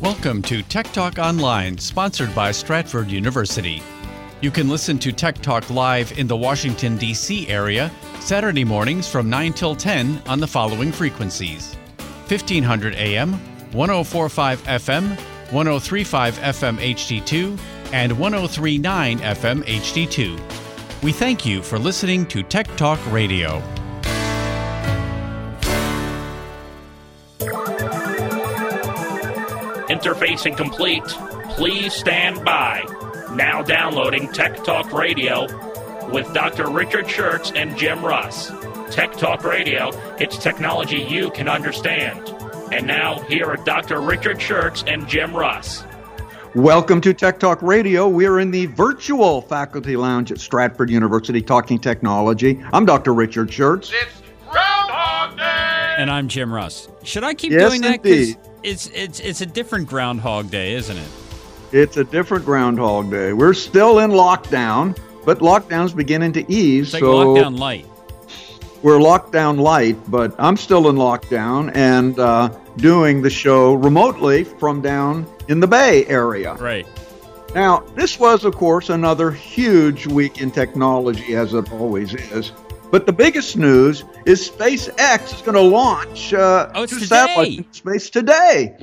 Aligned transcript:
Welcome 0.00 0.42
to 0.42 0.62
Tech 0.62 0.92
Talk 0.92 1.18
Online, 1.18 1.76
sponsored 1.76 2.32
by 2.32 2.52
Stratford 2.52 3.10
University. 3.10 3.82
You 4.40 4.52
can 4.52 4.68
listen 4.68 4.96
to 5.00 5.10
Tech 5.10 5.42
Talk 5.42 5.68
live 5.70 6.16
in 6.16 6.28
the 6.28 6.36
Washington, 6.36 6.96
D.C. 6.96 7.48
area 7.48 7.90
Saturday 8.20 8.62
mornings 8.62 9.08
from 9.08 9.28
9 9.28 9.54
till 9.54 9.74
10 9.74 10.22
on 10.28 10.38
the 10.38 10.46
following 10.46 10.92
frequencies 10.92 11.74
1500 12.28 12.94
AM, 12.94 13.32
1045 13.72 14.62
FM, 14.62 15.08
1035 15.50 16.38
FM 16.38 16.76
HD2, 16.76 17.58
and 17.92 18.16
1039 18.16 19.18
FM 19.18 19.64
HD2. 19.64 21.02
We 21.02 21.10
thank 21.10 21.44
you 21.44 21.60
for 21.60 21.76
listening 21.76 22.24
to 22.26 22.44
Tech 22.44 22.68
Talk 22.76 23.00
Radio. 23.10 23.60
Interfacing 29.98 30.56
complete. 30.56 31.02
Please 31.56 31.92
stand 31.92 32.44
by. 32.44 32.84
Now 33.34 33.62
downloading 33.62 34.30
Tech 34.32 34.62
Talk 34.62 34.92
Radio 34.92 35.46
with 36.12 36.32
Dr. 36.32 36.70
Richard 36.70 37.06
Shurtz 37.06 37.50
and 37.56 37.76
Jim 37.76 38.04
Russ. 38.04 38.52
Tech 38.94 39.10
Talk 39.14 39.42
Radio, 39.42 39.90
it's 40.20 40.38
technology 40.38 40.98
you 40.98 41.32
can 41.32 41.48
understand. 41.48 42.28
And 42.72 42.86
now, 42.86 43.18
here 43.22 43.46
are 43.46 43.56
Dr. 43.56 44.00
Richard 44.00 44.36
Shurtz 44.38 44.84
and 44.86 45.08
Jim 45.08 45.34
Russ. 45.34 45.82
Welcome 46.54 47.00
to 47.00 47.12
Tech 47.12 47.40
Talk 47.40 47.60
Radio. 47.60 48.06
We're 48.08 48.38
in 48.38 48.52
the 48.52 48.66
virtual 48.66 49.42
faculty 49.42 49.96
lounge 49.96 50.30
at 50.30 50.38
Stratford 50.38 50.90
University 50.90 51.42
talking 51.42 51.80
technology. 51.80 52.62
I'm 52.72 52.86
Dr. 52.86 53.14
Richard 53.14 53.48
Shurtz. 53.48 53.90
It's 53.92 54.22
Groundhog 54.48 55.36
Day! 55.38 55.94
And 55.98 56.08
I'm 56.08 56.28
Jim 56.28 56.54
Russ. 56.54 56.88
Should 57.02 57.24
I 57.24 57.34
keep 57.34 57.50
Yes, 57.50 57.68
doing 57.70 57.82
that? 57.82 57.96
indeed. 58.06 58.36
It's 58.62 58.86
it's 58.88 59.20
it's 59.20 59.40
a 59.40 59.46
different 59.46 59.88
Groundhog 59.88 60.50
Day, 60.50 60.74
isn't 60.74 60.96
it? 60.96 61.08
It's 61.72 61.96
a 61.96 62.04
different 62.04 62.44
Groundhog 62.44 63.10
Day. 63.10 63.32
We're 63.32 63.54
still 63.54 63.98
in 64.00 64.10
lockdown, 64.10 64.98
but 65.24 65.40
lockdown's 65.40 65.92
beginning 65.92 66.32
to 66.34 66.52
ease. 66.52 66.86
It's 66.86 66.94
like 66.94 67.00
so 67.00 67.26
lockdown 67.26 67.58
light. 67.58 67.86
we're 68.82 68.98
lockdown 68.98 69.58
light, 69.60 69.98
but 70.10 70.34
I'm 70.38 70.56
still 70.56 70.88
in 70.88 70.96
lockdown 70.96 71.74
and 71.74 72.18
uh, 72.18 72.48
doing 72.76 73.22
the 73.22 73.30
show 73.30 73.74
remotely 73.74 74.44
from 74.44 74.80
down 74.80 75.26
in 75.48 75.60
the 75.60 75.66
Bay 75.66 76.06
Area. 76.06 76.54
Right. 76.54 76.86
Now, 77.54 77.80
this 77.94 78.18
was, 78.20 78.44
of 78.44 78.54
course, 78.54 78.90
another 78.90 79.30
huge 79.30 80.06
week 80.06 80.40
in 80.40 80.50
technology, 80.50 81.34
as 81.34 81.54
it 81.54 81.72
always 81.72 82.14
is. 82.14 82.52
But 82.90 83.04
the 83.04 83.12
biggest 83.12 83.56
news 83.56 84.04
is 84.24 84.48
SpaceX 84.48 85.34
is 85.34 85.42
going 85.42 85.56
to 85.56 85.60
launch 85.60 86.32
uh, 86.32 86.70
Oh, 86.74 86.86
two 86.86 87.00
satellites 87.00 87.58
into 87.58 87.74
space 87.74 88.08
today. 88.08 88.78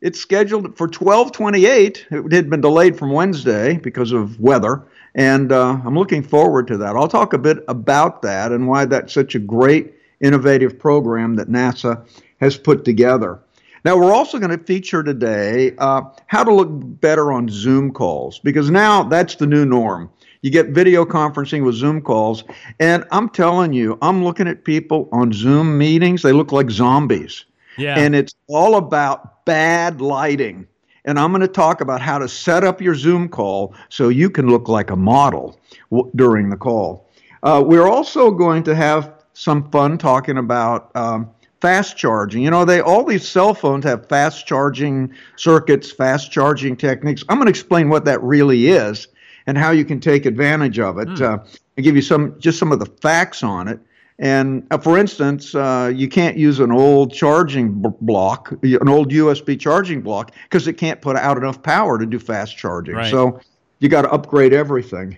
It's 0.00 0.18
scheduled 0.18 0.76
for 0.78 0.86
1228. 0.86 2.06
It 2.10 2.32
had 2.32 2.48
been 2.48 2.62
delayed 2.62 2.98
from 2.98 3.10
Wednesday 3.10 3.76
because 3.76 4.12
of 4.12 4.40
weather, 4.40 4.82
and 5.14 5.52
uh, 5.52 5.78
I'm 5.84 5.94
looking 5.94 6.22
forward 6.22 6.66
to 6.68 6.78
that. 6.78 6.96
I'll 6.96 7.08
talk 7.08 7.34
a 7.34 7.38
bit 7.38 7.58
about 7.68 8.22
that 8.22 8.50
and 8.50 8.66
why 8.66 8.86
that's 8.86 9.12
such 9.12 9.34
a 9.34 9.38
great, 9.38 9.92
innovative 10.20 10.78
program 10.78 11.36
that 11.36 11.48
NASA 11.48 12.06
has 12.40 12.56
put 12.56 12.84
together. 12.84 13.40
Now, 13.84 13.98
we're 13.98 14.14
also 14.14 14.38
going 14.38 14.58
to 14.58 14.64
feature 14.64 15.02
today 15.02 15.74
uh, 15.76 16.02
how 16.26 16.44
to 16.44 16.54
look 16.54 16.68
better 16.70 17.30
on 17.30 17.50
Zoom 17.50 17.92
calls 17.92 18.38
because 18.38 18.70
now 18.70 19.02
that's 19.02 19.34
the 19.34 19.46
new 19.46 19.66
norm. 19.66 20.10
You 20.44 20.50
get 20.50 20.68
video 20.68 21.06
conferencing 21.06 21.64
with 21.64 21.74
Zoom 21.74 22.02
calls, 22.02 22.44
and 22.78 23.06
I'm 23.10 23.30
telling 23.30 23.72
you, 23.72 23.96
I'm 24.02 24.22
looking 24.22 24.46
at 24.46 24.62
people 24.62 25.08
on 25.10 25.32
Zoom 25.32 25.78
meetings, 25.78 26.20
they 26.20 26.32
look 26.32 26.52
like 26.52 26.70
zombies. 26.70 27.46
Yeah. 27.78 27.98
And 27.98 28.14
it's 28.14 28.34
all 28.46 28.76
about 28.76 29.46
bad 29.46 30.02
lighting. 30.02 30.66
And 31.06 31.18
I'm 31.18 31.30
going 31.30 31.40
to 31.40 31.48
talk 31.48 31.80
about 31.80 32.02
how 32.02 32.18
to 32.18 32.28
set 32.28 32.62
up 32.62 32.82
your 32.82 32.94
Zoom 32.94 33.26
call 33.26 33.74
so 33.88 34.10
you 34.10 34.28
can 34.28 34.50
look 34.50 34.68
like 34.68 34.90
a 34.90 34.96
model 34.96 35.58
w- 35.90 36.10
during 36.14 36.50
the 36.50 36.58
call. 36.58 37.08
Uh, 37.42 37.64
we're 37.66 37.88
also 37.88 38.30
going 38.30 38.64
to 38.64 38.74
have 38.74 39.14
some 39.32 39.70
fun 39.70 39.96
talking 39.96 40.36
about 40.36 40.94
um, 40.94 41.30
fast 41.62 41.96
charging. 41.96 42.42
You 42.42 42.50
know, 42.50 42.66
they 42.66 42.82
all 42.82 43.02
these 43.02 43.26
cell 43.26 43.54
phones 43.54 43.86
have 43.86 44.10
fast 44.10 44.46
charging 44.46 45.10
circuits, 45.36 45.90
fast 45.90 46.30
charging 46.30 46.76
techniques. 46.76 47.24
I'm 47.30 47.38
going 47.38 47.46
to 47.46 47.50
explain 47.50 47.88
what 47.88 48.04
that 48.04 48.22
really 48.22 48.66
is 48.66 49.08
and 49.46 49.58
how 49.58 49.70
you 49.70 49.84
can 49.84 50.00
take 50.00 50.26
advantage 50.26 50.78
of 50.78 50.98
it. 50.98 51.20
Uh, 51.20 51.38
I 51.76 51.80
give 51.80 51.96
you 51.96 52.02
some 52.02 52.38
just 52.38 52.58
some 52.58 52.72
of 52.72 52.78
the 52.78 52.86
facts 52.86 53.42
on 53.42 53.68
it. 53.68 53.80
And 54.18 54.66
uh, 54.70 54.78
for 54.78 54.96
instance, 54.96 55.54
uh, 55.54 55.90
you 55.94 56.08
can't 56.08 56.36
use 56.36 56.60
an 56.60 56.70
old 56.70 57.12
charging 57.12 57.82
b- 57.82 57.88
block, 58.00 58.52
an 58.62 58.88
old 58.88 59.10
USB 59.10 59.58
charging 59.58 60.02
block, 60.02 60.32
because 60.44 60.68
it 60.68 60.74
can't 60.74 61.00
put 61.00 61.16
out 61.16 61.36
enough 61.36 61.62
power 61.62 61.98
to 61.98 62.06
do 62.06 62.20
fast 62.20 62.56
charging. 62.56 62.94
Right. 62.94 63.10
So 63.10 63.40
you 63.80 63.88
got 63.88 64.02
to 64.02 64.12
upgrade 64.12 64.52
everything. 64.52 65.16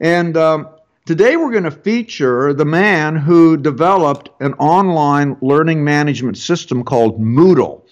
And 0.00 0.36
um, 0.38 0.68
today 1.04 1.36
we're 1.36 1.50
going 1.50 1.64
to 1.64 1.70
feature 1.70 2.54
the 2.54 2.64
man 2.64 3.16
who 3.16 3.58
developed 3.58 4.30
an 4.40 4.54
online 4.54 5.36
learning 5.42 5.84
management 5.84 6.38
system 6.38 6.84
called 6.84 7.20
Moodle, 7.20 7.82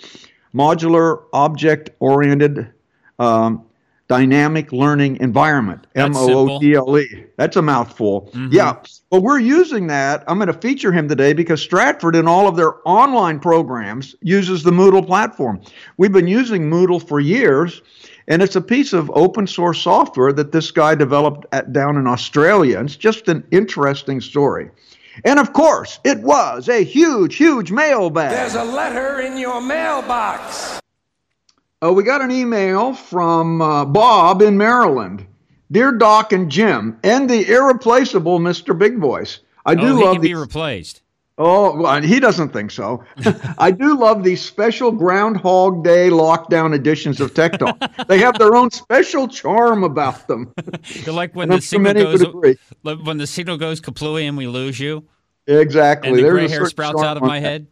Modular 0.54 1.24
Object 1.34 1.90
Oriented 2.00 2.72
um, 3.18 3.66
Dynamic 4.10 4.72
Learning 4.72 5.18
Environment, 5.20 5.86
M 5.94 6.12
That's 6.12 6.24
O 6.26 6.56
O 6.56 6.58
D 6.58 6.74
L 6.74 6.98
E. 6.98 7.26
That's 7.36 7.54
a 7.54 7.62
mouthful. 7.62 8.22
Mm-hmm. 8.32 8.48
Yeah. 8.50 8.82
Well, 9.12 9.22
we're 9.22 9.38
using 9.38 9.86
that. 9.86 10.24
I'm 10.26 10.36
going 10.36 10.48
to 10.48 10.52
feature 10.52 10.90
him 10.90 11.06
today 11.06 11.32
because 11.32 11.62
Stratford, 11.62 12.16
in 12.16 12.26
all 12.26 12.48
of 12.48 12.56
their 12.56 12.72
online 12.88 13.38
programs, 13.38 14.16
uses 14.20 14.64
the 14.64 14.72
Moodle 14.72 15.06
platform. 15.06 15.62
We've 15.96 16.10
been 16.10 16.26
using 16.26 16.68
Moodle 16.68 17.00
for 17.00 17.20
years, 17.20 17.82
and 18.26 18.42
it's 18.42 18.56
a 18.56 18.60
piece 18.60 18.92
of 18.92 19.12
open 19.14 19.46
source 19.46 19.80
software 19.80 20.32
that 20.32 20.50
this 20.50 20.72
guy 20.72 20.96
developed 20.96 21.46
at, 21.52 21.72
down 21.72 21.96
in 21.96 22.08
Australia. 22.08 22.80
It's 22.80 22.96
just 22.96 23.28
an 23.28 23.46
interesting 23.52 24.20
story. 24.20 24.70
And 25.24 25.38
of 25.38 25.52
course, 25.52 26.00
it 26.02 26.18
was 26.18 26.68
a 26.68 26.82
huge, 26.82 27.36
huge 27.36 27.70
mailbag. 27.70 28.32
There's 28.32 28.56
a 28.56 28.64
letter 28.64 29.20
in 29.20 29.36
your 29.36 29.60
mailbox. 29.60 30.80
Uh, 31.82 31.92
we 31.92 32.02
got 32.02 32.20
an 32.20 32.30
email 32.30 32.92
from 32.92 33.62
uh, 33.62 33.84
Bob 33.86 34.42
in 34.42 34.58
Maryland. 34.58 35.26
Dear 35.72 35.92
Doc 35.92 36.32
and 36.32 36.50
Jim, 36.50 36.98
and 37.04 37.30
the 37.30 37.48
irreplaceable 37.48 38.38
Mr. 38.40 38.76
Big 38.76 38.98
Voice. 38.98 39.38
I 39.64 39.74
do 39.76 39.82
oh, 39.82 39.96
he 39.96 40.04
love 40.04 40.12
can 40.14 40.22
be 40.22 40.34
replaced. 40.34 41.02
oh, 41.38 41.76
well, 41.80 42.02
he 42.02 42.18
doesn't 42.18 42.52
think 42.52 42.70
so. 42.72 43.04
I 43.58 43.70
do 43.70 43.96
love 43.96 44.24
these 44.24 44.42
special 44.42 44.90
Groundhog 44.90 45.84
Day 45.84 46.10
lockdown 46.10 46.74
editions 46.74 47.20
of 47.20 47.34
Tech 47.34 47.58
Talk. 47.58 47.78
they 48.08 48.18
have 48.18 48.36
their 48.38 48.56
own 48.56 48.70
special 48.72 49.28
charm 49.28 49.84
about 49.84 50.26
them. 50.26 50.52
You're 50.86 51.14
like 51.14 51.36
when 51.36 51.48
the 51.48 51.60
signal 51.60 51.94
goes 51.94 52.24
when 52.82 53.18
the 53.18 53.26
signal 53.26 53.56
goes 53.56 53.80
kaplooey 53.80 54.24
and 54.24 54.36
we 54.36 54.48
lose 54.48 54.80
you, 54.80 55.04
Exactly. 55.46 56.08
and 56.10 56.18
the 56.18 56.22
There's 56.22 56.32
gray 56.32 56.48
hair 56.48 56.66
sprouts 56.66 57.00
out 57.00 57.16
of 57.16 57.22
my 57.22 57.38
head. 57.38 57.68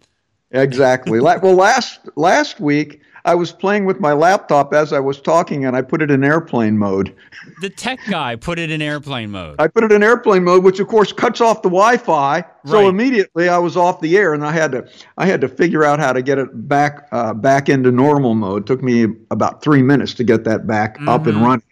Exactly. 0.50 1.20
Well, 1.20 1.54
last 1.54 2.00
last 2.16 2.58
week 2.60 3.00
I 3.24 3.34
was 3.34 3.52
playing 3.52 3.84
with 3.84 4.00
my 4.00 4.14
laptop 4.14 4.72
as 4.72 4.92
I 4.94 5.00
was 5.00 5.20
talking, 5.20 5.66
and 5.66 5.76
I 5.76 5.82
put 5.82 6.00
it 6.00 6.10
in 6.10 6.24
airplane 6.24 6.78
mode. 6.78 7.14
The 7.60 7.68
tech 7.68 7.98
guy 8.08 8.36
put 8.36 8.58
it 8.58 8.70
in 8.70 8.80
airplane 8.80 9.30
mode. 9.30 9.56
I 9.58 9.66
put 9.68 9.84
it 9.84 9.92
in 9.92 10.02
airplane 10.02 10.44
mode, 10.44 10.64
which 10.64 10.80
of 10.80 10.88
course 10.88 11.12
cuts 11.12 11.42
off 11.42 11.60
the 11.60 11.68
Wi-Fi. 11.68 12.44
So 12.64 12.88
immediately 12.88 13.48
I 13.50 13.58
was 13.58 13.76
off 13.76 14.00
the 14.00 14.16
air, 14.16 14.32
and 14.32 14.44
I 14.44 14.52
had 14.52 14.72
to 14.72 14.88
I 15.18 15.26
had 15.26 15.40
to 15.42 15.48
figure 15.48 15.84
out 15.84 15.98
how 15.98 16.12
to 16.14 16.22
get 16.22 16.38
it 16.38 16.48
back 16.68 17.08
uh, 17.12 17.34
back 17.34 17.68
into 17.68 17.90
normal 17.92 18.34
mode. 18.34 18.62
It 18.62 18.66
took 18.66 18.82
me 18.82 19.06
about 19.30 19.62
three 19.62 19.82
minutes 19.82 20.14
to 20.14 20.24
get 20.24 20.44
that 20.44 20.66
back 20.66 20.96
up 21.06 21.22
Mm-hmm. 21.22 21.28
and 21.30 21.42
running. 21.42 21.62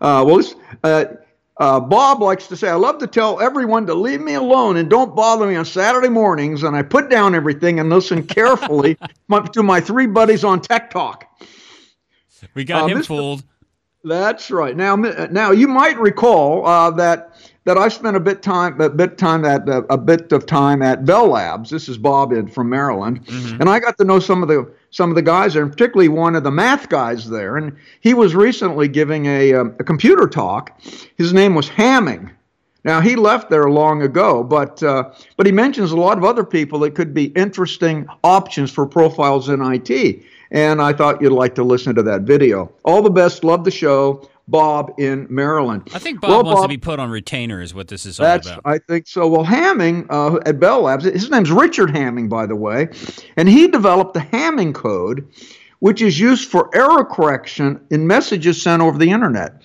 Uh, 0.00 0.22
well, 0.26 0.36
this, 0.36 0.54
uh, 0.84 1.04
uh, 1.62 1.78
Bob 1.78 2.20
likes 2.20 2.48
to 2.48 2.56
say, 2.56 2.68
I 2.68 2.74
love 2.74 2.98
to 2.98 3.06
tell 3.06 3.40
everyone 3.40 3.86
to 3.86 3.94
leave 3.94 4.20
me 4.20 4.34
alone 4.34 4.78
and 4.78 4.90
don't 4.90 5.14
bother 5.14 5.46
me 5.46 5.54
on 5.54 5.64
Saturday 5.64 6.08
mornings. 6.08 6.64
And 6.64 6.74
I 6.74 6.82
put 6.82 7.08
down 7.08 7.36
everything 7.36 7.78
and 7.78 7.88
listen 7.88 8.26
carefully 8.26 8.98
my- 9.28 9.46
to 9.46 9.62
my 9.62 9.80
three 9.80 10.06
buddies 10.08 10.42
on 10.42 10.60
Tech 10.60 10.90
Talk. 10.90 11.24
we 12.54 12.64
got 12.64 12.82
uh, 12.82 12.86
him 12.86 12.98
Mr. 12.98 13.06
fooled. 13.06 13.44
That's 14.02 14.50
right. 14.50 14.76
Now, 14.76 14.96
now 14.96 15.52
you 15.52 15.68
might 15.68 15.96
recall 16.00 16.66
uh, 16.66 16.90
that 16.90 17.36
that 17.64 17.78
I 17.78 17.88
spent 17.88 18.16
a 18.16 18.20
bit 18.20 18.42
time 18.42 18.80
a 18.80 18.90
bit 18.90 19.18
time 19.18 19.44
at 19.44 19.68
uh, 19.68 19.82
a 19.88 19.98
bit 19.98 20.32
of 20.32 20.46
time 20.46 20.82
at 20.82 21.04
Bell 21.04 21.28
Labs. 21.28 21.70
This 21.70 21.88
is 21.88 21.96
Bob 21.98 22.32
in 22.32 22.48
from 22.48 22.68
Maryland, 22.68 23.20
and 23.60 23.68
I 23.68 23.78
got 23.78 23.96
to 23.98 24.04
know 24.04 24.18
some 24.18 24.42
of 24.42 24.48
the 24.48 24.70
some 24.90 25.10
of 25.10 25.16
the 25.16 25.22
guys 25.22 25.54
there, 25.54 25.62
and 25.62 25.70
particularly 25.70 26.08
one 26.08 26.34
of 26.34 26.42
the 26.42 26.50
math 26.50 26.88
guys 26.88 27.28
there. 27.30 27.56
And 27.56 27.76
he 28.00 28.14
was 28.14 28.34
recently 28.34 28.88
giving 28.88 29.26
a 29.26 29.54
um, 29.54 29.74
a 29.78 29.84
computer 29.84 30.26
talk. 30.26 30.80
His 31.16 31.32
name 31.32 31.54
was 31.54 31.68
Hamming. 31.68 32.30
Now 32.84 33.00
he 33.00 33.14
left 33.14 33.48
there 33.48 33.70
long 33.70 34.02
ago, 34.02 34.42
but 34.42 34.82
uh, 34.82 35.12
but 35.36 35.46
he 35.46 35.52
mentions 35.52 35.92
a 35.92 35.96
lot 35.96 36.18
of 36.18 36.24
other 36.24 36.44
people 36.44 36.80
that 36.80 36.94
could 36.94 37.14
be 37.14 37.26
interesting 37.26 38.06
options 38.24 38.72
for 38.72 38.86
profiles 38.86 39.48
in 39.48 39.62
IT. 39.62 40.22
And 40.50 40.82
I 40.82 40.92
thought 40.92 41.22
you'd 41.22 41.32
like 41.32 41.54
to 41.54 41.64
listen 41.64 41.94
to 41.94 42.02
that 42.02 42.22
video. 42.22 42.70
All 42.84 43.00
the 43.00 43.10
best. 43.10 43.42
Love 43.42 43.64
the 43.64 43.70
show. 43.70 44.28
Bob 44.48 44.94
in 44.98 45.26
Maryland. 45.30 45.88
I 45.94 45.98
think 45.98 46.20
Bob 46.20 46.30
Well, 46.30 46.44
wants 46.44 46.62
to 46.62 46.68
be 46.68 46.78
put 46.78 46.98
on 46.98 47.10
retainer, 47.10 47.60
is 47.60 47.74
what 47.74 47.88
this 47.88 48.04
is 48.04 48.18
all 48.18 48.26
That's 48.26 48.48
about. 48.48 48.62
I 48.64 48.78
think 48.78 49.06
so. 49.06 49.28
Well, 49.28 49.44
Hamming 49.44 50.06
uh, 50.10 50.40
at 50.44 50.58
Bell 50.58 50.82
Labs, 50.82 51.04
his 51.04 51.30
name's 51.30 51.50
Richard 51.50 51.90
Hamming, 51.90 52.28
by 52.28 52.46
the 52.46 52.56
way, 52.56 52.88
and 53.36 53.48
he 53.48 53.68
developed 53.68 54.14
the 54.14 54.20
Hamming 54.20 54.74
code, 54.74 55.28
which 55.78 56.02
is 56.02 56.18
used 56.18 56.48
for 56.48 56.70
error 56.74 57.04
correction 57.04 57.80
in 57.90 58.06
messages 58.06 58.60
sent 58.60 58.82
over 58.82 58.98
the 58.98 59.10
internet. 59.10 59.62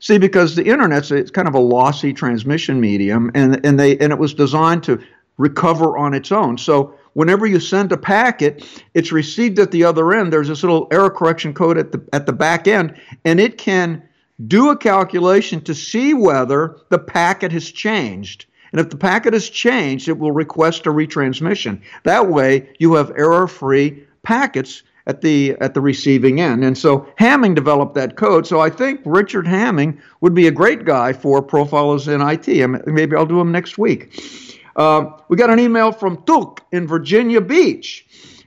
See, 0.00 0.18
because 0.18 0.54
the 0.54 0.64
internet's 0.64 1.10
it's 1.10 1.30
kind 1.30 1.48
of 1.48 1.54
a 1.54 1.60
lossy 1.60 2.12
transmission 2.12 2.80
medium, 2.80 3.30
and 3.34 3.64
and 3.64 3.78
they 3.80 3.96
and 3.98 4.12
it 4.12 4.18
was 4.18 4.34
designed 4.34 4.82
to 4.84 5.02
recover 5.38 5.96
on 5.96 6.14
its 6.14 6.30
own. 6.30 6.58
So 6.58 6.94
whenever 7.14 7.46
you 7.46 7.58
send 7.58 7.90
a 7.92 7.96
packet, 7.96 8.64
it's 8.94 9.12
received 9.12 9.58
at 9.58 9.70
the 9.70 9.84
other 9.84 10.12
end. 10.12 10.32
There's 10.32 10.48
this 10.48 10.62
little 10.62 10.88
error 10.90 11.10
correction 11.10 11.54
code 11.54 11.78
at 11.78 11.92
the 11.92 12.04
at 12.12 12.26
the 12.26 12.32
back 12.32 12.68
end, 12.68 13.00
and 13.24 13.40
it 13.40 13.58
can 13.58 14.02
do 14.46 14.70
a 14.70 14.76
calculation 14.76 15.60
to 15.62 15.74
see 15.74 16.14
whether 16.14 16.76
the 16.88 16.98
packet 16.98 17.52
has 17.52 17.70
changed. 17.70 18.46
And 18.72 18.80
if 18.80 18.90
the 18.90 18.96
packet 18.96 19.32
has 19.32 19.48
changed, 19.48 20.08
it 20.08 20.18
will 20.18 20.32
request 20.32 20.86
a 20.86 20.90
retransmission. 20.90 21.80
That 22.02 22.28
way, 22.28 22.68
you 22.78 22.94
have 22.94 23.12
error-free 23.16 24.02
packets 24.24 24.82
at 25.06 25.20
the 25.20 25.52
at 25.60 25.74
the 25.74 25.80
receiving 25.80 26.40
end. 26.40 26.64
And 26.64 26.76
so 26.76 27.06
Hamming 27.20 27.54
developed 27.54 27.94
that 27.94 28.16
code. 28.16 28.46
So 28.46 28.60
I 28.60 28.70
think 28.70 29.00
Richard 29.04 29.46
Hamming 29.46 30.00
would 30.20 30.34
be 30.34 30.46
a 30.46 30.50
great 30.50 30.84
guy 30.84 31.12
for 31.12 31.42
Profiles 31.42 32.08
in 32.08 32.20
IT. 32.20 32.48
Maybe 32.86 33.14
I'll 33.14 33.26
do 33.26 33.40
him 33.40 33.52
next 33.52 33.78
week. 33.78 34.20
Uh, 34.76 35.10
we 35.28 35.36
got 35.36 35.50
an 35.50 35.60
email 35.60 35.92
from 35.92 36.22
Tuk 36.24 36.64
in 36.72 36.86
Virginia 36.86 37.40
Beach. 37.40 38.06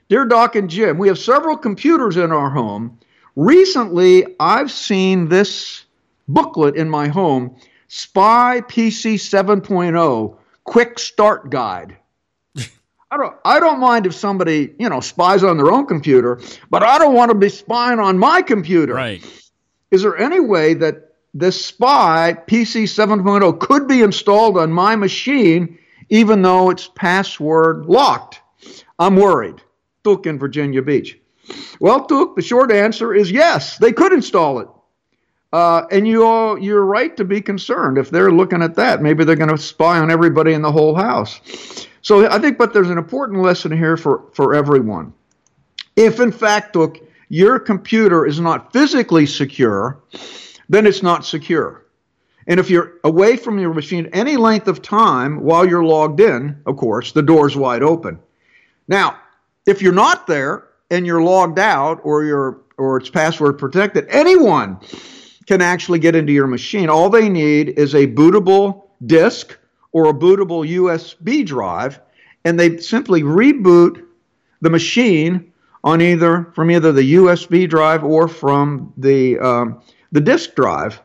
Dear 0.10 0.26
Doc 0.26 0.56
and 0.56 0.70
Jim, 0.70 0.98
we 0.98 1.08
have 1.08 1.20
several 1.20 1.58
computers 1.58 2.18
in 2.18 2.32
our 2.32 2.50
home. 2.50 2.98
Recently, 3.38 4.26
I've 4.40 4.72
seen 4.72 5.30
this 5.30 5.86
booklet 6.28 6.76
in 6.76 6.90
my 6.90 7.08
home, 7.08 7.56
Spy 7.88 8.62
PC 8.68 9.14
7.0 9.14 10.38
Quick 10.64 10.98
Start 10.98 11.52
Guide. 11.52 11.98
I 13.12 13.16
don't 13.16 13.36
I 13.46 13.60
don't 13.60 13.80
mind 13.80 14.08
if 14.08 14.16
somebody, 14.16 14.74
you 14.80 14.90
know, 14.90 15.02
spies 15.02 15.44
on 15.44 15.58
their 15.58 15.72
own 15.72 15.86
computer, 15.86 16.42
but 16.72 16.82
I 16.82 16.98
don't 16.98 17.14
want 17.14 17.30
to 17.30 17.38
be 17.38 17.50
spying 17.50 18.00
on 18.00 18.18
my 18.18 18.42
computer. 18.42 18.96
Right. 18.96 19.24
Is 19.92 20.02
there 20.02 20.18
any 20.18 20.40
way 20.40 20.74
that 20.74 21.14
this 21.36 21.64
spy 21.64 22.36
PC 22.48 22.86
7.0 22.86 23.60
could 23.60 23.88
be 23.88 24.02
installed 24.02 24.58
on 24.58 24.72
my 24.72 24.96
machine 24.96 25.78
even 26.10 26.42
though 26.42 26.72
it's 26.72 26.88
password 26.96 27.86
locked? 27.86 28.42
I'm 28.98 29.16
worried. 29.16 29.62
Tuk 30.04 30.26
in 30.26 30.40
Virginia 30.40 30.82
Beach. 30.82 31.20
Well, 31.80 32.06
Tuk, 32.06 32.36
the 32.36 32.42
short 32.42 32.72
answer 32.72 33.14
is 33.14 33.32
yes, 33.32 33.78
they 33.78 33.92
could 33.92 34.14
install 34.14 34.60
it. 34.60 34.68
Uh, 35.54 35.86
and 35.92 36.08
you 36.08 36.26
all, 36.26 36.60
you're 36.60 36.84
right 36.84 37.16
to 37.16 37.24
be 37.24 37.42
concerned 37.42 37.98
if 37.98 38.10
they're 38.10 38.32
looking 38.32 38.62
at 38.62 38.76
that. 38.76 39.02
Maybe 39.02 39.24
they're 39.24 39.36
going 39.36 39.50
to 39.50 39.58
spy 39.58 39.98
on 39.98 40.12
everybody 40.12 40.54
in 40.54 40.62
the 40.62 40.72
whole 40.72 40.94
house. 40.94 41.88
So 42.02 42.30
I 42.30 42.40
think, 42.40 42.58
but 42.58 42.74
there's 42.74 42.90
an 42.90 42.98
important 42.98 43.42
lesson 43.42 43.72
here 43.72 43.98
for, 43.98 44.24
for 44.34 44.54
everyone. 44.54 45.14
If 45.96 46.20
in 46.20 46.32
fact, 46.32 46.76
look, 46.76 47.00
your 47.30 47.60
computer 47.60 48.26
is 48.26 48.40
not 48.40 48.72
physically 48.74 49.26
secure, 49.26 50.00
then 50.70 50.86
it's 50.86 51.04
not 51.04 51.26
secure. 51.26 51.86
And 52.48 52.60
if 52.60 52.70
you're 52.70 52.94
away 53.04 53.36
from 53.36 53.60
your 53.60 53.74
machine 53.74 54.10
any 54.14 54.38
length 54.38 54.68
of 54.68 54.82
time 54.82 55.42
while 55.42 55.68
you're 55.68 55.84
logged 55.84 56.20
in, 56.22 56.62
of 56.66 56.78
course, 56.78 57.12
the 57.12 57.22
door's 57.22 57.58
wide 57.58 57.84
open. 57.84 58.20
Now, 58.88 59.18
if 59.66 59.82
you're 59.82 59.94
not 59.94 60.28
there 60.28 60.67
and 60.90 61.06
you're 61.06 61.22
logged 61.22 61.60
out 61.60 62.00
or 62.04 62.24
you're 62.24 62.62
or 62.78 62.98
it's 62.98 63.10
password 63.10 63.58
protected, 63.58 64.06
anyone 64.10 64.80
can 65.48 65.62
actually 65.62 65.98
get 66.00 66.16
into 66.16 66.32
your 66.32 66.48
machine. 66.48 66.90
All 66.90 67.10
they 67.10 67.28
need 67.28 67.70
is 67.70 67.96
a 67.96 68.06
bootable 68.06 68.84
disk 69.06 69.58
or 69.94 70.10
a 70.10 70.14
bootable 70.14 70.68
USB 70.70 71.46
drive, 71.46 72.00
and 72.46 72.60
they 72.60 72.78
simply 72.78 73.24
reboot 73.24 74.06
the 74.62 74.70
machine 74.70 75.52
on 75.84 76.02
either 76.02 76.52
from 76.54 76.70
either 76.70 76.92
the 76.92 77.16
USB 77.16 77.68
drive 77.68 78.04
or 78.04 78.28
from 78.28 78.94
the 78.98 79.40
um, 79.40 79.82
the 80.12 80.22
disk 80.22 80.56
drive. 80.56 81.02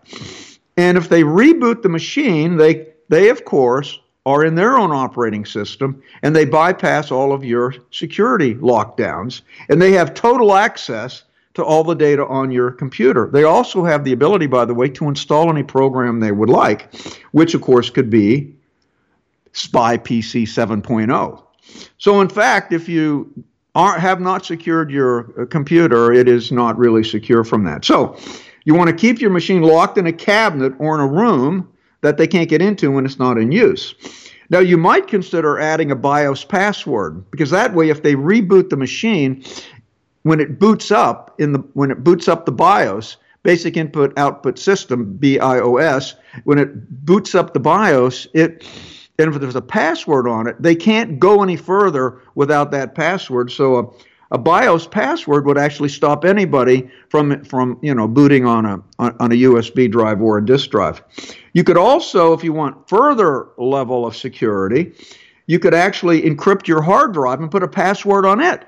And 0.76 0.98
if 0.98 1.08
they 1.08 1.22
reboot 1.22 1.82
the 1.82 1.88
machine, 1.88 2.56
they 2.56 2.88
they 3.08 3.28
of 3.28 3.44
course 3.44 3.98
are 4.24 4.44
in 4.44 4.54
their 4.54 4.78
own 4.78 4.92
operating 4.92 5.44
system 5.44 6.02
and 6.22 6.34
they 6.34 6.44
bypass 6.44 7.10
all 7.10 7.32
of 7.32 7.44
your 7.44 7.74
security 7.90 8.54
lockdowns 8.56 9.42
and 9.68 9.82
they 9.82 9.92
have 9.92 10.14
total 10.14 10.54
access 10.54 11.24
to 11.54 11.64
all 11.64 11.84
the 11.84 11.94
data 11.94 12.24
on 12.26 12.50
your 12.50 12.70
computer. 12.70 13.28
They 13.30 13.44
also 13.44 13.84
have 13.84 14.04
the 14.04 14.12
ability, 14.12 14.46
by 14.46 14.64
the 14.64 14.74
way, 14.74 14.88
to 14.90 15.08
install 15.08 15.50
any 15.50 15.62
program 15.62 16.20
they 16.20 16.32
would 16.32 16.48
like, 16.48 16.94
which 17.32 17.54
of 17.54 17.60
course 17.60 17.90
could 17.90 18.08
be 18.08 18.54
Spy 19.52 19.98
PC 19.98 20.44
7.0. 20.44 21.42
So, 21.98 22.20
in 22.20 22.28
fact, 22.28 22.72
if 22.72 22.88
you 22.88 23.44
are, 23.74 23.98
have 23.98 24.20
not 24.20 24.46
secured 24.46 24.90
your 24.90 25.42
uh, 25.42 25.46
computer, 25.46 26.12
it 26.12 26.26
is 26.26 26.50
not 26.52 26.78
really 26.78 27.04
secure 27.04 27.44
from 27.44 27.64
that. 27.64 27.84
So, 27.84 28.16
you 28.64 28.74
want 28.74 28.88
to 28.88 28.96
keep 28.96 29.20
your 29.20 29.30
machine 29.30 29.62
locked 29.62 29.98
in 29.98 30.06
a 30.06 30.12
cabinet 30.12 30.72
or 30.78 30.94
in 30.94 31.00
a 31.00 31.06
room 31.06 31.71
that 32.02 32.18
they 32.18 32.26
can't 32.26 32.48
get 32.48 32.60
into 32.60 32.90
when 32.90 33.06
it's 33.06 33.18
not 33.18 33.38
in 33.38 33.50
use. 33.50 33.94
Now, 34.50 34.58
you 34.58 34.76
might 34.76 35.06
consider 35.06 35.58
adding 35.58 35.90
a 35.90 35.96
BIOS 35.96 36.44
password 36.44 37.28
because 37.30 37.50
that 37.50 37.74
way, 37.74 37.88
if 37.88 38.02
they 38.02 38.14
reboot 38.14 38.68
the 38.68 38.76
machine, 38.76 39.42
when 40.24 40.40
it 40.40 40.58
boots 40.58 40.90
up 40.90 41.34
in 41.40 41.52
the 41.52 41.58
when 41.72 41.90
it 41.90 42.04
boots 42.04 42.28
up 42.28 42.44
the 42.44 42.52
BIOS, 42.52 43.16
basic 43.42 43.76
input 43.76 44.16
output 44.18 44.58
system 44.58 45.16
BIOS, 45.16 46.14
when 46.44 46.58
it 46.58 47.04
boots 47.04 47.34
up 47.34 47.54
the 47.54 47.60
BIOS, 47.60 48.26
it 48.34 48.66
and 49.18 49.34
if 49.34 49.40
there's 49.40 49.56
a 49.56 49.62
password 49.62 50.26
on 50.26 50.46
it, 50.46 50.60
they 50.60 50.74
can't 50.74 51.18
go 51.18 51.42
any 51.42 51.56
further 51.56 52.20
without 52.34 52.70
that 52.72 52.94
password. 52.94 53.50
So 53.50 53.76
a, 53.76 53.86
a 54.32 54.38
BIOS 54.38 54.86
password 54.86 55.44
would 55.44 55.58
actually 55.58 55.90
stop 55.90 56.24
anybody 56.24 56.90
from 57.10 57.44
from 57.44 57.78
you 57.82 57.94
know 57.94 58.08
booting 58.08 58.46
on 58.46 58.64
a 58.64 58.82
on, 58.98 59.14
a 59.20 59.36
USB 59.36 59.90
drive 59.90 60.20
or 60.20 60.38
a 60.38 60.44
disk 60.44 60.70
drive. 60.70 61.02
You 61.52 61.62
could 61.62 61.76
also, 61.76 62.32
if 62.32 62.42
you 62.42 62.52
want 62.52 62.88
further 62.88 63.48
level 63.58 64.06
of 64.06 64.16
security, 64.16 64.92
you 65.46 65.58
could 65.58 65.74
actually 65.74 66.22
encrypt 66.22 66.66
your 66.66 66.80
hard 66.80 67.12
drive 67.12 67.40
and 67.40 67.50
put 67.50 67.62
a 67.62 67.68
password 67.68 68.24
on 68.24 68.40
it. 68.40 68.66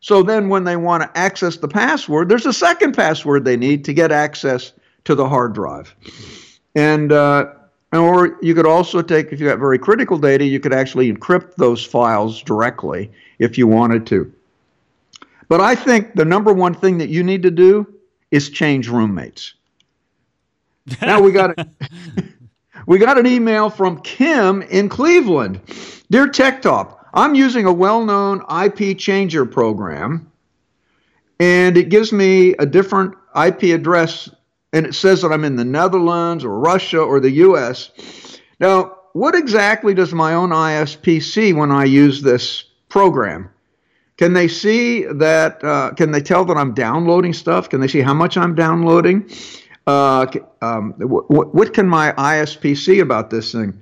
So 0.00 0.22
then, 0.22 0.48
when 0.48 0.62
they 0.62 0.76
want 0.76 1.02
to 1.02 1.18
access 1.18 1.56
the 1.56 1.68
password, 1.68 2.28
there's 2.28 2.46
a 2.46 2.52
second 2.52 2.92
password 2.92 3.44
they 3.44 3.56
need 3.56 3.84
to 3.86 3.92
get 3.92 4.12
access 4.12 4.72
to 5.04 5.16
the 5.16 5.28
hard 5.28 5.52
drive. 5.52 5.96
And 6.76 7.10
uh, 7.10 7.52
or 7.92 8.38
you 8.40 8.54
could 8.54 8.66
also 8.66 9.02
take, 9.02 9.32
if 9.32 9.40
you 9.40 9.48
got 9.48 9.58
very 9.58 9.80
critical 9.80 10.18
data, 10.18 10.44
you 10.44 10.60
could 10.60 10.72
actually 10.72 11.12
encrypt 11.12 11.56
those 11.56 11.84
files 11.84 12.40
directly 12.42 13.10
if 13.40 13.58
you 13.58 13.66
wanted 13.66 14.06
to. 14.06 14.32
But 15.48 15.60
I 15.60 15.74
think 15.74 16.14
the 16.14 16.24
number 16.24 16.52
one 16.52 16.74
thing 16.74 16.98
that 16.98 17.08
you 17.08 17.22
need 17.22 17.42
to 17.42 17.50
do 17.50 17.86
is 18.30 18.50
change 18.50 18.88
roommates. 18.88 19.54
now 21.00 21.20
we 21.20 21.32
got 21.32 21.58
we 22.86 22.98
got 22.98 23.18
an 23.18 23.26
email 23.26 23.70
from 23.70 24.00
Kim 24.00 24.62
in 24.62 24.88
Cleveland. 24.88 25.60
Dear 26.10 26.28
Tech 26.28 26.62
Talk, 26.62 27.08
I'm 27.14 27.34
using 27.34 27.66
a 27.66 27.72
well-known 27.72 28.42
IP 28.64 28.98
changer 28.98 29.44
program, 29.44 30.30
and 31.40 31.76
it 31.76 31.88
gives 31.88 32.12
me 32.12 32.54
a 32.54 32.66
different 32.66 33.14
IP 33.34 33.64
address 33.64 34.28
and 34.72 34.86
it 34.86 34.94
says 34.94 35.22
that 35.22 35.32
I'm 35.32 35.44
in 35.44 35.56
the 35.56 35.64
Netherlands 35.64 36.44
or 36.44 36.58
Russia 36.58 37.00
or 37.00 37.18
the 37.18 37.30
US. 37.30 37.90
Now, 38.60 38.96
what 39.12 39.34
exactly 39.34 39.94
does 39.94 40.12
my 40.12 40.34
own 40.34 40.50
ISP 40.50 41.22
see 41.22 41.54
when 41.54 41.72
I 41.72 41.84
use 41.84 42.20
this 42.20 42.64
program? 42.90 43.48
Can 44.16 44.32
they 44.32 44.48
see 44.48 45.04
that? 45.04 45.62
Uh, 45.62 45.92
can 45.92 46.10
they 46.10 46.20
tell 46.20 46.44
that 46.46 46.56
I'm 46.56 46.74
downloading 46.74 47.32
stuff? 47.32 47.68
Can 47.68 47.80
they 47.80 47.88
see 47.88 48.00
how 48.00 48.14
much 48.14 48.36
I'm 48.36 48.54
downloading? 48.54 49.30
Uh, 49.86 50.26
um, 50.62 50.94
what, 50.98 51.54
what 51.54 51.72
can 51.72 51.88
my 51.88 52.12
ISP 52.12 52.76
see 52.76 52.98
about 52.98 53.30
this 53.30 53.52
thing? 53.52 53.80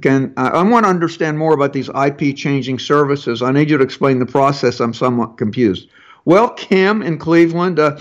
Can 0.00 0.32
I 0.36 0.62
want 0.62 0.84
to 0.84 0.90
understand 0.90 1.38
more 1.38 1.54
about 1.54 1.72
these 1.72 1.88
IP 1.88 2.36
changing 2.36 2.78
services? 2.78 3.42
I 3.42 3.50
need 3.50 3.68
you 3.68 3.76
to 3.76 3.82
explain 3.82 4.20
the 4.20 4.26
process. 4.26 4.78
I'm 4.80 4.94
somewhat 4.94 5.38
confused. 5.38 5.88
Well, 6.24 6.50
Kim 6.50 7.02
in 7.02 7.18
Cleveland, 7.18 7.80
uh, 7.80 7.98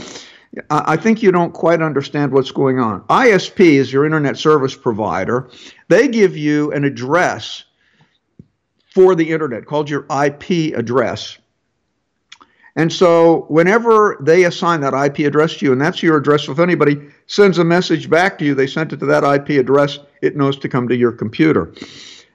I 0.69 0.95
think 0.97 1.23
you 1.23 1.31
don't 1.31 1.53
quite 1.53 1.81
understand 1.81 2.33
what's 2.33 2.51
going 2.51 2.79
on. 2.79 3.01
ISP 3.07 3.61
is 3.61 3.91
your 3.91 4.05
internet 4.05 4.37
service 4.37 4.75
provider. 4.75 5.49
They 5.87 6.07
give 6.07 6.37
you 6.37 6.71
an 6.71 6.83
address 6.83 7.63
for 8.93 9.15
the 9.15 9.31
internet 9.31 9.65
called 9.65 9.89
your 9.89 10.05
IP 10.11 10.75
address. 10.75 11.39
And 12.75 12.91
so, 12.93 13.45
whenever 13.49 14.17
they 14.21 14.43
assign 14.43 14.81
that 14.81 14.93
IP 14.93 15.25
address 15.25 15.57
to 15.57 15.65
you, 15.65 15.71
and 15.71 15.81
that's 15.81 16.03
your 16.03 16.17
address, 16.17 16.47
if 16.47 16.59
anybody 16.59 16.99
sends 17.27 17.57
a 17.57 17.63
message 17.63 18.09
back 18.09 18.37
to 18.37 18.45
you, 18.45 18.53
they 18.53 18.67
sent 18.67 18.93
it 18.93 18.97
to 18.97 19.05
that 19.07 19.23
IP 19.23 19.59
address, 19.59 19.99
it 20.21 20.37
knows 20.37 20.57
to 20.59 20.69
come 20.69 20.87
to 20.87 20.95
your 20.95 21.11
computer. 21.11 21.73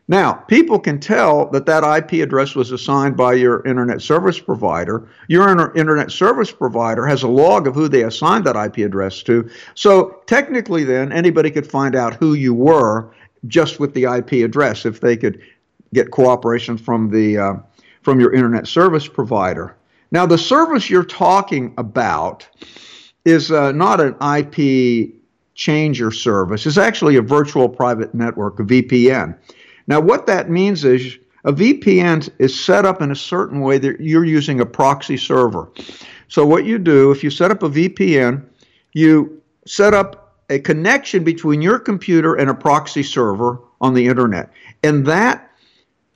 Now, 0.07 0.35
people 0.35 0.79
can 0.79 1.01
tell 1.01 1.47
that 1.51 1.65
that 1.65 1.83
IP 1.83 2.23
address 2.23 2.55
was 2.55 2.73
assigned 2.73 3.17
by 3.17 3.35
your 3.35 3.67
internet 3.67 4.03
service 4.03 4.39
provider. 4.39 5.09
Your 5.29 5.51
inter- 5.51 5.73
internet 5.75 6.11
service 6.11 6.53
provider 6.53 7.07
has 7.07 7.23
a 7.23 7.29
log 7.29 7.67
of 7.67 7.75
who 7.75 7.89
they 7.89 8.03
assigned 8.03 8.45
that 8.45 8.57
IP 8.57 8.85
address 8.85 9.23
to. 9.23 9.49
So, 9.75 10.21
technically, 10.27 10.85
then, 10.85 11.11
anybody 11.11 11.51
could 11.51 11.67
find 11.67 11.95
out 11.95 12.15
who 12.15 12.35
you 12.35 12.53
were 12.53 13.11
just 13.47 13.81
with 13.81 13.95
the 13.95 14.05
IP 14.05 14.45
address 14.45 14.85
if 14.85 15.01
they 15.01 15.17
could 15.17 15.41
get 15.95 16.11
cooperation 16.11 16.77
from 16.77 17.11
the 17.11 17.39
uh, 17.39 17.55
from 18.03 18.21
your 18.21 18.35
internet 18.35 18.67
service 18.67 19.09
provider. 19.09 19.75
Now, 20.15 20.27
the 20.27 20.39
service 20.39 20.89
you're 20.89 21.05
talking 21.05 21.75
about 21.77 22.49
is 23.25 23.51
uh, 23.51 23.73
not 23.73 24.01
an 24.01 24.15
IP 24.23 25.13
changer 25.57 26.13
service. 26.13 26.67
It's 26.67 26.79
actually 26.79 27.17
a 27.17 27.21
virtual 27.21 27.69
private 27.69 28.15
network, 28.15 28.61
a 28.61 28.63
VPN. 28.63 29.37
Now, 29.89 29.99
what 29.99 30.29
that 30.29 30.51
means 30.51 30.85
is 30.85 31.19
a 31.43 31.53
VPN 31.53 32.31
is 32.39 32.59
set 32.59 32.85
up 32.85 33.03
in 33.03 33.11
a 33.11 33.17
certain 33.17 33.61
way 33.61 33.77
that 33.79 34.01
you're 34.01 34.25
using 34.25 34.61
a 34.61 34.67
proxy 34.67 35.17
server. 35.17 35.69
So, 36.29 36.47
what 36.47 36.65
you 36.65 36.79
do, 36.79 37.11
if 37.11 37.25
you 37.25 37.31
set 37.31 37.51
up 37.51 37.65
a 37.65 37.69
VPN, 37.69 38.45
you 38.93 39.43
set 39.67 39.95
up 39.95 40.39
a 40.49 40.61
connection 40.61 41.25
between 41.25 41.61
your 41.61 41.81
computer 41.81 42.37
and 42.37 42.49
a 42.49 42.55
proxy 42.55 43.03
server 43.03 43.59
on 43.81 43.95
the 43.95 44.07
internet. 44.07 44.53
And 44.85 45.05
that 45.07 45.51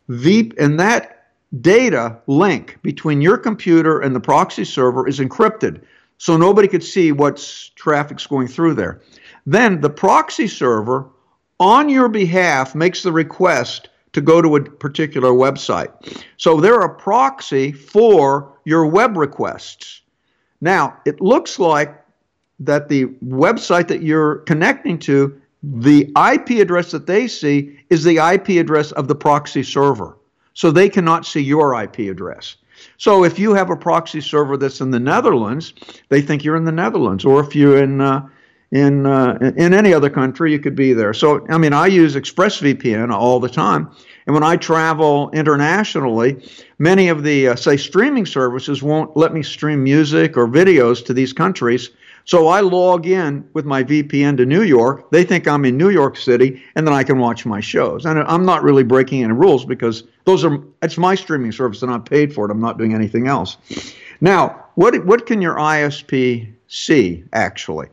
V 0.07 0.53
and 0.57 0.79
that 0.79 1.18
data 1.61 2.19
link 2.27 2.79
between 2.83 3.21
your 3.21 3.39
computer 3.39 4.01
and 4.01 4.15
the 4.15 4.21
proxy 4.21 4.65
server 4.65 5.09
is 5.09 5.19
encrypted. 5.19 5.83
So 6.19 6.37
nobody 6.37 6.69
could 6.69 6.85
see 6.85 7.13
what's 7.13 7.71
traffic's 7.71 8.27
going 8.27 8.49
through 8.49 8.75
there. 8.75 9.01
Then 9.47 9.81
the 9.81 9.91
proxy 9.91 10.49
server 10.49 11.09
on 11.61 11.89
your 11.89 12.09
behalf 12.09 12.75
makes 12.75 13.03
the 13.03 13.13
request 13.13 13.89
to 14.13 14.21
go 14.21 14.43
to 14.43 14.57
a 14.57 14.63
particular 14.63 15.31
website. 15.31 15.93
So 16.37 16.61
they're 16.61 16.81
a 16.81 16.95
proxy 16.95 17.73
for 17.73 18.53
your 18.65 18.87
web 18.87 19.17
requests. 19.17 20.03
Now, 20.61 20.99
it 21.05 21.21
looks 21.21 21.59
like 21.59 21.95
that 22.61 22.89
the 22.89 23.07
website 23.25 23.89
that 23.89 24.03
you're 24.03 24.37
connecting 24.39 24.99
to, 24.99 25.41
the 25.63 26.13
IP 26.33 26.61
address 26.61 26.91
that 26.91 27.07
they 27.07 27.29
see 27.29 27.79
is 27.91 28.03
the 28.03 28.19
IP 28.19 28.61
address 28.61 28.93
of 28.93 29.09
the 29.09 29.15
proxy 29.15 29.63
server. 29.63 30.17
So 30.59 30.73
they 30.73 30.89
cannot 30.89 31.25
see 31.25 31.41
your 31.41 31.81
IP 31.81 32.01
address. 32.11 32.57
So 32.97 33.23
if 33.23 33.39
you 33.39 33.55
have 33.55 33.71
a 33.71 33.77
proxy 33.77 34.21
server 34.21 34.57
that's 34.57 34.81
in 34.81 34.91
the 34.91 34.99
Netherlands, 34.99 35.73
they 36.09 36.21
think 36.21 36.43
you're 36.43 36.57
in 36.57 36.65
the 36.65 36.73
Netherlands. 36.73 37.25
Or 37.25 37.39
if 37.39 37.55
you're 37.55 37.81
in 37.81 38.01
uh, 38.01 38.29
in 38.73 39.07
uh, 39.07 39.53
in 39.57 39.73
any 39.73 39.95
other 39.95 40.11
country, 40.11 40.51
you 40.51 40.59
could 40.59 40.75
be 40.75 40.95
there. 40.95 41.15
So 41.15 41.47
I 41.49 41.59
mean, 41.59 41.73
I 41.73 41.87
use 41.87 42.17
ExpressVPN 42.17 43.13
all 43.13 43.39
the 43.39 43.49
time, 43.49 43.89
and 44.27 44.35
when 44.35 44.43
I 44.43 44.57
travel 44.57 45.31
internationally, 45.31 46.45
many 46.81 47.09
of 47.09 47.23
the 47.23 47.49
uh, 47.51 47.55
say 47.55 47.77
streaming 47.77 48.27
services 48.27 48.83
won't 48.83 49.17
let 49.17 49.33
me 49.33 49.45
stream 49.45 49.85
music 49.85 50.37
or 50.37 50.49
videos 50.49 51.07
to 51.07 51.15
these 51.15 51.33
countries 51.33 51.91
so 52.29 52.49
I 52.49 52.61
log 52.61 53.07
in 53.07 53.49
with 53.55 53.65
my 53.65 53.83
VPN 53.83 54.37
to 54.37 54.45
New 54.45 54.61
York. 54.61 55.11
They 55.11 55.25
think 55.25 55.49
I'm 55.49 55.65
in 55.65 55.79
New 55.79 55.89
York 55.89 56.15
City, 56.15 56.63
and 56.75 56.87
then 56.87 56.93
I 56.93 57.03
can 57.03 57.19
watch 57.19 57.47
my 57.47 57.59
shows. 57.59 58.05
And 58.05 58.19
I'm 58.19 58.45
not 58.45 58.63
really 58.63 58.85
breaking 58.85 59.25
any 59.25 59.33
rules 59.33 59.65
because 59.65 60.05
those 60.27 60.45
are 60.45 60.63
it's 60.83 60.99
my 60.99 61.15
streaming 61.15 61.53
service, 61.53 61.83
and 61.83 61.91
I'm 61.91 62.03
paid 62.03 62.35
for 62.35 62.45
it. 62.45 62.51
I'm 62.51 62.61
not 62.61 62.77
doing 62.77 62.93
anything 62.93 63.29
else. 63.29 63.57
Now, 64.21 64.67
what 64.75 65.07
what 65.07 65.25
can 65.25 65.41
your 65.41 65.57
ISP 65.57 66.53
see 66.67 67.25
actually? 67.33 67.89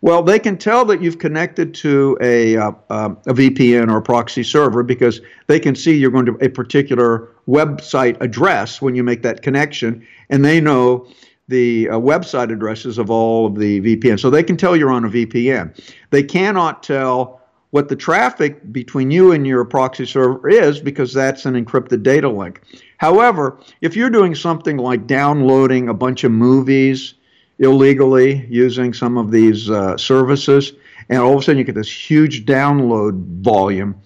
Well, 0.00 0.22
they 0.22 0.38
can 0.38 0.58
tell 0.58 0.84
that 0.84 1.02
you've 1.02 1.18
connected 1.18 1.74
to 1.74 2.18
a, 2.20 2.56
uh, 2.56 2.72
uh, 2.90 3.14
a 3.26 3.34
VPN 3.34 3.88
or 3.88 3.98
a 3.98 4.02
proxy 4.02 4.42
server 4.42 4.82
because 4.82 5.20
they 5.46 5.60
can 5.60 5.76
see 5.76 5.96
you're 5.96 6.10
going 6.10 6.26
to 6.26 6.36
a 6.40 6.48
particular 6.48 7.28
website 7.48 8.20
address 8.20 8.82
when 8.82 8.96
you 8.96 9.04
make 9.04 9.22
that 9.22 9.42
connection, 9.42 10.06
and 10.28 10.44
they 10.44 10.60
know 10.60 11.06
the 11.52 11.88
uh, 11.90 11.98
website 11.98 12.50
addresses 12.50 12.98
of 12.98 13.10
all 13.10 13.46
of 13.46 13.56
the 13.56 13.80
VPN. 13.80 14.18
So 14.18 14.30
they 14.30 14.42
can 14.42 14.56
tell 14.56 14.74
you're 14.74 14.90
on 14.90 15.04
a 15.04 15.08
VPN. 15.08 15.78
They 16.10 16.22
cannot 16.22 16.82
tell 16.82 17.40
what 17.70 17.88
the 17.88 17.96
traffic 17.96 18.72
between 18.72 19.10
you 19.10 19.32
and 19.32 19.46
your 19.46 19.64
proxy 19.64 20.06
server 20.06 20.48
is 20.48 20.80
because 20.80 21.12
that's 21.12 21.46
an 21.46 21.62
encrypted 21.62 22.02
data 22.02 22.28
link. 22.28 22.60
However, 22.96 23.58
if 23.80 23.96
you're 23.96 24.10
doing 24.10 24.34
something 24.34 24.78
like 24.78 25.06
downloading 25.06 25.88
a 25.88 25.94
bunch 25.94 26.24
of 26.24 26.32
movies 26.32 27.14
illegally 27.58 28.46
using 28.48 28.92
some 28.92 29.16
of 29.16 29.30
these 29.30 29.70
uh, 29.70 29.96
services, 29.96 30.72
and 31.08 31.18
all 31.18 31.34
of 31.34 31.40
a 31.40 31.42
sudden 31.42 31.58
you 31.58 31.64
get 31.64 31.74
this 31.74 32.10
huge 32.10 32.44
download 32.44 33.24
volume, 33.42 34.00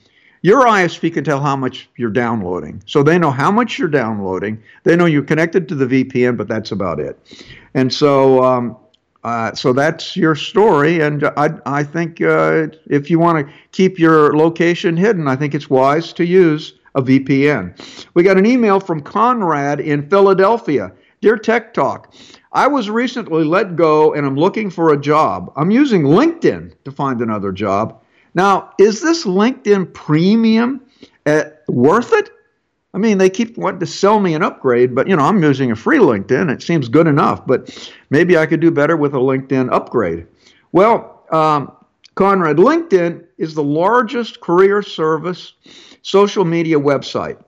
your 0.46 0.64
ISP 0.64 1.12
can 1.12 1.24
tell 1.24 1.40
how 1.40 1.56
much 1.56 1.88
you're 1.96 2.08
downloading. 2.08 2.80
So 2.86 3.02
they 3.02 3.18
know 3.18 3.32
how 3.32 3.50
much 3.50 3.80
you're 3.80 3.88
downloading. 3.88 4.62
They 4.84 4.94
know 4.94 5.06
you're 5.06 5.24
connected 5.24 5.68
to 5.70 5.74
the 5.74 6.04
VPN, 6.04 6.36
but 6.36 6.46
that's 6.46 6.70
about 6.70 7.00
it. 7.00 7.18
And 7.74 7.92
so, 7.92 8.44
um, 8.44 8.76
uh, 9.24 9.56
so 9.56 9.72
that's 9.72 10.16
your 10.16 10.36
story. 10.36 11.00
And 11.00 11.24
I, 11.36 11.50
I 11.66 11.82
think 11.82 12.20
uh, 12.20 12.68
if 12.86 13.10
you 13.10 13.18
want 13.18 13.44
to 13.44 13.52
keep 13.72 13.98
your 13.98 14.36
location 14.36 14.96
hidden, 14.96 15.26
I 15.26 15.34
think 15.34 15.52
it's 15.52 15.68
wise 15.68 16.12
to 16.12 16.24
use 16.24 16.74
a 16.94 17.02
VPN. 17.02 18.06
We 18.14 18.22
got 18.22 18.38
an 18.38 18.46
email 18.46 18.78
from 18.78 19.00
Conrad 19.00 19.80
in 19.80 20.08
Philadelphia. 20.08 20.92
Dear 21.22 21.38
Tech 21.38 21.74
Talk, 21.74 22.14
I 22.52 22.68
was 22.68 22.88
recently 22.88 23.42
let 23.42 23.74
go 23.74 24.14
and 24.14 24.24
I'm 24.24 24.36
looking 24.36 24.70
for 24.70 24.92
a 24.92 24.96
job. 24.96 25.52
I'm 25.56 25.72
using 25.72 26.04
LinkedIn 26.04 26.72
to 26.84 26.92
find 26.92 27.20
another 27.20 27.50
job. 27.50 28.00
Now, 28.36 28.74
is 28.78 29.00
this 29.00 29.24
LinkedIn 29.24 29.94
premium 29.94 30.82
uh, 31.24 31.44
worth 31.68 32.12
it? 32.12 32.30
I 32.92 32.98
mean, 32.98 33.16
they 33.16 33.30
keep 33.30 33.56
wanting 33.56 33.80
to 33.80 33.86
sell 33.86 34.20
me 34.20 34.34
an 34.34 34.42
upgrade, 34.42 34.94
but 34.94 35.08
you 35.08 35.16
know, 35.16 35.22
I'm 35.22 35.42
using 35.42 35.72
a 35.72 35.76
free 35.76 35.98
LinkedIn. 35.98 36.52
It 36.52 36.62
seems 36.62 36.88
good 36.88 37.06
enough, 37.06 37.46
but 37.46 37.90
maybe 38.10 38.36
I 38.36 38.44
could 38.44 38.60
do 38.60 38.70
better 38.70 38.96
with 38.96 39.14
a 39.14 39.18
LinkedIn 39.18 39.72
upgrade. 39.72 40.26
Well, 40.72 41.24
um, 41.32 41.72
Conrad, 42.14 42.58
LinkedIn 42.58 43.24
is 43.38 43.54
the 43.54 43.62
largest 43.62 44.40
career 44.40 44.82
service 44.82 45.54
social 46.02 46.44
media 46.44 46.78
website. 46.78 47.42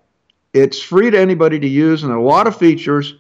It's 0.55 0.83
free 0.83 1.11
to 1.11 1.19
anybody 1.21 1.59
to 1.61 1.69
use, 1.69 2.03
and 2.03 2.13
a 2.13 2.21
lot 2.21 2.47
of 2.47 2.57
features 2.57 3.15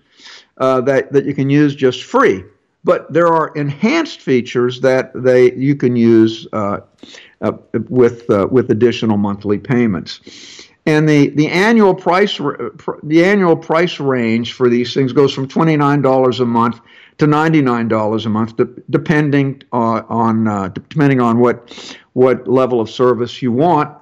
uh, 0.57 0.81
that 0.83 1.13
that 1.13 1.27
you 1.27 1.35
can 1.35 1.51
use 1.51 1.75
just 1.75 2.03
free. 2.05 2.45
But 2.85 3.13
there 3.13 3.29
are 3.29 3.53
enhanced 3.55 4.21
features 4.21 4.81
that 4.81 5.11
they 5.15 5.53
you 5.55 5.77
can 5.77 5.97
use 5.97 6.47
uh, 6.53 6.81
uh, 7.41 7.53
with 7.89 8.29
uh, 8.31 8.47
with 8.51 8.71
additional 8.71 9.17
monthly 9.17 9.59
payments. 9.59 10.21
And 10.87 11.07
the, 11.07 11.29
the 11.29 11.49
annual 11.49 11.95
price 11.95 12.39
the 12.39 13.25
annual 13.25 13.57
price 13.57 14.01
range 14.01 14.55
for 14.55 14.71
these 14.71 14.95
things 14.95 15.13
goes 15.13 15.35
from 15.35 15.47
twenty 15.47 15.77
nine 15.77 16.01
dollars 16.01 16.41
a 16.41 16.47
month 16.47 16.81
to 17.19 17.27
ninety 17.27 17.61
nine 17.61 17.89
dollars 17.89 18.25
a 18.25 18.31
month, 18.31 18.55
depending 18.89 19.63
uh, 19.73 20.03
on 20.09 20.49
uh, 20.49 20.69
depending 20.69 21.21
on 21.21 21.41
what 21.41 21.93
what 22.15 22.49
level 22.49 22.81
of 22.81 22.89
service 22.89 23.43
you 23.43 23.53
want. 23.53 23.95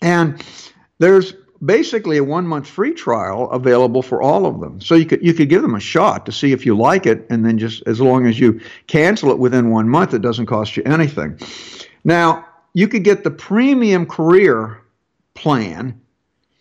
And 0.00 0.42
there's 0.98 1.34
basically 1.64 2.16
a 2.18 2.24
one 2.24 2.46
month 2.46 2.66
free 2.66 2.92
trial 2.92 3.50
available 3.50 4.02
for 4.02 4.20
all 4.20 4.46
of 4.46 4.60
them. 4.60 4.80
So 4.80 4.94
you 4.94 5.06
could 5.06 5.24
you 5.24 5.34
could 5.34 5.48
give 5.48 5.62
them 5.62 5.74
a 5.74 5.80
shot 5.80 6.26
to 6.26 6.32
see 6.32 6.52
if 6.52 6.66
you 6.66 6.76
like 6.76 7.06
it, 7.06 7.26
and 7.30 7.44
then 7.44 7.58
just 7.58 7.82
as 7.86 8.00
long 8.00 8.26
as 8.26 8.38
you 8.38 8.60
cancel 8.86 9.30
it 9.30 9.38
within 9.38 9.70
one 9.70 9.88
month, 9.88 10.14
it 10.14 10.22
doesn't 10.22 10.46
cost 10.46 10.76
you 10.76 10.82
anything. 10.84 11.38
Now, 12.04 12.46
you 12.74 12.88
could 12.88 13.04
get 13.04 13.24
the 13.24 13.30
premium 13.30 14.06
career 14.06 14.80
plan. 15.34 16.00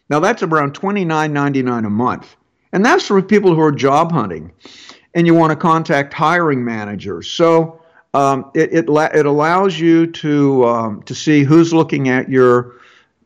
Now, 0.10 0.20
that's 0.20 0.44
around 0.44 0.74
$29.99 0.74 1.86
a 1.86 1.90
month. 1.90 2.36
And 2.74 2.86
that's 2.86 3.08
for 3.08 3.22
people 3.22 3.56
who 3.56 3.62
are 3.62 3.72
job 3.72 4.12
hunting 4.12 4.52
and 5.14 5.28
you 5.28 5.34
want 5.34 5.52
to 5.52 5.56
contact 5.56 6.14
hiring 6.14 6.64
managers. 6.64 7.30
So 7.30 7.82
um, 8.14 8.52
it, 8.54 8.74
it, 8.74 8.90
it, 8.90 9.26
allows 9.26 9.80
you 9.80 10.08
to, 10.08 10.66
um, 10.66 11.04
to 11.04 11.16
see 11.16 11.44
who's 11.44 11.74
looking 11.74 12.10
at 12.10 12.30
your, 12.30 12.76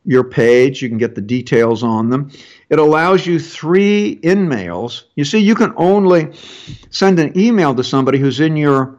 your 0.06 0.24
page. 0.24 0.80
You 0.80 0.88
can 0.88 0.98
get 0.98 1.14
the 1.14 1.20
details 1.20 1.82
on 1.82 2.08
them. 2.08 2.30
It 2.70 2.78
allows 2.78 3.26
you 3.26 3.38
three 3.38 4.18
in 4.22 4.48
mails. 4.48 5.04
You 5.16 5.24
see, 5.24 5.38
you 5.38 5.54
can 5.54 5.72
only 5.76 6.32
send 6.90 7.18
an 7.18 7.38
email 7.38 7.74
to 7.74 7.84
somebody 7.84 8.18
who's 8.18 8.40
in 8.40 8.56
your, 8.56 8.98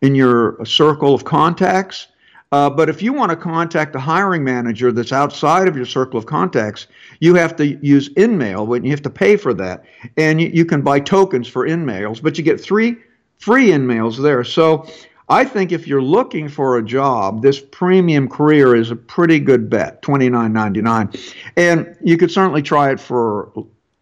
in 0.00 0.14
your 0.14 0.64
circle 0.64 1.14
of 1.14 1.24
contacts 1.24 2.08
uh, 2.52 2.70
but 2.70 2.88
if 2.88 3.02
you 3.02 3.12
want 3.12 3.30
to 3.30 3.36
contact 3.36 3.94
a 3.96 4.00
hiring 4.00 4.44
manager 4.44 4.92
that's 4.92 5.12
outside 5.12 5.66
of 5.66 5.76
your 5.76 5.84
circle 5.84 6.18
of 6.18 6.26
contacts, 6.26 6.86
you 7.18 7.34
have 7.34 7.56
to 7.56 7.66
use 7.84 8.08
InMail, 8.10 8.68
but 8.68 8.84
you 8.84 8.90
have 8.90 9.02
to 9.02 9.10
pay 9.10 9.36
for 9.36 9.52
that. 9.54 9.84
And 10.16 10.40
you, 10.40 10.48
you 10.48 10.64
can 10.64 10.82
buy 10.82 11.00
tokens 11.00 11.48
for 11.48 11.66
InMails, 11.66 12.22
but 12.22 12.38
you 12.38 12.44
get 12.44 12.60
three 12.60 12.96
free 13.38 13.68
InMails 13.68 14.22
there. 14.22 14.44
So 14.44 14.88
I 15.28 15.44
think 15.44 15.72
if 15.72 15.88
you're 15.88 16.02
looking 16.02 16.48
for 16.48 16.78
a 16.78 16.84
job, 16.84 17.42
this 17.42 17.60
premium 17.60 18.28
career 18.28 18.76
is 18.76 18.90
a 18.90 18.96
pretty 18.96 19.40
good 19.40 19.68
bet, 19.68 20.02
$29.99. 20.02 21.34
And 21.56 21.96
you 22.00 22.16
could 22.16 22.30
certainly 22.30 22.62
try 22.62 22.90
it 22.92 23.00
for 23.00 23.52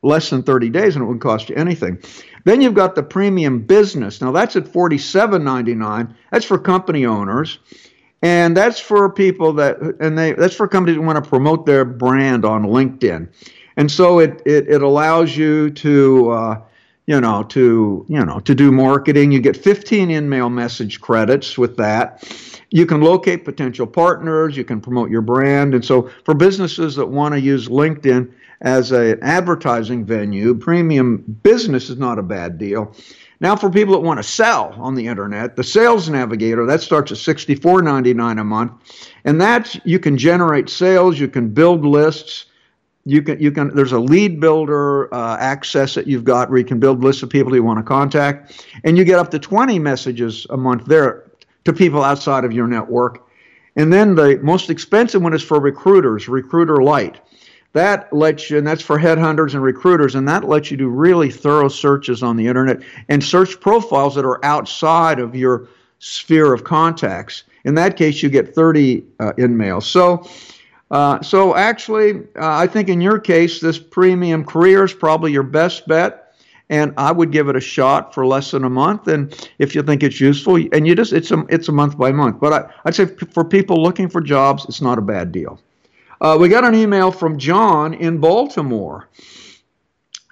less 0.03 0.29
than 0.29 0.43
30 0.43 0.69
days 0.69 0.97
and 0.97 1.03
it 1.03 1.07
wouldn't 1.07 1.23
cost 1.23 1.49
you 1.49 1.57
anything. 1.57 1.99
Then 2.45 2.61
you've 2.61 2.75
got 2.75 2.95
the 2.95 3.03
premium 3.03 3.63
business. 3.63 4.21
Now 4.21 4.33
that's 4.33 4.55
at 4.55 4.65
$47.99. 4.65 6.15
That's 6.31 6.45
for 6.45 6.59
company 6.59 7.07
owners 7.07 7.59
and 8.25 8.57
that's 8.57 8.81
for 8.81 9.11
people 9.11 9.53
that 9.53 9.79
and 10.01 10.19
they 10.19 10.33
that's 10.33 10.57
for 10.57 10.67
companies 10.67 10.97
that 10.97 11.03
want 11.03 11.23
to 11.23 11.29
promote 11.29 11.67
their 11.67 11.85
brand 11.85 12.45
on 12.45 12.65
linkedin 12.65 13.29
and 13.77 13.91
so 13.91 14.19
it 14.19 14.41
it, 14.47 14.67
it 14.67 14.83
allows 14.83 15.37
you 15.37 15.71
to 15.71 16.31
uh, 16.31 16.61
you 17.07 17.21
know 17.21 17.43
to 17.45 18.05
you 18.09 18.25
know 18.25 18.41
to 18.41 18.55
do 18.55 18.73
marketing 18.73 19.31
you 19.33 19.41
get 19.41 19.57
15 19.57 20.11
in-mail 20.11 20.51
message 20.51 21.01
credits 21.01 21.59
with 21.59 21.77
that 21.77 22.23
you 22.71 22.87
can 22.87 23.01
locate 23.01 23.45
potential 23.45 23.87
partners 23.87 24.57
you 24.57 24.65
can 24.65 24.81
promote 24.81 25.11
your 25.11 25.23
brand 25.23 25.75
and 25.75 25.85
so 25.85 26.11
for 26.25 26.35
businesses 26.35 26.97
that 26.97 27.07
want 27.07 27.35
to 27.35 27.41
use 27.41 27.69
linkedin 27.69 28.33
as 28.65 28.93
an 28.93 29.19
advertising 29.23 30.05
venue. 30.05 30.55
Premium 30.55 31.19
business 31.43 31.91
is 31.91 31.99
not 31.99 32.19
a 32.19 32.23
bad 32.23 32.59
deal. 32.59 32.95
Now, 33.41 33.57
for 33.57 33.69
people 33.69 33.95
that 33.95 34.01
want 34.01 34.19
to 34.19 34.23
sell 34.23 34.75
on 34.79 34.95
the 34.95 35.07
internet, 35.07 35.57
the 35.57 35.65
Sales 35.65 36.09
Navigator 36.09 36.65
that 36.67 36.81
starts 36.81 37.13
at 37.13 37.19
$64.99 37.19 38.41
a 38.41 38.45
month, 38.45 38.73
and 39.25 39.41
that's 39.41 39.79
you 39.85 39.99
can 39.99 40.17
generate 40.17 40.69
sales, 40.71 41.19
you 41.19 41.29
can 41.29 41.51
build 41.51 41.85
lists, 41.85 42.47
you 43.05 43.23
can 43.23 43.41
you 43.41 43.53
can 43.53 43.75
there's 43.75 43.93
a 43.93 43.99
lead 43.99 44.41
builder 44.41 45.13
uh, 45.15 45.37
access 45.39 45.95
that 45.95 46.07
you've 46.07 46.25
got 46.25 46.49
where 46.49 46.59
you 46.59 46.65
can 46.65 46.81
build 46.81 47.03
lists 47.03 47.23
of 47.23 47.31
people 47.31 47.55
you 47.55 47.63
want 47.63 47.79
to 47.79 47.83
contact, 47.83 48.67
and 48.85 48.97
you 48.97 49.05
get 49.05 49.19
up 49.19 49.31
to 49.31 49.39
20 49.39 49.79
messages 49.79 50.47
a 50.51 50.57
month 50.57 50.87
there 50.87 51.25
to 51.65 51.73
people 51.73 52.03
outside 52.03 52.45
of 52.45 52.53
your 52.53 52.67
network. 52.67 53.27
And 53.77 53.93
then 53.93 54.15
the 54.15 54.39
most 54.43 54.71
expensive 54.71 55.23
one 55.23 55.35
is 55.35 55.43
for 55.43 55.61
recruiters, 55.61 56.29
Recruiter 56.29 56.83
Lite. 56.83 57.21
That 57.73 58.13
lets 58.13 58.51
you, 58.51 58.59
and 58.59 58.67
that's 58.67 58.83
for 58.83 58.99
headhunters 58.99 59.55
and 59.55 59.63
recruiters, 59.63 60.15
and 60.15 60.29
that 60.29 60.45
lets 60.45 60.71
you 60.71 60.77
do 60.77 60.89
really 60.89 61.29
thorough 61.31 61.69
searches 61.69 62.23
on 62.23 62.37
the 62.37 62.47
internet 62.47 62.81
and 63.09 63.23
search 63.23 63.61
profiles 63.61 64.15
that 64.15 64.25
are 64.25 64.43
outside 64.45 65.19
of 65.19 65.35
your 65.35 65.69
sphere 65.99 66.55
of 66.55 66.63
contacts. 66.63 67.43
In 67.65 67.75
that 67.75 67.97
case, 67.97 68.23
you 68.23 68.29
get 68.29 68.55
30 68.55 69.03
uh, 69.19 69.33
in 69.37 69.57
mail. 69.57 69.81
So, 69.81 70.29
uh, 70.95 71.21
so 71.23 71.57
actually, 71.57 72.21
uh, 72.37 72.57
I 72.57 72.67
think 72.69 72.89
in 72.89 73.01
your 73.01 73.19
case, 73.19 73.61
this 73.61 73.79
premium 73.79 74.45
career 74.45 74.85
is 74.85 74.95
probably 74.95 75.33
your 75.33 75.43
best 75.43 75.89
bet 75.89 76.25
and 76.71 76.95
I 76.97 77.13
would 77.13 77.31
give 77.31 77.49
it 77.49 77.57
a 77.57 77.61
shot 77.61 78.15
for 78.15 78.25
less 78.25 78.53
than 78.53 78.65
a 78.65 78.71
month. 78.71 79.09
And 79.09 79.51
if 79.59 79.75
you 79.75 79.83
think 79.83 80.03
it's 80.03 80.21
useful, 80.21 80.57
and 80.73 80.87
you 80.87 80.95
just 80.95 81.13
it's 81.13 81.31
a 81.31 81.45
it's 81.49 81.69
a 81.69 81.73
month 81.73 81.99
by 81.99 82.13
month. 82.13 82.41
But 82.41 82.53
I, 82.53 82.73
I'd 82.85 82.95
say 82.95 83.07
for 83.07 83.45
people 83.45 83.83
looking 83.83 84.09
for 84.09 84.21
jobs, 84.21 84.65
it's 84.67 84.81
not 84.81 84.99
a 84.99 85.03
bad 85.03 85.33
deal. 85.33 85.61
Uh, 86.21 86.37
we 86.41 86.49
got 86.49 86.65
an 86.65 86.75
email 86.75 87.11
from 87.11 87.39
John 87.39 87.93
in 87.93 88.19
Baltimore. 88.19 89.09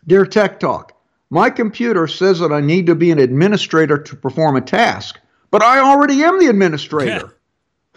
Dear 0.07 0.25
Tech 0.25 0.59
Talk, 0.59 0.95
my 1.29 1.51
computer 1.51 2.07
says 2.07 2.39
that 2.39 2.53
I 2.53 2.61
need 2.61 2.87
to 2.87 2.95
be 2.95 3.11
an 3.11 3.19
administrator 3.19 3.99
to 3.99 4.17
perform 4.17 4.57
a 4.57 4.61
task, 4.61 5.21
but 5.51 5.63
I 5.63 5.81
already 5.81 6.23
am 6.23 6.39
the 6.39 6.47
administrator. 6.47 7.37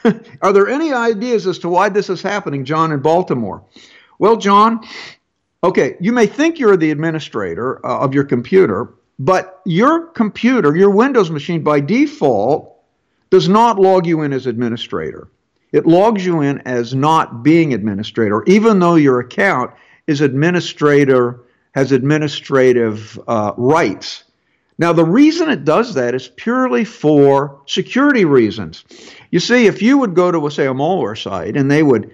Are 0.41 0.53
there 0.53 0.67
any 0.67 0.93
ideas 0.93 1.47
as 1.47 1.59
to 1.59 1.69
why 1.69 1.89
this 1.89 2.09
is 2.09 2.21
happening, 2.21 2.65
John 2.65 2.91
in 2.91 3.00
Baltimore? 3.00 3.63
Well, 4.19 4.38
John, 4.38 4.85
Okay, 5.65 5.97
you 6.00 6.12
may 6.12 6.27
think 6.27 6.59
you're 6.59 6.77
the 6.77 6.91
administrator 6.91 7.83
uh, 7.83 7.97
of 7.97 8.13
your 8.13 8.24
computer, 8.24 8.93
but 9.17 9.62
your 9.65 10.05
computer, 10.09 10.75
your 10.75 10.91
Windows 10.91 11.31
machine 11.31 11.63
by 11.63 11.79
default, 11.79 12.71
does 13.31 13.50
not 13.50 13.79
log 13.79 14.05
you 14.05 14.21
in 14.21 14.31
as 14.31 14.45
administrator. 14.45 15.27
It 15.71 15.88
logs 15.88 16.24
you 16.24 16.41
in 16.41 16.59
as 16.67 16.93
not 16.93 17.41
being 17.41 17.74
administrator, 17.74 18.43
even 18.45 18.77
though 18.77 18.93
your 18.93 19.19
account 19.19 19.71
is 20.05 20.21
administrator 20.21 21.39
has 21.74 21.91
administrative 21.91 23.19
uh, 23.27 23.53
rights. 23.57 24.25
Now, 24.77 24.91
the 24.91 25.05
reason 25.05 25.50
it 25.50 25.63
does 25.63 25.94
that 25.94 26.13
is 26.15 26.27
purely 26.36 26.84
for 26.84 27.62
security 27.65 28.25
reasons. 28.25 28.84
You 29.32 29.39
see, 29.39 29.67
if 29.67 29.82
you 29.82 29.98
would 29.98 30.15
go 30.15 30.32
to, 30.32 30.50
say, 30.50 30.67
a 30.67 30.74
malware 30.74 31.22
site 31.22 31.55
and 31.55 31.72
they 31.72 31.82
would 31.82 32.12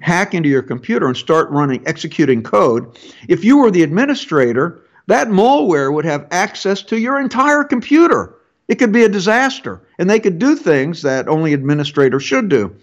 hack 0.00 0.34
into 0.34 0.48
your 0.48 0.62
computer 0.62 1.06
and 1.06 1.16
start 1.16 1.50
running, 1.50 1.86
executing 1.86 2.42
code, 2.42 2.98
if 3.28 3.44
you 3.44 3.58
were 3.58 3.70
the 3.70 3.82
administrator, 3.82 4.82
that 5.06 5.28
malware 5.28 5.92
would 5.92 6.04
have 6.04 6.26
access 6.30 6.82
to 6.82 6.98
your 6.98 7.20
entire 7.20 7.64
computer. 7.64 8.34
It 8.66 8.74
could 8.74 8.92
be 8.92 9.04
a 9.04 9.08
disaster, 9.08 9.80
and 9.98 10.10
they 10.10 10.20
could 10.20 10.38
do 10.38 10.54
things 10.54 11.00
that 11.02 11.28
only 11.28 11.54
administrators 11.54 12.22
should 12.22 12.50
do. 12.50 12.76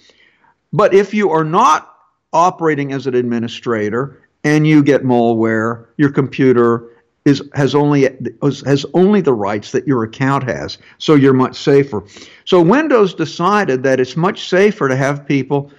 But 0.74 0.94
if 0.96 1.14
you 1.14 1.30
are 1.30 1.44
not 1.44 1.96
operating 2.34 2.92
as 2.92 3.06
an 3.08 3.14
administrator 3.14 4.22
and 4.44 4.66
you 4.66 4.84
get 4.84 5.04
malware, 5.04 5.86
your 5.98 6.12
computer 6.12 6.90
is 7.26 7.42
has 7.54 7.74
only 7.74 8.08
has 8.42 8.86
only 8.94 9.20
the 9.20 9.34
rights 9.34 9.72
that 9.72 9.88
your 9.88 10.04
account 10.04 10.44
has, 10.44 10.78
so 11.00 11.16
you're 11.16 11.34
much 11.34 11.58
safer. 11.58 12.04
So 12.46 12.62
Windows 12.62 13.16
decided 13.16 13.82
that 13.84 14.00
it's 14.00 14.16
much 14.16 14.48
safer 14.48 14.88
to 14.88 14.96
have 14.96 15.26
people 15.28 15.72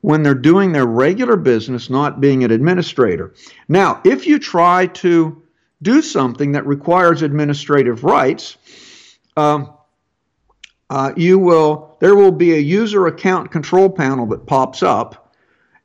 when 0.00 0.22
they're 0.22 0.34
doing 0.34 0.72
their 0.72 0.86
regular 0.86 1.36
business, 1.36 1.90
not 1.90 2.20
being 2.20 2.42
an 2.42 2.50
administrator. 2.50 3.34
Now, 3.68 4.00
if 4.04 4.26
you 4.26 4.38
try 4.38 4.86
to 4.86 5.42
do 5.82 6.00
something 6.00 6.52
that 6.52 6.66
requires 6.66 7.20
administrative 7.20 8.02
rights, 8.02 8.56
um, 9.36 9.74
uh, 10.88 11.12
you 11.16 11.38
will 11.38 11.98
there 12.00 12.16
will 12.16 12.32
be 12.32 12.54
a 12.54 12.58
user 12.58 13.06
account 13.08 13.50
control 13.50 13.90
panel 13.90 14.26
that 14.28 14.46
pops 14.46 14.82
up 14.82 15.23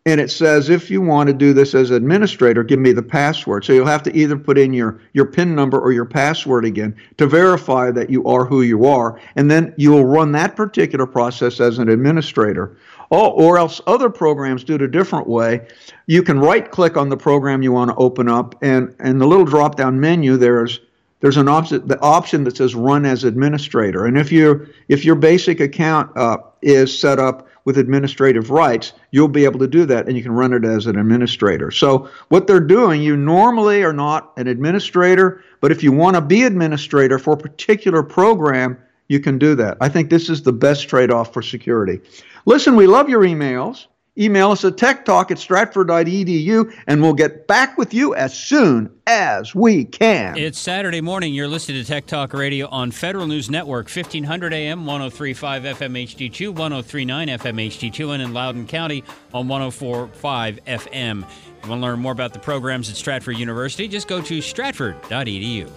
and 0.05 0.21
it 0.21 0.31
says 0.31 0.69
if 0.69 0.89
you 0.89 1.01
want 1.01 1.27
to 1.27 1.33
do 1.33 1.53
this 1.53 1.75
as 1.75 1.91
administrator 1.91 2.63
give 2.63 2.79
me 2.79 2.91
the 2.91 3.03
password 3.03 3.63
so 3.65 3.73
you'll 3.73 3.85
have 3.85 4.03
to 4.03 4.15
either 4.15 4.37
put 4.37 4.57
in 4.57 4.73
your 4.73 5.01
your 5.13 5.25
pin 5.25 5.53
number 5.53 5.79
or 5.79 5.91
your 5.91 6.05
password 6.05 6.65
again 6.65 6.95
to 7.17 7.27
verify 7.27 7.91
that 7.91 8.09
you 8.09 8.23
are 8.25 8.45
who 8.45 8.61
you 8.61 8.85
are 8.85 9.19
and 9.35 9.51
then 9.51 9.73
you 9.77 9.91
will 9.91 10.05
run 10.05 10.31
that 10.31 10.55
particular 10.55 11.05
process 11.05 11.59
as 11.59 11.77
an 11.79 11.89
administrator 11.89 12.75
Oh, 13.11 13.31
or 13.31 13.57
else 13.57 13.81
other 13.87 14.09
programs 14.09 14.63
do 14.63 14.75
it 14.75 14.83
a 14.83 14.87
different 14.87 15.27
way. 15.27 15.67
You 16.05 16.21
can 16.21 16.39
right 16.39 16.69
click 16.69 16.95
on 16.95 17.09
the 17.09 17.17
program 17.17 17.63
you 17.63 17.71
want 17.71 17.89
to 17.89 17.95
open 17.95 18.29
up, 18.29 18.55
and 18.61 18.93
in 18.99 19.17
the 19.17 19.25
little 19.25 19.45
drop 19.45 19.75
down 19.75 19.99
menu, 19.99 20.37
there's 20.37 20.79
there's 21.21 21.37
an 21.37 21.47
option 21.47 21.87
the 21.87 21.99
option 22.01 22.43
that 22.43 22.57
says 22.57 22.75
run 22.75 23.05
as 23.05 23.23
administrator. 23.23 24.05
And 24.05 24.17
if 24.17 24.31
you 24.31 24.67
if 24.89 25.05
your 25.05 25.15
basic 25.15 25.59
account 25.59 26.15
uh, 26.15 26.37
is 26.61 26.97
set 26.97 27.17
up 27.17 27.47
with 27.69 27.77
administrative 27.77 28.49
rights, 28.49 28.93
you'll 29.11 29.27
be 29.27 29.45
able 29.45 29.59
to 29.59 29.67
do 29.67 29.85
that, 29.85 30.07
and 30.07 30.17
you 30.17 30.23
can 30.23 30.31
run 30.31 30.53
it 30.53 30.65
as 30.65 30.87
an 30.87 30.97
administrator. 30.97 31.69
So 31.69 32.09
what 32.29 32.47
they're 32.47 32.59
doing, 32.59 32.99
you 32.99 33.15
normally 33.15 33.83
are 33.83 33.93
not 33.93 34.33
an 34.37 34.47
administrator, 34.47 35.43
but 35.61 35.71
if 35.71 35.83
you 35.83 35.91
want 35.91 36.15
to 36.15 36.21
be 36.21 36.45
administrator 36.45 37.19
for 37.19 37.35
a 37.35 37.37
particular 37.37 38.01
program, 38.01 38.75
you 39.07 39.19
can 39.19 39.37
do 39.37 39.53
that. 39.53 39.77
I 39.81 39.87
think 39.87 40.09
this 40.09 40.31
is 40.31 40.41
the 40.41 40.51
best 40.51 40.89
trade 40.89 41.11
off 41.11 41.31
for 41.31 41.43
security. 41.43 42.01
Listen, 42.45 42.75
we 42.75 42.87
love 42.87 43.07
your 43.07 43.21
emails. 43.21 43.85
Email 44.19 44.51
us 44.51 44.65
at 44.65 44.75
techtalk 44.75 45.31
at 45.31 45.39
stratford.edu 45.39 46.73
and 46.87 47.01
we'll 47.01 47.13
get 47.13 47.47
back 47.47 47.77
with 47.77 47.93
you 47.93 48.13
as 48.15 48.37
soon 48.37 48.91
as 49.07 49.55
we 49.55 49.85
can. 49.85 50.37
It's 50.37 50.59
Saturday 50.59 50.99
morning. 50.99 51.33
You're 51.33 51.47
listening 51.47 51.81
to 51.81 51.87
Tech 51.87 52.05
Talk 52.05 52.33
Radio 52.33 52.67
on 52.67 52.91
Federal 52.91 53.27
News 53.27 53.49
Network, 53.49 53.85
1500 53.85 54.53
AM, 54.53 54.85
1035 54.85 55.63
FM 55.63 56.03
HD2, 56.03 56.49
1039 56.49 57.27
FM 57.29 57.67
HD2, 57.67 58.13
and 58.13 58.21
in 58.21 58.33
Loudoun 58.33 58.67
County 58.67 59.05
on 59.33 59.47
1045 59.47 60.59
FM. 60.65 61.23
If 61.23 61.63
you 61.63 61.69
want 61.69 61.81
to 61.81 61.87
learn 61.87 61.99
more 61.99 62.11
about 62.11 62.33
the 62.33 62.39
programs 62.39 62.89
at 62.89 62.97
Stratford 62.97 63.37
University, 63.37 63.87
just 63.87 64.09
go 64.09 64.21
to 64.21 64.41
stratford.edu. 64.41 65.71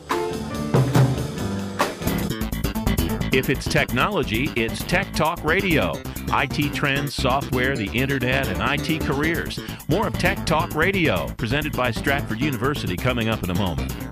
If 3.33 3.49
it's 3.49 3.67
technology, 3.67 4.51
it's 4.57 4.83
Tech 4.85 5.13
Talk 5.15 5.43
Radio. 5.45 5.95
IT 6.29 6.75
trends, 6.75 7.15
software, 7.15 7.77
the 7.77 7.91
internet, 7.93 8.49
and 8.49 8.81
IT 8.81 9.01
careers. 9.03 9.59
More 9.89 10.07
of 10.07 10.19
Tech 10.19 10.45
Talk 10.47 10.75
Radio, 10.75 11.29
presented 11.37 11.77
by 11.77 11.91
Stratford 11.91 12.41
University, 12.41 12.97
coming 12.97 13.29
up 13.29 13.43
in 13.43 13.51
a 13.51 13.55
moment. 13.55 14.12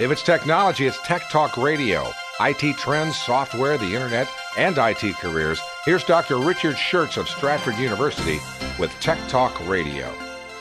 If 0.00 0.10
it's 0.10 0.22
technology, 0.22 0.86
it's 0.86 0.98
Tech 1.02 1.28
Talk 1.28 1.58
Radio. 1.58 2.10
IT 2.40 2.78
trends, 2.78 3.14
software, 3.14 3.76
the 3.76 3.94
internet, 3.94 4.26
and 4.56 4.74
IT 4.78 5.16
careers. 5.16 5.60
Here's 5.84 6.02
Dr. 6.02 6.38
Richard 6.38 6.76
Shurtz 6.76 7.18
of 7.18 7.28
Stratford 7.28 7.76
University 7.76 8.40
with 8.78 8.90
Tech 9.00 9.18
Talk 9.28 9.54
Radio. 9.68 10.10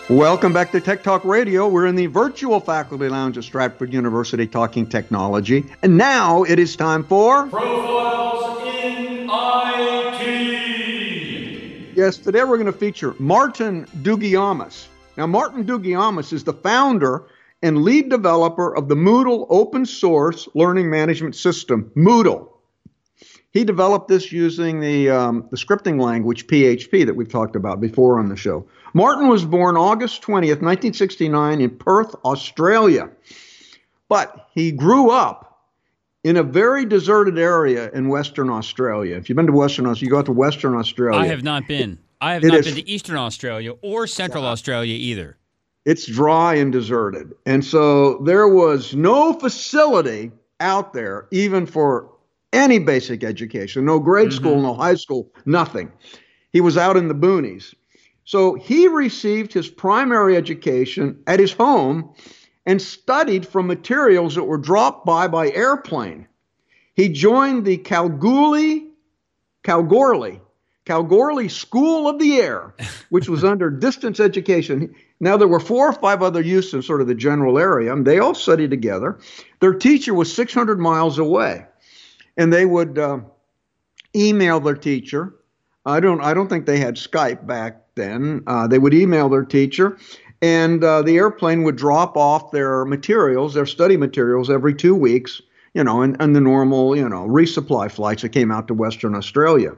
Welcome 0.10 0.52
back 0.52 0.74
to 0.74 0.82
Tech 0.82 1.02
Talk 1.02 1.24
Radio. 1.24 1.70
We're 1.70 1.86
in 1.86 1.96
the 1.96 2.08
virtual 2.08 2.60
faculty 2.60 3.08
lounge 3.08 3.38
at 3.38 3.46
Stratford 3.46 3.94
University 3.94 4.46
talking 4.46 4.86
technology. 4.86 5.66
And 5.82 5.98
now 5.98 6.44
it 6.44 6.60
is 6.60 6.76
time 6.76 7.06
for 7.06 7.48
Profiles 7.48 8.62
in 8.68 9.30
IT. 9.32 10.28
Yes, 11.96 12.18
today 12.18 12.44
we're 12.44 12.58
going 12.58 12.66
to 12.66 12.74
feature 12.74 13.16
Martin 13.18 13.86
Dougiamas. 14.02 14.88
Now, 15.16 15.26
Martin 15.26 15.64
Dougiamas 15.64 16.34
is 16.34 16.44
the 16.44 16.54
founder 16.54 17.24
and 17.62 17.84
lead 17.84 18.10
developer 18.10 18.76
of 18.76 18.88
the 18.88 18.96
Moodle 18.96 19.46
open 19.50 19.86
source 19.86 20.48
learning 20.56 20.90
management 20.90 21.36
system, 21.36 21.92
Moodle. 21.96 22.48
He 23.52 23.64
developed 23.66 24.08
this 24.08 24.32
using 24.32 24.80
the, 24.80 25.10
um, 25.10 25.48
the 25.52 25.58
scripting 25.58 26.02
language 26.02 26.48
PHP 26.48 27.06
that 27.06 27.14
we've 27.16 27.28
talked 27.30 27.56
about 27.56 27.82
before 27.82 28.18
on 28.18 28.30
the 28.30 28.36
show. 28.38 28.66
Martin 28.94 29.28
was 29.28 29.44
born 29.46 29.76
August 29.76 30.22
20th, 30.22 30.62
1969, 30.62 31.60
in 31.62 31.70
Perth, 31.78 32.16
Australia. 32.24 33.10
But 34.08 34.48
he 34.54 34.72
grew 34.72 35.10
up 35.10 35.66
in 36.24 36.38
a 36.38 36.44
very 36.44 36.86
deserted 36.86 37.38
area 37.38 37.90
in 37.92 38.08
Western 38.08 38.50
Australia. 38.50 39.18
If 39.18 39.28
you've 39.28 39.36
been 39.36 39.48
to 39.48 39.52
Western 39.54 39.86
Australia, 39.86 40.06
you 40.08 40.12
go 40.12 40.20
out 40.20 40.26
to 40.28 40.32
Western 40.32 40.76
Australia. 40.76 41.20
I 41.20 41.28
have 41.28 41.44
not 41.44 41.68
been. 41.68 42.00
I 42.22 42.34
have 42.34 42.44
It 42.44 42.50
not 42.50 42.60
is- 42.60 42.66
been 42.68 42.76
to 42.76 42.90
Eastern 42.90 43.18
Australia 43.18 43.74
or 43.82 44.08
Central 44.08 44.46
Australia 44.46 44.94
either. 44.96 45.38
It's 45.86 46.06
dry 46.06 46.56
and 46.56 46.72
deserted. 46.72 47.34
And 47.46 47.66
so 47.66 48.20
there 48.20 48.48
was 48.48 48.94
no 48.96 49.34
facility 49.34 50.32
out 50.60 50.94
there, 50.94 51.28
even 51.32 51.66
for 51.66 52.12
any 52.54 52.80
basic 52.80 53.24
education 53.24 53.86
no 53.86 54.00
grade 54.00 54.30
mm-hmm. 54.30 54.36
school, 54.36 54.62
no 54.62 54.74
high 54.74 54.96
school, 54.96 55.32
nothing. 55.46 55.92
He 56.52 56.62
was 56.62 56.78
out 56.78 56.98
in 56.98 57.08
the 57.08 57.16
boonies. 57.16 57.74
So 58.26 58.56
he 58.56 58.88
received 58.88 59.54
his 59.54 59.70
primary 59.70 60.36
education 60.36 61.22
at 61.28 61.40
his 61.40 61.52
home 61.52 62.14
and 62.66 62.82
studied 62.82 63.48
from 63.48 63.68
materials 63.68 64.36
that 64.36 64.44
were 64.44 64.58
dropped 64.58 65.06
by 65.06 65.28
by 65.28 65.50
airplane. 65.52 66.28
He 66.94 67.10
joined 67.10 67.66
the 67.66 67.78
Kalgoorlie, 67.78 68.88
Kalgoorlie, 69.64 70.42
Kalgoorlie 70.86 71.50
School 71.50 72.08
of 72.08 72.20
the 72.20 72.40
Air, 72.40 72.76
which 73.10 73.30
was 73.30 73.44
under 73.52 73.70
distance 73.70 74.20
education. 74.20 74.94
Now, 75.22 75.38
there 75.38 75.48
were 75.48 75.60
four 75.60 75.88
or 75.88 75.94
five 75.94 76.24
other 76.24 76.42
youths 76.42 76.74
in 76.74 76.82
sort 76.82 77.00
of 77.00 77.06
the 77.06 77.14
general 77.14 77.60
area, 77.60 77.94
and 77.94 78.08
they 78.08 78.18
all 78.18 78.34
studied 78.34 78.72
together. 78.72 79.20
Their 79.60 79.76
teacher 79.76 80.16
was 80.16 80.34
600 80.34 80.80
miles 80.80 81.20
away, 81.20 81.64
and 82.38 82.52
they 82.52 82.66
would 82.66 82.98
uh, 82.98 83.20
email 84.16 84.60
their 84.60 84.76
teacher. 84.76 85.36
I 85.86 86.00
don't, 86.00 86.22
I 86.22 86.34
don't 86.34 86.48
think 86.48 86.66
they 86.66 86.80
had 86.80 86.96
Skype 86.96 87.46
back 87.46 87.84
then. 87.94 88.42
Uh, 88.48 88.66
they 88.66 88.80
would 88.80 88.96
email 88.96 89.30
their 89.30 89.46
teacher, 89.46 90.00
and 90.42 90.84
uh, 90.84 91.04
the 91.04 91.18
airplane 91.18 91.62
would 91.64 91.76
drop 91.76 92.18
off 92.18 92.50
their 92.50 92.84
materials, 92.86 93.54
their 93.54 93.68
study 93.68 93.98
materials, 93.98 94.50
every 94.50 94.74
two 94.74 94.96
weeks. 94.96 95.40
You 95.74 95.86
know, 95.86 96.02
and, 96.02 96.18
and 96.20 96.36
the 96.36 96.42
normal, 96.42 96.98
you 96.98 97.08
know, 97.08 97.26
resupply 97.26 97.90
flights 97.90 98.24
that 98.24 98.30
came 98.34 98.52
out 98.52 98.68
to 98.68 98.74
Western 98.74 99.16
Australia. 99.16 99.72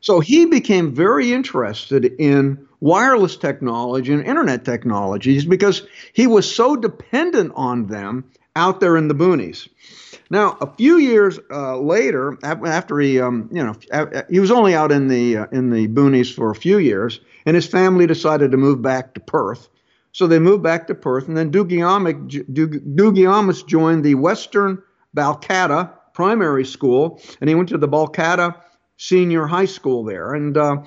So 0.00 0.20
he 0.20 0.46
became 0.46 0.94
very 0.94 1.34
interested 1.34 2.06
in 2.18 2.66
wireless 2.80 3.36
technology 3.36 4.12
and 4.12 4.24
internet 4.24 4.64
technologies 4.64 5.44
because 5.44 5.86
he 6.12 6.26
was 6.26 6.52
so 6.52 6.76
dependent 6.76 7.52
on 7.54 7.86
them 7.86 8.24
out 8.56 8.80
there 8.80 8.96
in 8.96 9.08
the 9.08 9.14
boonies. 9.14 9.68
Now, 10.30 10.56
a 10.60 10.66
few 10.76 10.98
years 10.98 11.38
uh, 11.50 11.78
later, 11.78 12.38
after 12.42 12.98
he, 13.00 13.20
um, 13.20 13.48
you 13.52 13.64
know, 13.64 13.74
he 14.30 14.40
was 14.40 14.50
only 14.50 14.74
out 14.74 14.92
in 14.92 15.08
the 15.08 15.38
uh, 15.38 15.46
in 15.52 15.70
the 15.70 15.88
boonies 15.88 16.32
for 16.32 16.50
a 16.50 16.54
few 16.54 16.78
years, 16.78 17.20
and 17.46 17.56
his 17.56 17.66
family 17.66 18.06
decided 18.06 18.52
to 18.52 18.56
move 18.56 18.80
back 18.80 19.14
to 19.14 19.20
Perth. 19.20 19.68
So 20.12 20.26
they 20.26 20.38
moved 20.38 20.62
back 20.62 20.86
to 20.86 20.94
Perth, 20.94 21.28
and 21.28 21.36
then 21.36 21.50
Dougiamas 21.52 22.26
joined 23.66 24.04
the 24.04 24.14
Western 24.14 24.82
Balcatta 25.16 25.90
Primary 26.14 26.64
School, 26.64 27.20
and 27.40 27.48
he 27.48 27.54
went 27.54 27.68
to 27.70 27.78
the 27.78 27.88
Balcatta 27.88 28.54
Senior 28.96 29.46
High 29.46 29.66
School 29.66 30.04
there, 30.04 30.34
and 30.34 30.56
uh, 30.56 30.82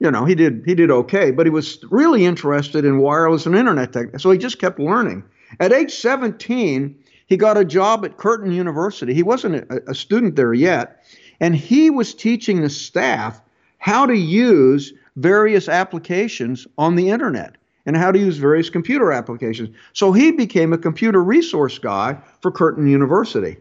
you 0.00 0.10
know 0.10 0.24
he 0.24 0.34
did 0.34 0.62
he 0.64 0.74
did 0.74 0.90
okay, 0.90 1.30
but 1.30 1.46
he 1.46 1.50
was 1.50 1.78
really 1.90 2.24
interested 2.24 2.84
in 2.84 2.98
wireless 2.98 3.46
and 3.46 3.56
internet 3.56 3.92
tech, 3.92 4.18
so 4.18 4.30
he 4.30 4.38
just 4.38 4.58
kept 4.58 4.78
learning. 4.78 5.24
At 5.60 5.72
age 5.72 5.94
17, 5.94 6.96
he 7.26 7.36
got 7.36 7.56
a 7.56 7.64
job 7.64 8.04
at 8.04 8.16
Curtin 8.16 8.52
University. 8.52 9.14
He 9.14 9.22
wasn't 9.22 9.70
a, 9.70 9.90
a 9.90 9.94
student 9.94 10.36
there 10.36 10.54
yet, 10.54 11.04
and 11.40 11.54
he 11.54 11.90
was 11.90 12.14
teaching 12.14 12.60
the 12.60 12.70
staff 12.70 13.40
how 13.78 14.06
to 14.06 14.16
use 14.16 14.92
various 15.16 15.68
applications 15.68 16.66
on 16.76 16.96
the 16.96 17.10
internet 17.10 17.56
and 17.86 17.96
how 17.96 18.12
to 18.12 18.18
use 18.18 18.36
various 18.36 18.70
computer 18.70 19.12
applications. 19.12 19.74
So 19.94 20.12
he 20.12 20.30
became 20.30 20.72
a 20.72 20.78
computer 20.78 21.22
resource 21.22 21.78
guy 21.78 22.18
for 22.42 22.52
Curtin 22.52 22.86
University. 22.86 23.56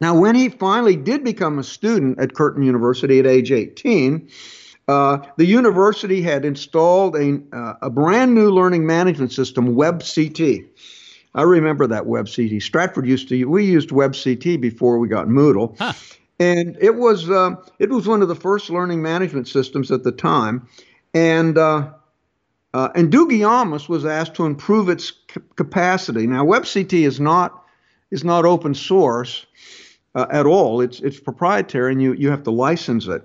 Now, 0.00 0.18
when 0.18 0.34
he 0.34 0.48
finally 0.48 0.96
did 0.96 1.22
become 1.22 1.58
a 1.58 1.64
student 1.64 2.18
at 2.18 2.34
Curtin 2.34 2.62
University 2.62 3.20
at 3.20 3.26
age 3.26 3.52
18, 3.52 4.28
uh, 4.92 5.22
the 5.36 5.46
university 5.46 6.20
had 6.22 6.44
installed 6.44 7.16
a, 7.16 7.40
uh, 7.52 7.74
a 7.82 7.90
brand 7.90 8.34
new 8.34 8.50
learning 8.50 8.84
management 8.86 9.32
system, 9.32 9.74
WebCT. 9.74 10.68
I 11.34 11.42
remember 11.42 11.86
that 11.86 12.04
WebCT. 12.04 12.62
Stratford 12.62 13.06
used 13.06 13.28
to 13.30 13.44
we 13.46 13.64
used 13.64 13.88
WebCT 13.90 14.60
before 14.60 14.98
we 14.98 15.08
got 15.08 15.26
Moodle, 15.28 15.76
Huh. 15.78 15.92
and 16.38 16.76
it 16.80 16.96
was 16.96 17.30
uh, 17.30 17.54
it 17.78 17.88
was 17.90 18.06
one 18.06 18.20
of 18.22 18.28
the 18.28 18.34
first 18.36 18.68
learning 18.70 19.00
management 19.00 19.48
systems 19.48 19.90
at 19.90 20.02
the 20.04 20.12
time, 20.12 20.68
and 21.14 21.56
uh, 21.56 21.90
uh, 22.74 22.88
and 22.94 23.10
Dougiamas 23.10 23.88
was 23.88 24.04
asked 24.04 24.34
to 24.34 24.44
improve 24.44 24.90
its 24.90 25.12
c- 25.32 25.40
capacity. 25.56 26.26
Now, 26.26 26.44
WebCT 26.44 26.92
is 27.06 27.18
not 27.18 27.64
is 28.10 28.24
not 28.24 28.44
open 28.44 28.74
source 28.74 29.46
uh, 30.14 30.26
at 30.30 30.44
all. 30.44 30.82
It's 30.82 31.00
it's 31.00 31.18
proprietary, 31.18 31.92
and 31.92 32.02
you 32.02 32.12
you 32.12 32.28
have 32.30 32.42
to 32.42 32.50
license 32.50 33.06
it. 33.06 33.22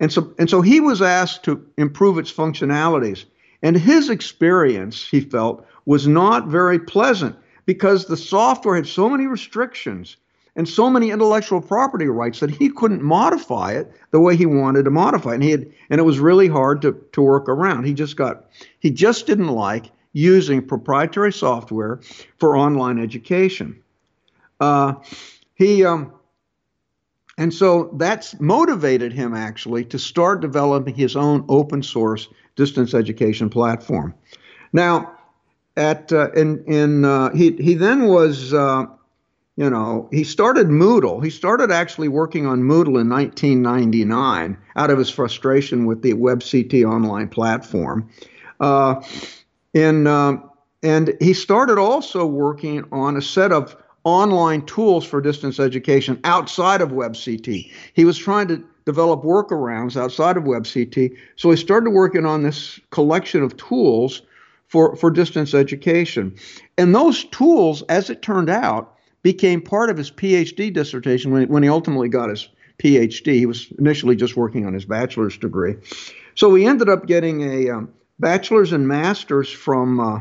And 0.00 0.12
so 0.12 0.32
and 0.38 0.48
so 0.48 0.62
he 0.62 0.80
was 0.80 1.02
asked 1.02 1.44
to 1.44 1.66
improve 1.76 2.18
its 2.18 2.32
functionalities. 2.32 3.24
And 3.62 3.76
his 3.76 4.08
experience, 4.08 5.04
he 5.04 5.20
felt, 5.20 5.66
was 5.84 6.06
not 6.06 6.46
very 6.46 6.78
pleasant 6.78 7.36
because 7.66 8.06
the 8.06 8.16
software 8.16 8.76
had 8.76 8.86
so 8.86 9.08
many 9.08 9.26
restrictions 9.26 10.16
and 10.54 10.68
so 10.68 10.90
many 10.90 11.10
intellectual 11.10 11.60
property 11.60 12.06
rights 12.06 12.40
that 12.40 12.50
he 12.50 12.68
couldn't 12.68 13.02
modify 13.02 13.72
it 13.72 13.92
the 14.10 14.20
way 14.20 14.36
he 14.36 14.46
wanted 14.46 14.84
to 14.84 14.90
modify 14.90 15.30
it. 15.30 15.34
And 15.34 15.42
he 15.42 15.50
had, 15.50 15.72
and 15.90 16.00
it 16.00 16.04
was 16.04 16.18
really 16.18 16.48
hard 16.48 16.82
to, 16.82 16.92
to 17.12 17.22
work 17.22 17.48
around. 17.48 17.84
He 17.84 17.94
just 17.94 18.16
got 18.16 18.46
he 18.80 18.90
just 18.90 19.26
didn't 19.26 19.48
like 19.48 19.90
using 20.12 20.66
proprietary 20.66 21.32
software 21.32 22.00
for 22.38 22.56
online 22.56 22.98
education. 22.98 23.82
Uh, 24.60 24.94
he 25.54 25.84
um, 25.84 26.12
and 27.38 27.54
so 27.54 27.88
that's 27.94 28.38
motivated 28.40 29.12
him 29.12 29.32
actually 29.32 29.84
to 29.86 29.98
start 29.98 30.40
developing 30.40 30.94
his 30.94 31.16
own 31.16 31.44
open 31.48 31.82
source 31.84 32.28
distance 32.56 32.92
education 32.92 33.48
platform. 33.48 34.12
Now, 34.72 35.16
at 35.76 36.12
uh, 36.12 36.32
in 36.32 36.64
in 36.64 37.04
uh, 37.04 37.30
he 37.30 37.52
he 37.52 37.74
then 37.74 38.06
was 38.06 38.52
uh, 38.52 38.86
you 39.56 39.70
know 39.70 40.08
he 40.10 40.24
started 40.24 40.66
Moodle. 40.66 41.22
He 41.22 41.30
started 41.30 41.70
actually 41.70 42.08
working 42.08 42.44
on 42.44 42.62
Moodle 42.62 43.00
in 43.00 43.08
1999 43.08 44.58
out 44.74 44.90
of 44.90 44.98
his 44.98 45.08
frustration 45.08 45.86
with 45.86 46.02
the 46.02 46.14
WebCT 46.14 46.84
online 46.84 47.28
platform. 47.28 48.10
Uh, 48.58 49.00
in 49.74 50.08
um, 50.08 50.50
and 50.82 51.16
he 51.20 51.34
started 51.34 51.78
also 51.78 52.26
working 52.26 52.84
on 52.90 53.16
a 53.16 53.22
set 53.22 53.52
of 53.52 53.76
online 54.08 54.64
tools 54.64 55.04
for 55.04 55.20
distance 55.20 55.60
education 55.60 56.18
outside 56.24 56.80
of 56.80 56.90
WebCT. 56.90 57.70
He 57.92 58.04
was 58.06 58.16
trying 58.16 58.48
to 58.48 58.64
develop 58.86 59.22
workarounds 59.22 60.00
outside 60.00 60.38
of 60.38 60.44
WebCT, 60.44 61.14
so 61.36 61.50
he 61.50 61.56
started 61.58 61.90
working 61.90 62.24
on 62.24 62.42
this 62.42 62.80
collection 62.90 63.42
of 63.42 63.54
tools 63.58 64.22
for, 64.66 64.96
for 64.96 65.10
distance 65.10 65.52
education. 65.52 66.34
And 66.78 66.94
those 66.94 67.24
tools, 67.24 67.82
as 67.90 68.08
it 68.08 68.22
turned 68.22 68.48
out, 68.48 68.94
became 69.22 69.60
part 69.60 69.90
of 69.90 69.98
his 69.98 70.10
PhD 70.10 70.72
dissertation 70.72 71.30
when, 71.30 71.46
when 71.48 71.62
he 71.62 71.68
ultimately 71.68 72.08
got 72.08 72.30
his 72.30 72.48
PhD. 72.78 73.34
He 73.34 73.46
was 73.46 73.70
initially 73.78 74.16
just 74.16 74.36
working 74.36 74.64
on 74.64 74.72
his 74.72 74.86
bachelor's 74.86 75.36
degree. 75.36 75.74
So 76.34 76.54
he 76.54 76.64
ended 76.64 76.88
up 76.88 77.06
getting 77.06 77.42
a 77.42 77.68
um, 77.70 77.92
bachelor's 78.18 78.72
and 78.72 78.88
master's 78.88 79.50
from 79.50 80.00
uh, 80.00 80.20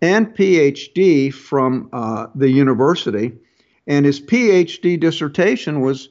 and 0.00 0.34
PhD 0.34 1.32
from 1.32 1.88
uh, 1.92 2.26
the 2.34 2.50
university, 2.50 3.32
and 3.86 4.04
his 4.04 4.20
PhD 4.20 4.98
dissertation 4.98 5.80
was 5.80 6.08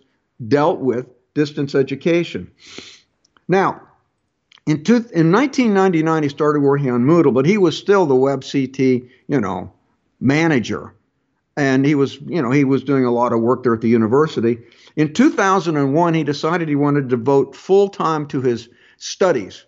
dealt 0.48 0.80
with 0.80 1.08
distance 1.34 1.76
education. 1.76 2.52
Now, 3.48 3.82
in, 4.66 4.84
two, 4.84 4.96
in 5.14 5.32
1999, 5.32 6.24
he 6.24 6.30
started 6.30 6.62
working 6.62 6.90
on 6.90 7.06
Moodle, 7.06 7.34
but 7.34 7.46
he 7.46 7.58
was 7.58 7.78
still 7.78 8.06
the 8.06 8.16
WebCT, 8.16 9.10
you 9.28 9.42
know, 9.42 9.72
manager. 10.20 10.94
and 11.58 11.86
he 11.86 11.96
was, 11.96 12.20
you 12.22 12.42
know, 12.42 12.52
he 12.52 12.64
was 12.64 12.84
doing 12.84 13.06
a 13.06 13.12
lot 13.12 13.32
of 13.32 13.42
work 13.42 13.64
there 13.64 13.74
at 13.74 13.82
the 13.82 13.88
university. 13.90 14.58
In 14.96 15.14
2001, 15.14 16.14
he 16.14 16.24
decided 16.24 16.68
he 16.68 16.76
wanted 16.76 17.10
to 17.10 17.18
devote 17.18 17.56
full 17.56 17.90
time 17.90 18.28
to 18.28 18.42
his 18.42 18.68
studies, 18.98 19.66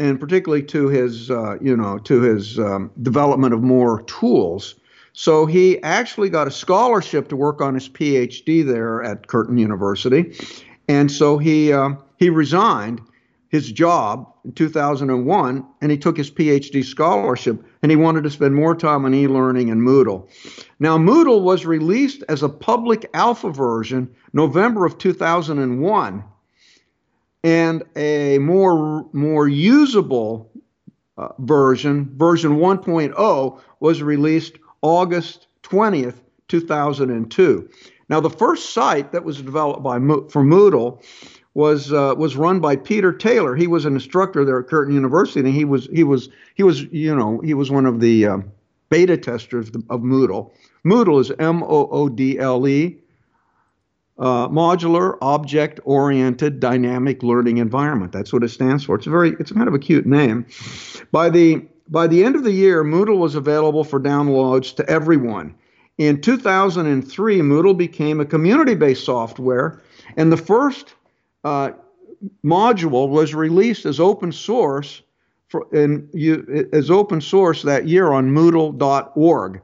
and 0.00 0.18
particularly 0.18 0.62
to 0.62 0.88
his, 0.88 1.30
uh, 1.30 1.58
you 1.60 1.76
know, 1.76 1.98
to 1.98 2.22
his 2.22 2.58
um, 2.58 2.90
development 3.02 3.52
of 3.52 3.62
more 3.62 4.00
tools. 4.02 4.74
So 5.12 5.44
he 5.44 5.80
actually 5.82 6.30
got 6.30 6.48
a 6.48 6.50
scholarship 6.50 7.28
to 7.28 7.36
work 7.36 7.60
on 7.60 7.74
his 7.74 7.88
PhD 7.88 8.66
there 8.66 9.02
at 9.02 9.26
Curtin 9.26 9.58
University, 9.58 10.34
and 10.88 11.10
so 11.12 11.36
he 11.36 11.72
uh, 11.72 11.90
he 12.16 12.30
resigned 12.30 13.02
his 13.48 13.70
job 13.70 14.32
in 14.44 14.52
2001 14.52 15.66
and 15.80 15.90
he 15.90 15.98
took 15.98 16.16
his 16.16 16.30
PhD 16.30 16.84
scholarship 16.84 17.62
and 17.82 17.90
he 17.90 17.96
wanted 17.96 18.22
to 18.22 18.30
spend 18.30 18.54
more 18.54 18.76
time 18.76 19.04
on 19.04 19.12
e-learning 19.12 19.70
and 19.70 19.82
Moodle. 19.82 20.28
Now 20.78 20.96
Moodle 20.96 21.42
was 21.42 21.66
released 21.66 22.22
as 22.28 22.44
a 22.44 22.48
public 22.48 23.10
alpha 23.12 23.50
version 23.50 24.08
November 24.32 24.86
of 24.86 24.98
2001 24.98 26.24
and 27.42 27.82
a 27.96 28.38
more 28.38 29.06
more 29.12 29.48
usable 29.48 30.50
uh, 31.16 31.28
version 31.38 32.10
version 32.16 32.56
1.0 32.56 33.60
was 33.80 34.02
released 34.02 34.58
August 34.82 35.46
20th 35.62 36.20
2002. 36.48 37.68
Now 38.08 38.20
the 38.20 38.30
first 38.30 38.70
site 38.70 39.12
that 39.12 39.24
was 39.24 39.40
developed 39.40 39.82
by 39.82 39.98
for 39.98 40.42
Moodle 40.42 41.02
was 41.54 41.92
uh, 41.92 42.14
was 42.16 42.36
run 42.36 42.60
by 42.60 42.76
Peter 42.76 43.12
Taylor. 43.12 43.56
He 43.56 43.66
was 43.66 43.84
an 43.84 43.94
instructor 43.94 44.44
there 44.44 44.60
at 44.60 44.68
Curtin 44.68 44.94
University, 44.94 45.40
and 45.40 45.54
he 45.54 45.64
was 45.64 45.86
he 45.92 46.04
was 46.04 46.28
he 46.54 46.62
was 46.62 46.82
you 46.84 47.14
know 47.14 47.40
he 47.40 47.54
was 47.54 47.70
one 47.70 47.86
of 47.86 48.00
the 48.00 48.26
uh, 48.26 48.38
beta 48.88 49.16
testers 49.16 49.68
of 49.68 50.00
Moodle. 50.00 50.52
Moodle 50.84 51.20
is 51.20 51.32
M 51.38 51.62
O 51.62 51.88
O 51.90 52.08
D 52.08 52.38
L 52.38 52.66
E, 52.66 52.98
uh, 54.20 54.48
modular 54.48 55.16
object 55.22 55.80
oriented 55.84 56.60
dynamic 56.60 57.22
learning 57.22 57.56
environment. 57.58 58.12
That's 58.12 58.32
what 58.32 58.44
it 58.44 58.50
stands 58.50 58.84
for. 58.84 58.96
It's 58.96 59.06
a 59.06 59.10
very 59.10 59.30
it's 59.40 59.50
kind 59.50 59.66
of 59.66 59.74
a 59.74 59.78
cute 59.78 60.06
name. 60.06 60.46
By 61.10 61.30
the 61.30 61.64
by 61.88 62.06
the 62.06 62.22
end 62.22 62.36
of 62.36 62.44
the 62.44 62.52
year, 62.52 62.84
Moodle 62.84 63.18
was 63.18 63.34
available 63.34 63.82
for 63.82 63.98
downloads 63.98 64.76
to 64.76 64.88
everyone. 64.88 65.54
In 65.98 66.20
2003, 66.20 67.38
Moodle 67.40 67.76
became 67.76 68.20
a 68.20 68.24
community 68.24 68.74
based 68.74 69.04
software, 69.04 69.82
and 70.16 70.30
the 70.30 70.36
first 70.36 70.94
uh, 71.42 71.72
module 72.44 73.08
was 73.08 73.34
released 73.34 73.86
as 73.86 73.98
open 73.98 74.32
source 74.32 75.02
for, 75.48 75.66
and 75.72 76.08
you, 76.12 76.68
as 76.72 76.90
open 76.90 77.20
source 77.20 77.62
that 77.62 77.88
year 77.88 78.12
on 78.12 78.30
Moodle.org. 78.30 79.62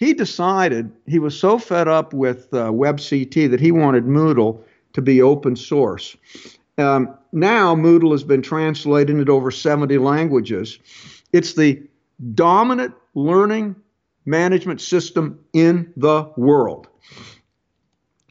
He 0.00 0.14
decided 0.14 0.90
he 1.06 1.18
was 1.18 1.38
so 1.38 1.58
fed 1.58 1.86
up 1.86 2.14
with 2.14 2.52
uh, 2.54 2.70
WebCT 2.70 3.50
that 3.50 3.60
he 3.60 3.70
wanted 3.70 4.06
Moodle 4.06 4.62
to 4.94 5.02
be 5.02 5.20
open 5.20 5.54
source. 5.54 6.16
Um, 6.78 7.14
now 7.32 7.74
Moodle 7.74 8.12
has 8.12 8.24
been 8.24 8.40
translated 8.40 9.14
into 9.14 9.30
over 9.30 9.50
70 9.50 9.98
languages. 9.98 10.78
It's 11.34 11.52
the 11.52 11.82
dominant 12.34 12.94
learning 13.14 13.76
management 14.24 14.80
system 14.80 15.38
in 15.52 15.92
the 15.98 16.32
world. 16.34 16.88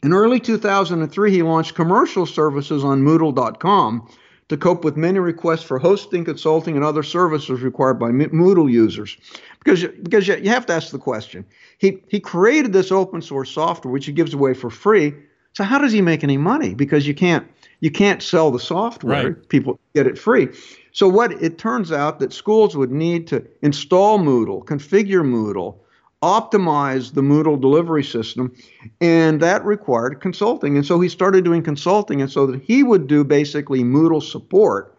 In 0.02 0.12
early 0.12 0.40
2003, 0.40 1.30
he 1.30 1.42
launched 1.42 1.76
commercial 1.76 2.26
services 2.26 2.82
on 2.82 3.02
Moodle.com 3.02 4.08
to 4.50 4.56
cope 4.56 4.82
with 4.82 4.96
many 4.96 5.20
requests 5.20 5.62
for 5.62 5.78
hosting, 5.78 6.24
consulting, 6.24 6.74
and 6.74 6.84
other 6.84 7.04
services 7.04 7.62
required 7.62 8.00
by 8.00 8.10
Moodle 8.10 8.68
users. 8.68 9.16
Because, 9.60 9.84
because 10.02 10.26
you 10.26 10.48
have 10.48 10.66
to 10.66 10.72
ask 10.72 10.90
the 10.90 10.98
question. 10.98 11.46
He, 11.78 12.02
he 12.08 12.18
created 12.18 12.72
this 12.72 12.90
open 12.90 13.22
source 13.22 13.48
software, 13.52 13.92
which 13.92 14.06
he 14.06 14.12
gives 14.12 14.34
away 14.34 14.54
for 14.54 14.68
free. 14.68 15.14
So 15.52 15.62
how 15.62 15.78
does 15.78 15.92
he 15.92 16.02
make 16.02 16.24
any 16.24 16.36
money? 16.36 16.74
Because 16.74 17.06
you 17.06 17.14
can't 17.14 17.46
you 17.78 17.92
can't 17.92 18.22
sell 18.22 18.50
the 18.50 18.58
software. 18.58 19.28
Right. 19.28 19.48
People 19.48 19.78
get 19.94 20.06
it 20.06 20.18
free. 20.18 20.48
So 20.92 21.08
what 21.08 21.32
it 21.42 21.56
turns 21.58 21.92
out 21.92 22.18
that 22.18 22.32
schools 22.32 22.76
would 22.76 22.90
need 22.90 23.26
to 23.28 23.46
install 23.62 24.18
Moodle, 24.18 24.64
configure 24.64 25.24
Moodle, 25.24 25.76
optimize 26.22 27.14
the 27.14 27.22
Moodle 27.22 27.60
delivery 27.60 28.04
system, 28.04 28.52
and 29.00 29.40
that 29.40 29.64
required 29.64 30.20
consulting. 30.20 30.76
And 30.76 30.84
so 30.84 31.00
he 31.00 31.08
started 31.08 31.44
doing 31.44 31.62
consulting, 31.62 32.20
and 32.20 32.30
so 32.30 32.46
that 32.46 32.62
he 32.62 32.82
would 32.82 33.06
do 33.06 33.24
basically 33.24 33.82
Moodle 33.82 34.22
support 34.22 34.96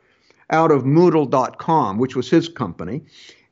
out 0.50 0.72
of 0.72 0.84
Moodle.com, 0.84 1.98
which 1.98 2.16
was 2.16 2.30
his 2.30 2.50
company, 2.50 3.02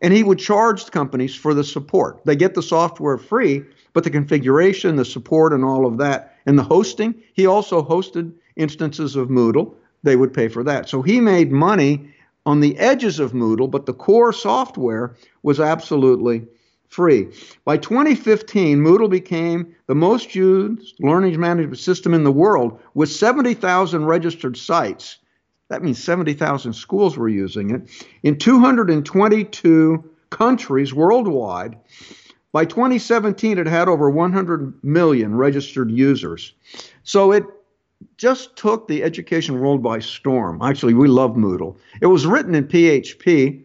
and 0.02 0.14
he 0.14 0.24
would 0.24 0.40
charge 0.40 0.90
companies 0.92 1.36
for 1.36 1.54
the 1.54 1.64
support. 1.64 2.22
They 2.26 2.36
get 2.36 2.56
the 2.56 2.64
software 2.64 3.18
free, 3.18 3.64
but 3.94 4.04
the 4.04 4.10
configuration, 4.10 4.96
the 4.96 5.06
support, 5.06 5.54
and 5.54 5.64
all 5.64 5.86
of 5.86 5.98
that, 6.00 6.36
and 6.46 6.58
the 6.58 6.64
hosting, 6.64 7.16
he 7.34 7.46
also 7.46 7.84
hosted 7.84 8.34
instances 8.56 9.16
of 9.16 9.30
Moodle. 9.30 9.74
They 10.04 10.16
would 10.16 10.34
pay 10.34 10.48
for 10.48 10.64
that. 10.64 10.90
So 10.90 11.02
he 11.02 11.20
made 11.20 11.52
money 11.52 12.14
on 12.46 12.62
the 12.62 12.78
edges 12.80 13.20
of 13.20 13.34
Moodle, 13.34 13.70
but 13.70 13.86
the 13.86 13.94
core 13.94 14.34
software 14.34 15.16
was 15.44 15.60
absolutely 15.60 16.48
free. 16.90 17.30
By 17.64 17.78
2015, 17.78 18.80
Moodle 18.80 19.10
became 19.10 19.76
the 19.86 19.96
most 19.96 20.36
used 20.36 20.96
learning 21.00 21.40
management 21.40 21.80
system 21.80 22.14
in 22.14 22.24
the 22.24 22.32
world 22.32 22.80
with 22.96 23.12
70,000 23.12 24.06
registered 24.06 24.58
sites. 24.58 25.18
That 25.70 25.84
means 25.84 26.04
70,000 26.04 26.74
schools 26.74 27.16
were 27.16 27.30
using 27.30 27.70
it 27.70 27.84
in 28.24 28.38
222 28.38 30.04
countries 30.32 30.94
worldwide. 30.94 31.78
By 32.52 32.66
2017, 32.66 33.60
it 33.60 33.68
had 33.68 33.88
over 33.88 34.10
100 34.10 34.84
million 34.84 35.36
registered 35.36 35.92
users. 35.92 36.54
So 37.04 37.32
it 37.32 37.44
just 38.18 38.56
took 38.56 38.88
the 38.88 39.04
education 39.04 39.60
world 39.60 39.84
by 39.84 40.00
storm. 40.00 40.62
Actually, 40.64 40.96
we 40.96 41.08
love 41.08 41.32
Moodle. 41.32 41.78
It 42.02 42.08
was 42.08 42.26
written 42.26 42.56
in 42.56 42.68
PHP, 42.68 43.62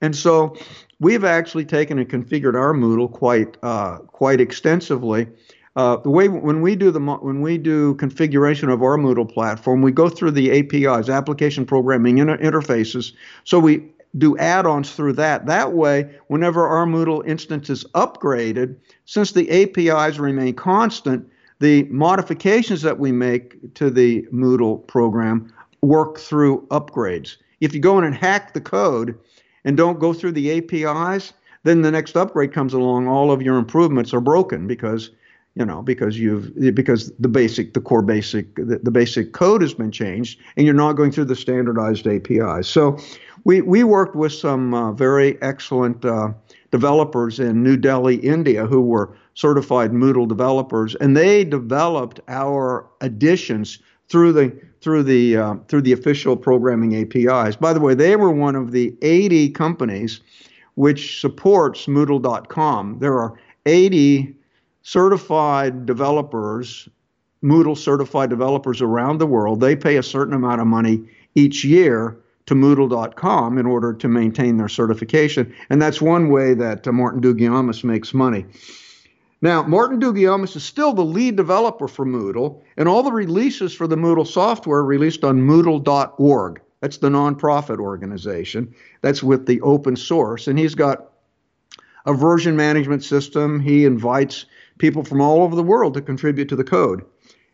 and 0.00 0.14
so 0.14 0.56
we've 1.00 1.24
actually 1.24 1.64
taken 1.64 1.98
and 1.98 2.08
configured 2.08 2.54
our 2.54 2.72
Moodle 2.72 3.10
quite 3.10 3.56
uh, 3.62 3.98
quite 3.98 4.40
extensively. 4.40 5.28
Uh, 5.76 5.96
the 5.98 6.10
way 6.10 6.28
when 6.28 6.60
we 6.60 6.74
do 6.74 6.90
the 6.90 7.00
when 7.00 7.40
we 7.40 7.56
do 7.58 7.94
configuration 7.94 8.68
of 8.68 8.82
our 8.82 8.96
Moodle 8.96 9.32
platform, 9.32 9.82
we 9.82 9.92
go 9.92 10.08
through 10.08 10.32
the 10.32 10.50
APIs, 10.58 11.08
application 11.08 11.64
programming 11.64 12.18
inter- 12.18 12.38
interfaces. 12.38 13.12
So 13.44 13.58
we 13.58 13.84
do 14.16 14.36
add-ons 14.38 14.92
through 14.94 15.12
that. 15.12 15.46
That 15.46 15.74
way, 15.74 16.10
whenever 16.28 16.66
our 16.66 16.86
Moodle 16.86 17.26
instance 17.26 17.70
is 17.70 17.84
upgraded, 17.94 18.76
since 19.04 19.32
the 19.32 19.48
APIs 19.50 20.18
remain 20.18 20.54
constant, 20.54 21.28
the 21.60 21.84
modifications 21.84 22.82
that 22.82 22.98
we 22.98 23.12
make 23.12 23.74
to 23.74 23.90
the 23.90 24.22
Moodle 24.32 24.86
program 24.86 25.52
work 25.82 26.18
through 26.18 26.66
upgrades. 26.68 27.36
If 27.60 27.74
you 27.74 27.80
go 27.80 27.98
in 27.98 28.04
and 28.04 28.14
hack 28.14 28.54
the 28.54 28.60
code, 28.60 29.18
and 29.64 29.76
don't 29.76 29.98
go 29.98 30.12
through 30.12 30.32
the 30.32 30.50
APIs, 30.58 31.32
then 31.64 31.82
the 31.82 31.90
next 31.90 32.16
upgrade 32.16 32.52
comes 32.52 32.72
along, 32.72 33.08
all 33.08 33.30
of 33.30 33.42
your 33.42 33.56
improvements 33.56 34.14
are 34.14 34.20
broken 34.20 34.66
because 34.66 35.10
you 35.54 35.64
know 35.64 35.82
because 35.82 36.18
you've 36.18 36.54
because 36.74 37.12
the 37.18 37.28
basic 37.28 37.74
the 37.74 37.80
core 37.80 38.02
basic 38.02 38.54
the, 38.54 38.80
the 38.82 38.90
basic 38.90 39.32
code 39.32 39.60
has 39.60 39.74
been 39.74 39.90
changed 39.90 40.38
and 40.56 40.64
you're 40.64 40.74
not 40.74 40.92
going 40.92 41.10
through 41.10 41.24
the 41.24 41.36
standardized 41.36 42.06
APIs. 42.06 42.68
So 42.68 42.98
we 43.44 43.60
we 43.62 43.82
worked 43.84 44.14
with 44.14 44.32
some 44.32 44.72
uh, 44.72 44.92
very 44.92 45.40
excellent 45.42 46.04
uh, 46.04 46.32
developers 46.70 47.40
in 47.40 47.62
New 47.62 47.76
Delhi, 47.76 48.16
India, 48.16 48.66
who 48.66 48.80
were 48.80 49.16
certified 49.34 49.92
Moodle 49.92 50.28
developers, 50.28 50.94
and 50.96 51.16
they 51.16 51.44
developed 51.44 52.20
our 52.28 52.86
additions 53.00 53.78
through 54.08 54.32
the 54.32 54.58
through 54.80 55.02
the 55.02 55.36
uh, 55.36 55.54
through 55.68 55.82
the 55.82 55.92
official 55.92 56.36
programming 56.36 56.96
APIs. 56.96 57.56
By 57.56 57.72
the 57.72 57.80
way, 57.80 57.94
they 57.94 58.16
were 58.16 58.30
one 58.30 58.56
of 58.56 58.72
the 58.72 58.96
80 59.02 59.50
companies 59.50 60.20
which 60.74 61.20
supports 61.20 61.86
Moodle.com. 61.86 63.00
There 63.00 63.18
are 63.18 63.34
80 63.66 64.32
certified 64.82 65.86
developers, 65.86 66.88
Moodle 67.42 67.76
certified 67.76 68.30
developers 68.30 68.80
around 68.80 69.18
the 69.18 69.26
world. 69.26 69.60
They 69.60 69.74
pay 69.74 69.96
a 69.96 70.02
certain 70.02 70.34
amount 70.34 70.60
of 70.60 70.68
money 70.68 71.02
each 71.34 71.64
year 71.64 72.16
to 72.46 72.54
Moodle.com 72.54 73.58
in 73.58 73.66
order 73.66 73.92
to 73.92 74.08
maintain 74.08 74.56
their 74.56 74.68
certification, 74.68 75.52
and 75.68 75.82
that's 75.82 76.00
one 76.00 76.30
way 76.30 76.54
that 76.54 76.86
uh, 76.86 76.92
Martin 76.92 77.20
Dougiamas 77.20 77.84
makes 77.84 78.14
money. 78.14 78.46
Now, 79.40 79.62
Martin 79.62 80.00
Dougiamas 80.00 80.56
is 80.56 80.64
still 80.64 80.92
the 80.92 81.04
lead 81.04 81.36
developer 81.36 81.86
for 81.86 82.04
Moodle, 82.04 82.62
and 82.76 82.88
all 82.88 83.02
the 83.02 83.12
releases 83.12 83.72
for 83.72 83.86
the 83.86 83.96
Moodle 83.96 84.26
software 84.26 84.82
released 84.82 85.22
on 85.22 85.40
Moodle.org. 85.40 86.60
That's 86.80 86.98
the 86.98 87.08
nonprofit 87.08 87.78
organization. 87.78 88.74
That's 89.02 89.22
with 89.22 89.46
the 89.46 89.60
open 89.60 89.96
source. 89.96 90.48
And 90.48 90.58
he's 90.58 90.74
got 90.74 91.12
a 92.06 92.14
version 92.14 92.56
management 92.56 93.04
system. 93.04 93.60
He 93.60 93.84
invites 93.84 94.46
people 94.78 95.04
from 95.04 95.20
all 95.20 95.42
over 95.42 95.54
the 95.54 95.62
world 95.62 95.94
to 95.94 96.02
contribute 96.02 96.48
to 96.48 96.56
the 96.56 96.64
code. 96.64 97.04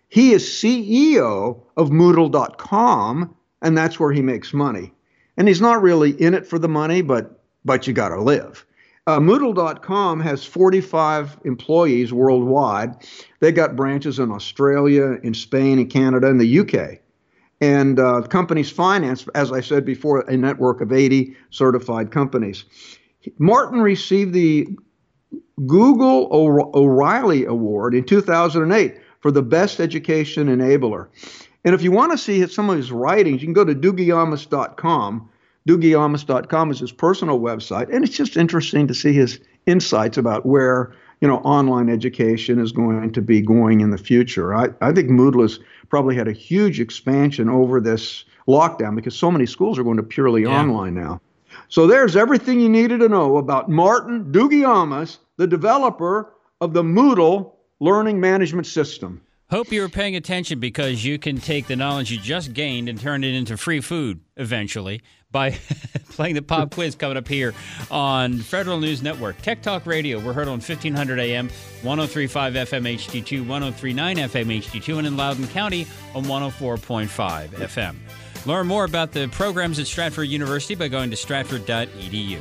He 0.08 0.32
is 0.32 0.44
CEO 0.44 1.62
of 1.76 1.90
Moodle.com, 1.90 3.34
and 3.62 3.76
that's 3.76 3.98
where 3.98 4.12
he 4.12 4.22
makes 4.22 4.54
money. 4.54 4.92
And 5.36 5.48
he's 5.48 5.60
not 5.60 5.82
really 5.82 6.10
in 6.10 6.34
it 6.34 6.46
for 6.46 6.58
the 6.58 6.68
money, 6.68 7.02
but 7.02 7.40
but 7.64 7.86
you 7.86 7.94
got 7.94 8.10
to 8.10 8.20
live. 8.20 8.64
Uh, 9.06 9.18
Moodle.com 9.18 10.20
has 10.20 10.44
45 10.44 11.38
employees 11.44 12.12
worldwide. 12.12 13.06
They 13.40 13.52
got 13.52 13.76
branches 13.76 14.18
in 14.18 14.30
Australia, 14.30 15.18
in 15.22 15.34
Spain, 15.34 15.78
in 15.78 15.88
Canada, 15.88 16.28
and 16.28 16.40
the 16.40 16.60
UK. 16.60 17.00
And 17.60 18.00
uh, 18.00 18.20
the 18.20 18.28
company's 18.28 18.70
financed, 18.70 19.28
as 19.34 19.52
I 19.52 19.60
said 19.60 19.84
before, 19.84 20.20
a 20.20 20.36
network 20.36 20.80
of 20.80 20.90
80 20.90 21.36
certified 21.50 22.10
companies. 22.10 22.64
Martin 23.38 23.80
received 23.80 24.32
the 24.32 24.68
Google 25.66 26.28
O'Reilly 26.74 27.44
Award 27.44 27.94
in 27.94 28.04
2008 28.04 28.98
for 29.20 29.30
the 29.30 29.42
best 29.42 29.80
education 29.80 30.48
enabler. 30.48 31.08
And 31.64 31.74
if 31.74 31.82
you 31.82 31.92
want 31.92 32.12
to 32.12 32.18
see 32.18 32.46
some 32.46 32.68
of 32.70 32.76
his 32.76 32.92
writings, 32.92 33.40
you 33.40 33.46
can 33.46 33.54
go 33.54 33.64
to 33.64 33.74
dougiamas.com. 33.74 35.30
dougiamas.com 35.68 36.70
is 36.70 36.80
his 36.80 36.92
personal 36.92 37.40
website, 37.40 37.94
and 37.94 38.04
it's 38.04 38.16
just 38.16 38.36
interesting 38.36 38.86
to 38.86 38.94
see 38.94 39.12
his 39.12 39.40
insights 39.66 40.18
about 40.18 40.44
where 40.44 40.94
you 41.20 41.28
know 41.28 41.38
online 41.38 41.88
education 41.88 42.58
is 42.58 42.72
going 42.72 43.12
to 43.12 43.22
be 43.22 43.40
going 43.40 43.80
in 43.80 43.90
the 43.90 43.98
future. 43.98 44.54
I, 44.54 44.68
I 44.80 44.92
think 44.92 45.10
Moodle 45.10 45.42
has 45.42 45.58
probably 45.88 46.16
had 46.16 46.28
a 46.28 46.32
huge 46.32 46.80
expansion 46.80 47.48
over 47.48 47.80
this 47.80 48.24
lockdown 48.46 48.94
because 48.94 49.16
so 49.16 49.30
many 49.30 49.46
schools 49.46 49.78
are 49.78 49.84
going 49.84 49.96
to 49.96 50.02
purely 50.02 50.42
yeah. 50.42 50.60
online 50.60 50.94
now. 50.94 51.20
So 51.68 51.86
there's 51.86 52.16
everything 52.16 52.60
you 52.60 52.68
needed 52.68 53.00
to 53.00 53.08
know 53.08 53.36
about 53.36 53.70
Martin 53.70 54.32
Dougiamas, 54.32 55.18
the 55.36 55.46
developer 55.46 56.32
of 56.60 56.72
the 56.74 56.82
Moodle 56.82 57.52
learning 57.80 58.20
management 58.20 58.66
system. 58.66 59.20
Hope 59.54 59.70
you 59.70 59.82
were 59.82 59.88
paying 59.88 60.16
attention 60.16 60.58
because 60.58 61.04
you 61.04 61.16
can 61.16 61.38
take 61.38 61.68
the 61.68 61.76
knowledge 61.76 62.10
you 62.10 62.18
just 62.18 62.52
gained 62.54 62.88
and 62.88 63.00
turn 63.00 63.22
it 63.22 63.36
into 63.36 63.56
free 63.56 63.78
food 63.80 64.18
eventually 64.36 65.00
by 65.30 65.50
playing 66.10 66.34
the 66.34 66.42
pop 66.42 66.74
quiz 66.74 66.96
coming 66.96 67.16
up 67.16 67.28
here 67.28 67.54
on 67.88 68.38
Federal 68.38 68.80
News 68.80 69.00
Network. 69.00 69.40
Tech 69.42 69.62
Talk 69.62 69.86
Radio, 69.86 70.18
we're 70.18 70.32
heard 70.32 70.48
on 70.48 70.54
1500 70.54 71.20
AM, 71.20 71.48
1035 71.82 72.54
FM 72.54 72.94
HD2, 72.96 73.46
1039 73.46 74.16
FM 74.16 74.60
HD2, 74.60 74.98
and 74.98 75.06
in 75.06 75.16
Loudoun 75.16 75.46
County 75.46 75.86
on 76.16 76.24
104.5 76.24 77.48
FM. 77.50 77.94
Learn 78.46 78.66
more 78.66 78.84
about 78.84 79.12
the 79.12 79.28
programs 79.28 79.78
at 79.78 79.86
Stratford 79.86 80.26
University 80.26 80.74
by 80.74 80.88
going 80.88 81.10
to 81.10 81.16
stratford.edu. 81.16 82.40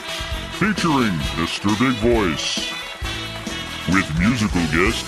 featuring 0.61 1.17
Mr. 1.41 1.73
Big 1.79 1.95
Voice. 2.05 2.69
With 3.91 4.07
musical 4.19 4.61
guest, 4.67 5.03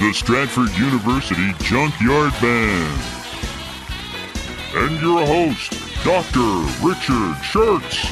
the 0.00 0.10
Stratford 0.14 0.70
University 0.78 1.52
Junkyard 1.62 2.32
Band. 2.40 3.02
And 4.74 4.98
your 5.02 5.26
host, 5.26 5.72
Dr. 6.04 6.40
Richard 6.82 7.36
Shurtz. 7.44 8.04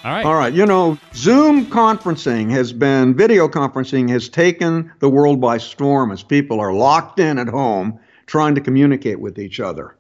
All 0.04 0.12
right. 0.12 0.26
All 0.26 0.36
right. 0.36 0.54
You 0.54 0.66
know, 0.66 0.98
Zoom 1.14 1.66
conferencing 1.66 2.50
has 2.52 2.72
been, 2.72 3.16
video 3.16 3.48
conferencing 3.48 4.10
has 4.10 4.30
taken 4.30 4.92
the 5.00 5.10
world 5.10 5.42
by 5.42 5.58
storm 5.58 6.12
as 6.12 6.24
people 6.24 6.60
are 6.60 6.74
locked 6.74 7.20
in 7.20 7.40
at 7.40 7.48
home 7.48 8.00
trying 8.26 8.56
to 8.56 8.62
communicate 8.62 9.20
with 9.20 9.40
each 9.40 9.60
other. 9.60 9.98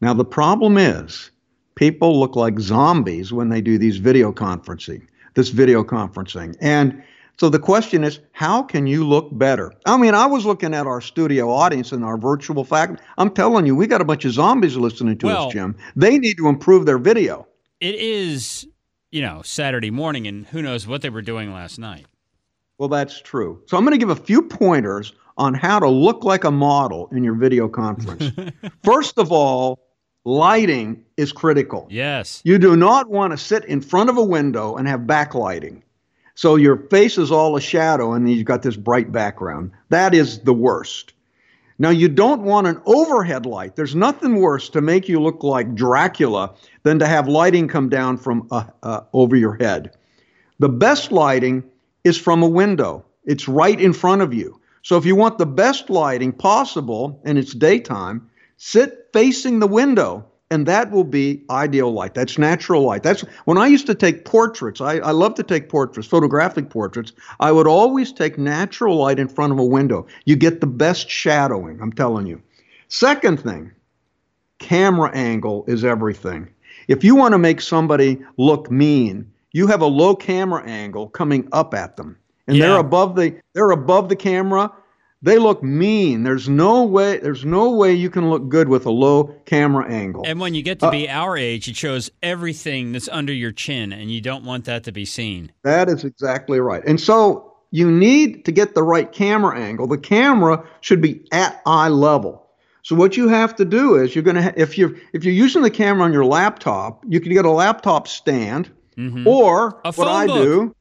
Now, 0.00 0.14
the 0.14 0.24
problem 0.24 0.76
is 0.76 1.30
people 1.78 2.18
look 2.18 2.34
like 2.34 2.58
zombies 2.58 3.32
when 3.32 3.50
they 3.50 3.60
do 3.60 3.78
these 3.78 3.98
video 3.98 4.32
conferencing, 4.32 5.06
this 5.34 5.50
video 5.50 5.84
conferencing. 5.84 6.56
And 6.60 7.00
so 7.38 7.48
the 7.48 7.60
question 7.60 8.02
is, 8.02 8.18
how 8.32 8.64
can 8.64 8.88
you 8.88 9.06
look 9.06 9.28
better? 9.38 9.72
I 9.86 9.96
mean, 9.96 10.12
I 10.12 10.26
was 10.26 10.44
looking 10.44 10.74
at 10.74 10.88
our 10.88 11.00
studio 11.00 11.48
audience 11.50 11.92
and 11.92 12.04
our 12.04 12.18
virtual 12.18 12.64
fact. 12.64 13.00
I'm 13.16 13.30
telling 13.30 13.64
you, 13.64 13.76
we 13.76 13.86
got 13.86 14.00
a 14.00 14.04
bunch 14.04 14.24
of 14.24 14.32
zombies 14.32 14.76
listening 14.76 15.18
to 15.18 15.26
Well- 15.26 15.46
us, 15.46 15.52
Jim. 15.52 15.76
They 15.94 16.18
need 16.18 16.36
to 16.38 16.48
improve 16.48 16.84
their 16.84 16.98
video. 16.98 17.46
It 17.80 17.94
is, 17.94 18.66
you 19.12 19.22
know, 19.22 19.42
Saturday 19.44 19.92
morning, 19.92 20.26
and 20.26 20.48
who 20.48 20.60
knows 20.62 20.84
what 20.84 21.02
they 21.02 21.10
were 21.10 21.22
doing 21.22 21.52
last 21.54 21.78
night. 21.78 22.06
Well, 22.78 22.88
that's 22.88 23.22
true. 23.22 23.62
So 23.66 23.76
I'm 23.76 23.84
going 23.84 23.96
to 23.96 24.04
give 24.04 24.10
a 24.10 24.20
few 24.20 24.42
pointers 24.42 25.12
on 25.36 25.54
how 25.54 25.78
to 25.78 25.88
look 25.88 26.24
like 26.24 26.42
a 26.42 26.50
model 26.50 27.08
in 27.12 27.22
your 27.22 27.34
video 27.34 27.68
conference. 27.68 28.32
First 28.82 29.18
of 29.18 29.30
all, 29.30 29.78
lighting 30.24 31.04
is 31.16 31.32
critical. 31.32 31.86
Yes. 31.90 32.40
You 32.44 32.58
do 32.58 32.76
not 32.76 33.08
want 33.08 33.32
to 33.32 33.38
sit 33.38 33.64
in 33.64 33.80
front 33.80 34.10
of 34.10 34.16
a 34.16 34.24
window 34.24 34.76
and 34.76 34.86
have 34.88 35.00
backlighting. 35.00 35.82
So 36.34 36.56
your 36.56 36.76
face 36.76 37.18
is 37.18 37.32
all 37.32 37.56
a 37.56 37.60
shadow 37.60 38.12
and 38.12 38.30
you've 38.30 38.44
got 38.44 38.62
this 38.62 38.76
bright 38.76 39.10
background. 39.10 39.72
That 39.88 40.14
is 40.14 40.40
the 40.40 40.54
worst. 40.54 41.12
Now, 41.80 41.90
you 41.90 42.08
don't 42.08 42.42
want 42.42 42.66
an 42.66 42.80
overhead 42.86 43.46
light. 43.46 43.76
There's 43.76 43.94
nothing 43.94 44.40
worse 44.40 44.68
to 44.70 44.80
make 44.80 45.08
you 45.08 45.20
look 45.20 45.44
like 45.44 45.76
Dracula 45.76 46.54
than 46.82 46.98
to 46.98 47.06
have 47.06 47.28
lighting 47.28 47.68
come 47.68 47.88
down 47.88 48.16
from 48.16 48.48
uh, 48.50 48.64
uh, 48.82 49.02
over 49.12 49.36
your 49.36 49.54
head. 49.54 49.96
The 50.58 50.68
best 50.68 51.12
lighting 51.12 51.62
is 52.02 52.18
from 52.18 52.42
a 52.42 52.48
window, 52.48 53.04
it's 53.24 53.46
right 53.46 53.80
in 53.80 53.92
front 53.92 54.22
of 54.22 54.34
you. 54.34 54.60
So, 54.82 54.96
if 54.96 55.04
you 55.04 55.14
want 55.14 55.38
the 55.38 55.46
best 55.46 55.88
lighting 55.88 56.32
possible 56.32 57.20
and 57.24 57.38
it's 57.38 57.54
daytime, 57.54 58.28
sit 58.56 58.97
facing 59.12 59.60
the 59.60 59.66
window 59.66 60.24
and 60.50 60.66
that 60.66 60.90
will 60.90 61.04
be 61.04 61.44
ideal 61.50 61.92
light. 61.92 62.14
That's 62.14 62.38
natural 62.38 62.82
light. 62.82 63.02
That's 63.02 63.20
when 63.44 63.58
I 63.58 63.66
used 63.66 63.86
to 63.86 63.94
take 63.94 64.24
portraits. 64.24 64.80
I, 64.80 64.94
I 64.98 65.10
love 65.10 65.34
to 65.34 65.42
take 65.42 65.68
portraits, 65.68 66.08
photographic 66.08 66.70
portraits. 66.70 67.12
I 67.38 67.52
would 67.52 67.66
always 67.66 68.12
take 68.12 68.38
natural 68.38 68.96
light 68.96 69.18
in 69.18 69.28
front 69.28 69.52
of 69.52 69.58
a 69.58 69.64
window. 69.64 70.06
You 70.24 70.36
get 70.36 70.60
the 70.60 70.66
best 70.66 71.10
shadowing, 71.10 71.80
I'm 71.82 71.92
telling 71.92 72.26
you. 72.26 72.40
Second 72.88 73.40
thing, 73.40 73.72
camera 74.58 75.10
angle 75.12 75.64
is 75.68 75.84
everything. 75.84 76.48
If 76.88 77.04
you 77.04 77.14
want 77.14 77.32
to 77.32 77.38
make 77.38 77.60
somebody 77.60 78.18
look 78.38 78.70
mean, 78.70 79.30
you 79.52 79.66
have 79.66 79.82
a 79.82 79.86
low 79.86 80.16
camera 80.16 80.62
angle 80.64 81.08
coming 81.08 81.46
up 81.52 81.74
at 81.74 81.96
them. 81.96 82.16
And 82.46 82.56
Yeah. 82.56 82.68
they're 82.68 82.78
above 82.78 83.16
the 83.16 83.34
they're 83.52 83.70
above 83.70 84.08
the 84.08 84.16
camera. 84.16 84.72
They 85.20 85.38
look 85.38 85.62
mean. 85.62 86.22
There's 86.22 86.48
no 86.48 86.84
way 86.84 87.18
there's 87.18 87.44
no 87.44 87.70
way 87.70 87.92
you 87.92 88.08
can 88.08 88.30
look 88.30 88.48
good 88.48 88.68
with 88.68 88.86
a 88.86 88.90
low 88.90 89.34
camera 89.46 89.90
angle. 89.90 90.22
And 90.24 90.38
when 90.38 90.54
you 90.54 90.62
get 90.62 90.78
to 90.80 90.86
uh, 90.86 90.90
be 90.90 91.08
our 91.08 91.36
age, 91.36 91.68
it 91.68 91.76
shows 91.76 92.10
everything 92.22 92.92
that's 92.92 93.08
under 93.08 93.32
your 93.32 93.50
chin, 93.50 93.92
and 93.92 94.10
you 94.10 94.20
don't 94.20 94.44
want 94.44 94.66
that 94.66 94.84
to 94.84 94.92
be 94.92 95.04
seen. 95.04 95.50
That 95.64 95.88
is 95.88 96.04
exactly 96.04 96.60
right. 96.60 96.84
And 96.86 97.00
so 97.00 97.56
you 97.70 97.90
need 97.90 98.44
to 98.44 98.52
get 98.52 98.74
the 98.74 98.82
right 98.82 99.10
camera 99.10 99.58
angle. 99.58 99.86
The 99.86 99.98
camera 99.98 100.64
should 100.80 101.00
be 101.02 101.26
at 101.32 101.60
eye 101.66 101.88
level. 101.88 102.46
So 102.82 102.94
what 102.94 103.16
you 103.16 103.28
have 103.28 103.56
to 103.56 103.64
do 103.64 103.96
is 103.96 104.14
you're 104.14 104.24
going 104.24 104.36
to 104.36 104.42
ha- 104.42 104.54
if 104.56 104.78
you're 104.78 104.94
if 105.12 105.24
you're 105.24 105.34
using 105.34 105.62
the 105.62 105.70
camera 105.70 106.04
on 106.04 106.12
your 106.12 106.24
laptop, 106.24 107.04
you 107.08 107.20
can 107.20 107.32
get 107.32 107.44
a 107.44 107.50
laptop 107.50 108.08
stand 108.08 108.70
mm-hmm. 108.96 109.26
or 109.26 109.80
A 109.84 109.92
what 109.92 110.08
I 110.08 110.26
book. 110.26 110.42
do, 110.42 110.76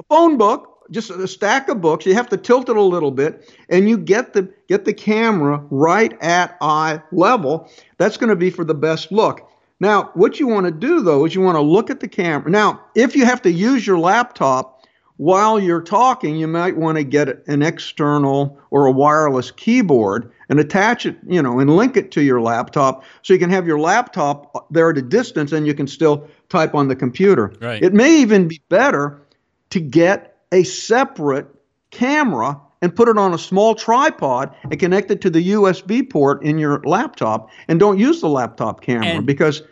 a 0.00 0.02
phone 0.08 0.38
book, 0.38 0.71
just 0.92 1.10
a 1.10 1.26
stack 1.26 1.68
of 1.68 1.80
books. 1.80 2.06
You 2.06 2.14
have 2.14 2.28
to 2.28 2.36
tilt 2.36 2.68
it 2.68 2.76
a 2.76 2.82
little 2.82 3.10
bit 3.10 3.52
and 3.68 3.88
you 3.88 3.98
get 3.98 4.32
the 4.32 4.52
get 4.68 4.84
the 4.84 4.92
camera 4.92 5.64
right 5.70 6.16
at 6.22 6.56
eye 6.60 7.02
level. 7.10 7.70
That's 7.98 8.16
going 8.16 8.30
to 8.30 8.36
be 8.36 8.50
for 8.50 8.64
the 8.64 8.74
best 8.74 9.10
look. 9.10 9.48
Now, 9.80 10.10
what 10.14 10.38
you 10.38 10.46
want 10.46 10.66
to 10.66 10.72
do 10.72 11.00
though 11.00 11.24
is 11.24 11.34
you 11.34 11.40
want 11.40 11.56
to 11.56 11.62
look 11.62 11.90
at 11.90 12.00
the 12.00 12.08
camera. 12.08 12.50
Now, 12.50 12.84
if 12.94 13.16
you 13.16 13.24
have 13.24 13.42
to 13.42 13.50
use 13.50 13.86
your 13.86 13.98
laptop 13.98 14.86
while 15.16 15.58
you're 15.58 15.82
talking, 15.82 16.36
you 16.36 16.46
might 16.46 16.76
want 16.76 16.98
to 16.98 17.04
get 17.04 17.46
an 17.46 17.62
external 17.62 18.58
or 18.70 18.86
a 18.86 18.92
wireless 18.92 19.50
keyboard 19.50 20.32
and 20.48 20.60
attach 20.60 21.06
it, 21.06 21.16
you 21.26 21.42
know, 21.42 21.58
and 21.58 21.76
link 21.76 21.96
it 21.96 22.10
to 22.12 22.22
your 22.22 22.40
laptop 22.40 23.04
so 23.22 23.32
you 23.32 23.38
can 23.38 23.50
have 23.50 23.66
your 23.66 23.78
laptop 23.78 24.66
there 24.70 24.90
at 24.90 24.98
a 24.98 25.02
distance 25.02 25.52
and 25.52 25.66
you 25.66 25.74
can 25.74 25.86
still 25.86 26.28
type 26.48 26.74
on 26.74 26.88
the 26.88 26.96
computer. 26.96 27.52
Right. 27.60 27.82
It 27.82 27.92
may 27.94 28.20
even 28.20 28.48
be 28.48 28.62
better 28.68 29.22
to 29.70 29.80
get 29.80 30.31
a 30.52 30.62
separate 30.62 31.46
camera 31.90 32.60
and 32.80 32.94
put 32.94 33.08
it 33.08 33.18
on 33.18 33.32
a 33.34 33.38
small 33.38 33.74
tripod 33.74 34.54
and 34.62 34.78
connect 34.78 35.10
it 35.10 35.20
to 35.22 35.30
the 35.30 35.50
USB 35.52 36.08
port 36.08 36.42
in 36.42 36.58
your 36.58 36.80
laptop 36.84 37.48
and 37.68 37.80
don't 37.80 37.98
use 37.98 38.20
the 38.20 38.28
laptop 38.28 38.80
camera 38.82 39.06
And- 39.06 39.26
because 39.26 39.62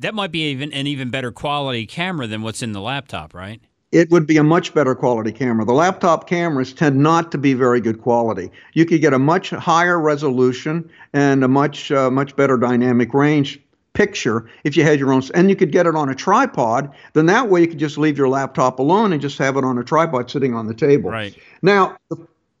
That 0.00 0.14
might 0.14 0.32
be 0.32 0.50
even 0.50 0.72
an 0.72 0.86
even 0.86 1.10
better 1.10 1.30
quality 1.30 1.86
camera 1.86 2.26
than 2.26 2.42
what's 2.42 2.62
in 2.62 2.72
the 2.72 2.80
laptop, 2.80 3.34
right? 3.34 3.60
it 3.92 4.08
would 4.10 4.24
be 4.24 4.36
a 4.36 4.44
much 4.44 4.72
better 4.72 4.94
quality 4.94 5.32
camera. 5.32 5.64
The 5.64 5.72
laptop 5.72 6.28
cameras 6.28 6.72
tend 6.72 6.96
not 6.98 7.32
to 7.32 7.38
be 7.38 7.54
very 7.54 7.80
good 7.80 8.00
quality. 8.00 8.48
You 8.72 8.86
could 8.86 9.00
get 9.00 9.12
a 9.12 9.18
much 9.18 9.50
higher 9.50 9.98
resolution 9.98 10.88
and 11.12 11.42
a 11.42 11.48
much 11.48 11.90
uh, 11.90 12.08
much 12.08 12.36
better 12.36 12.56
dynamic 12.56 13.12
range 13.12 13.58
picture 13.92 14.48
if 14.64 14.76
you 14.76 14.84
had 14.84 14.98
your 14.98 15.12
own 15.12 15.22
and 15.34 15.50
you 15.50 15.56
could 15.56 15.72
get 15.72 15.86
it 15.86 15.96
on 15.96 16.08
a 16.08 16.14
tripod 16.14 16.94
then 17.12 17.26
that 17.26 17.48
way 17.48 17.60
you 17.60 17.66
could 17.66 17.78
just 17.78 17.98
leave 17.98 18.16
your 18.16 18.28
laptop 18.28 18.78
alone 18.78 19.12
and 19.12 19.20
just 19.20 19.36
have 19.36 19.56
it 19.56 19.64
on 19.64 19.76
a 19.78 19.84
tripod 19.84 20.30
sitting 20.30 20.54
on 20.54 20.66
the 20.66 20.74
table 20.74 21.10
Right. 21.10 21.36
now 21.60 21.96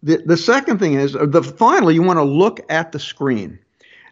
the, 0.02 0.16
the, 0.18 0.36
second 0.36 0.78
thing 0.78 0.94
is 0.94 1.14
uh, 1.14 1.26
the 1.26 1.42
finally 1.42 1.94
you 1.94 2.02
want 2.02 2.18
to 2.18 2.24
look 2.24 2.60
at 2.68 2.92
the 2.92 2.98
screen 2.98 3.58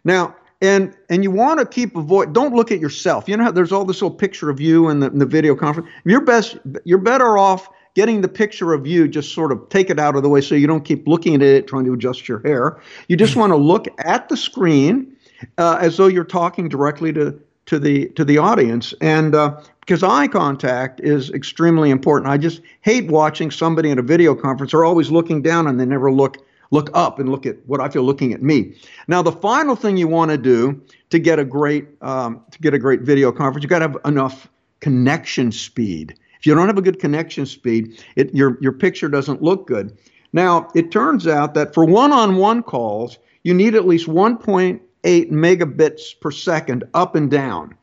now, 0.03 0.35
and 0.61 0.95
and 1.09 1.23
you 1.23 1.31
want 1.31 1.59
to 1.59 1.65
keep 1.65 1.95
avoid. 1.95 2.33
Don't 2.33 2.53
look 2.53 2.71
at 2.71 2.79
yourself. 2.79 3.27
You 3.27 3.37
know 3.37 3.45
how 3.45 3.51
there's 3.51 3.71
all 3.71 3.85
this 3.85 4.01
little 4.01 4.15
picture 4.15 4.49
of 4.49 4.59
you 4.59 4.89
in 4.89 4.99
the, 4.99 5.07
in 5.07 5.19
the 5.19 5.25
video 5.25 5.55
conference. 5.55 5.89
You're 6.05 6.21
best. 6.21 6.57
You're 6.83 6.99
better 6.99 7.37
off 7.37 7.69
getting 7.95 8.21
the 8.21 8.27
picture 8.27 8.73
of 8.73 8.85
you. 8.85 9.07
Just 9.07 9.33
sort 9.33 9.51
of 9.51 9.67
take 9.69 9.89
it 9.89 9.99
out 9.99 10.15
of 10.15 10.23
the 10.23 10.29
way 10.29 10.41
so 10.41 10.55
you 10.55 10.67
don't 10.67 10.85
keep 10.85 11.07
looking 11.07 11.35
at 11.35 11.41
it, 11.41 11.67
trying 11.67 11.85
to 11.85 11.93
adjust 11.93 12.27
your 12.27 12.39
hair. 12.39 12.79
You 13.07 13.17
just 13.17 13.35
want 13.37 13.51
to 13.51 13.57
look 13.57 13.87
at 13.99 14.29
the 14.29 14.37
screen 14.37 15.15
uh, 15.57 15.77
as 15.81 15.97
though 15.97 16.07
you're 16.07 16.23
talking 16.23 16.69
directly 16.69 17.13
to 17.13 17.39
to 17.69 17.77
the 17.77 18.09
to 18.09 18.25
the 18.25 18.37
audience. 18.39 18.93
And 18.99 19.35
uh, 19.35 19.61
because 19.81 20.01
eye 20.03 20.27
contact 20.27 20.99
is 21.01 21.29
extremely 21.31 21.91
important. 21.91 22.31
I 22.31 22.37
just 22.37 22.61
hate 22.81 23.07
watching 23.07 23.51
somebody 23.51 23.91
in 23.91 23.99
a 23.99 24.01
video 24.01 24.33
conference. 24.33 24.71
They're 24.71 24.85
always 24.85 25.11
looking 25.11 25.43
down 25.43 25.67
and 25.67 25.79
they 25.79 25.85
never 25.85 26.11
look 26.11 26.37
look 26.71 26.89
up 26.93 27.17
and 27.17 27.29
look 27.29 27.47
at 27.47 27.57
what 27.65 27.81
i 27.81 27.89
feel 27.89 28.03
looking 28.03 28.33
at 28.33 28.41
me. 28.41 28.75
Now 29.07 29.21
the 29.21 29.31
final 29.31 29.75
thing 29.75 29.97
you 29.97 30.07
want 30.07 30.31
to 30.31 30.37
do 30.37 30.81
to 31.09 31.19
get 31.19 31.39
a 31.39 31.45
great 31.45 31.87
um, 32.01 32.43
to 32.51 32.59
get 32.59 32.73
a 32.73 32.79
great 32.79 33.01
video 33.01 33.31
conference 33.31 33.63
you 33.63 33.69
got 33.69 33.79
to 33.79 33.87
have 33.87 33.97
enough 34.05 34.47
connection 34.79 35.51
speed. 35.51 36.15
If 36.39 36.45
you 36.45 36.55
don't 36.55 36.67
have 36.67 36.77
a 36.77 36.81
good 36.81 36.99
connection 36.99 37.45
speed 37.45 38.03
it 38.15 38.33
your 38.33 38.57
your 38.61 38.73
picture 38.73 39.09
doesn't 39.09 39.43
look 39.43 39.67
good. 39.67 39.95
Now 40.33 40.69
it 40.73 40.91
turns 40.91 41.27
out 41.27 41.53
that 41.53 41.73
for 41.75 41.85
one-on-one 41.85 42.63
calls 42.63 43.19
you 43.43 43.53
need 43.53 43.75
at 43.75 43.87
least 43.87 44.07
1.8 44.07 44.79
megabits 45.03 46.19
per 46.19 46.31
second 46.31 46.83
up 46.93 47.15
and 47.15 47.31
down 47.31 47.75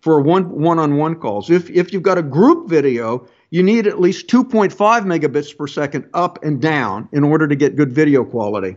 for 0.00 0.20
one 0.20 0.48
one-on-one 0.50 1.16
calls. 1.16 1.50
If 1.50 1.70
if 1.70 1.92
you've 1.92 2.02
got 2.02 2.18
a 2.18 2.22
group 2.22 2.68
video, 2.68 3.26
you 3.50 3.62
need 3.62 3.86
at 3.86 4.00
least 4.00 4.28
2.5 4.28 4.72
megabits 4.74 5.56
per 5.56 5.66
second 5.66 6.08
up 6.14 6.42
and 6.44 6.60
down 6.60 7.08
in 7.12 7.24
order 7.24 7.48
to 7.48 7.56
get 7.56 7.76
good 7.76 7.92
video 7.92 8.24
quality. 8.24 8.76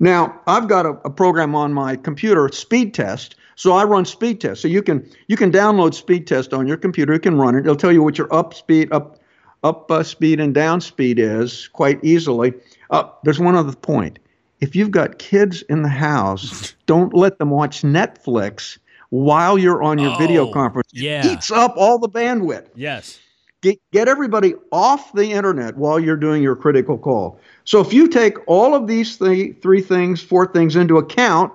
Now, 0.00 0.40
I've 0.46 0.68
got 0.68 0.86
a, 0.86 0.90
a 1.04 1.10
program 1.10 1.54
on 1.54 1.72
my 1.72 1.96
computer, 1.96 2.48
Speed 2.52 2.94
Test. 2.94 3.36
So 3.54 3.72
I 3.72 3.84
run 3.84 4.04
Speed 4.04 4.40
Test. 4.40 4.62
So 4.62 4.68
you 4.68 4.82
can 4.82 5.08
you 5.28 5.36
can 5.36 5.50
download 5.50 5.94
Speed 5.94 6.26
Test 6.26 6.52
on 6.52 6.66
your 6.66 6.76
computer. 6.76 7.12
You 7.12 7.20
can 7.20 7.36
run 7.36 7.54
it. 7.54 7.60
It'll 7.60 7.76
tell 7.76 7.92
you 7.92 8.02
what 8.02 8.18
your 8.18 8.32
up 8.34 8.54
speed, 8.54 8.92
up 8.92 9.20
up 9.62 9.90
uh, 9.90 10.02
speed, 10.02 10.40
and 10.40 10.54
down 10.54 10.80
speed 10.80 11.18
is 11.18 11.68
quite 11.68 12.02
easily. 12.04 12.54
Uh, 12.90 13.04
there's 13.24 13.40
one 13.40 13.56
other 13.56 13.74
point. 13.74 14.18
If 14.60 14.74
you've 14.74 14.90
got 14.90 15.18
kids 15.18 15.62
in 15.62 15.82
the 15.82 15.88
house, 15.88 16.74
don't 16.86 17.14
let 17.14 17.38
them 17.38 17.50
watch 17.50 17.82
Netflix 17.82 18.78
while 19.10 19.58
you're 19.58 19.82
on 19.82 19.98
your 19.98 20.16
video 20.18 20.48
Oh, 20.48 20.52
conference. 20.52 20.88
It 20.94 21.02
yeah. 21.02 21.32
eats 21.32 21.50
up 21.50 21.74
all 21.76 21.98
the 21.98 22.08
bandwidth 22.08 22.68
Yes. 22.74 23.20
get, 23.62 23.78
get 23.92 24.08
everybody 24.08 24.54
off 24.72 25.12
the 25.12 25.30
internet 25.32 25.76
while 25.76 26.00
you're 26.00 26.16
doing 26.16 26.42
your 26.42 26.56
critical 26.56 26.98
call. 26.98 27.38
So 27.64 27.80
if 27.80 27.92
you 27.92 28.08
take 28.08 28.36
all 28.48 28.74
of 28.74 28.86
these 28.86 29.16
th- 29.18 29.56
three 29.62 29.80
things, 29.80 30.22
four 30.22 30.46
things 30.46 30.74
into 30.76 30.98
account, 30.98 31.52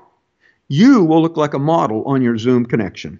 you 0.69 1.03
will 1.03 1.21
look 1.21 1.35
like 1.37 1.53
a 1.53 1.59
model 1.59 2.03
on 2.05 2.21
your 2.21 2.37
Zoom 2.37 2.65
connection. 2.65 3.19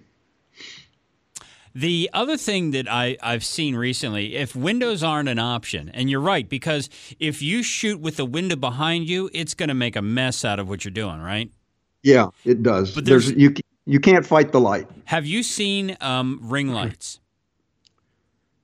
The 1.74 2.10
other 2.12 2.36
thing 2.36 2.72
that 2.72 2.86
I, 2.90 3.16
I've 3.22 3.44
seen 3.44 3.74
recently, 3.76 4.36
if 4.36 4.54
windows 4.54 5.02
aren't 5.02 5.28
an 5.28 5.38
option, 5.38 5.88
and 5.94 6.10
you're 6.10 6.20
right, 6.20 6.48
because 6.48 6.90
if 7.18 7.40
you 7.40 7.62
shoot 7.62 7.98
with 8.00 8.16
the 8.16 8.26
window 8.26 8.56
behind 8.56 9.08
you, 9.08 9.30
it's 9.32 9.54
going 9.54 9.68
to 9.70 9.74
make 9.74 9.96
a 9.96 10.02
mess 10.02 10.44
out 10.44 10.58
of 10.58 10.68
what 10.68 10.84
you're 10.84 10.92
doing, 10.92 11.20
right? 11.20 11.50
Yeah, 12.02 12.28
it 12.44 12.62
does. 12.62 12.94
But 12.94 13.04
there's, 13.04 13.26
there's- 13.26 13.40
you 13.40 13.54
you 13.84 13.98
can't 14.00 14.24
fight 14.24 14.52
the 14.52 14.60
light. 14.60 14.86
Have 15.06 15.26
you 15.26 15.42
seen 15.42 15.96
um, 16.00 16.38
ring 16.42 16.68
lights? 16.72 17.18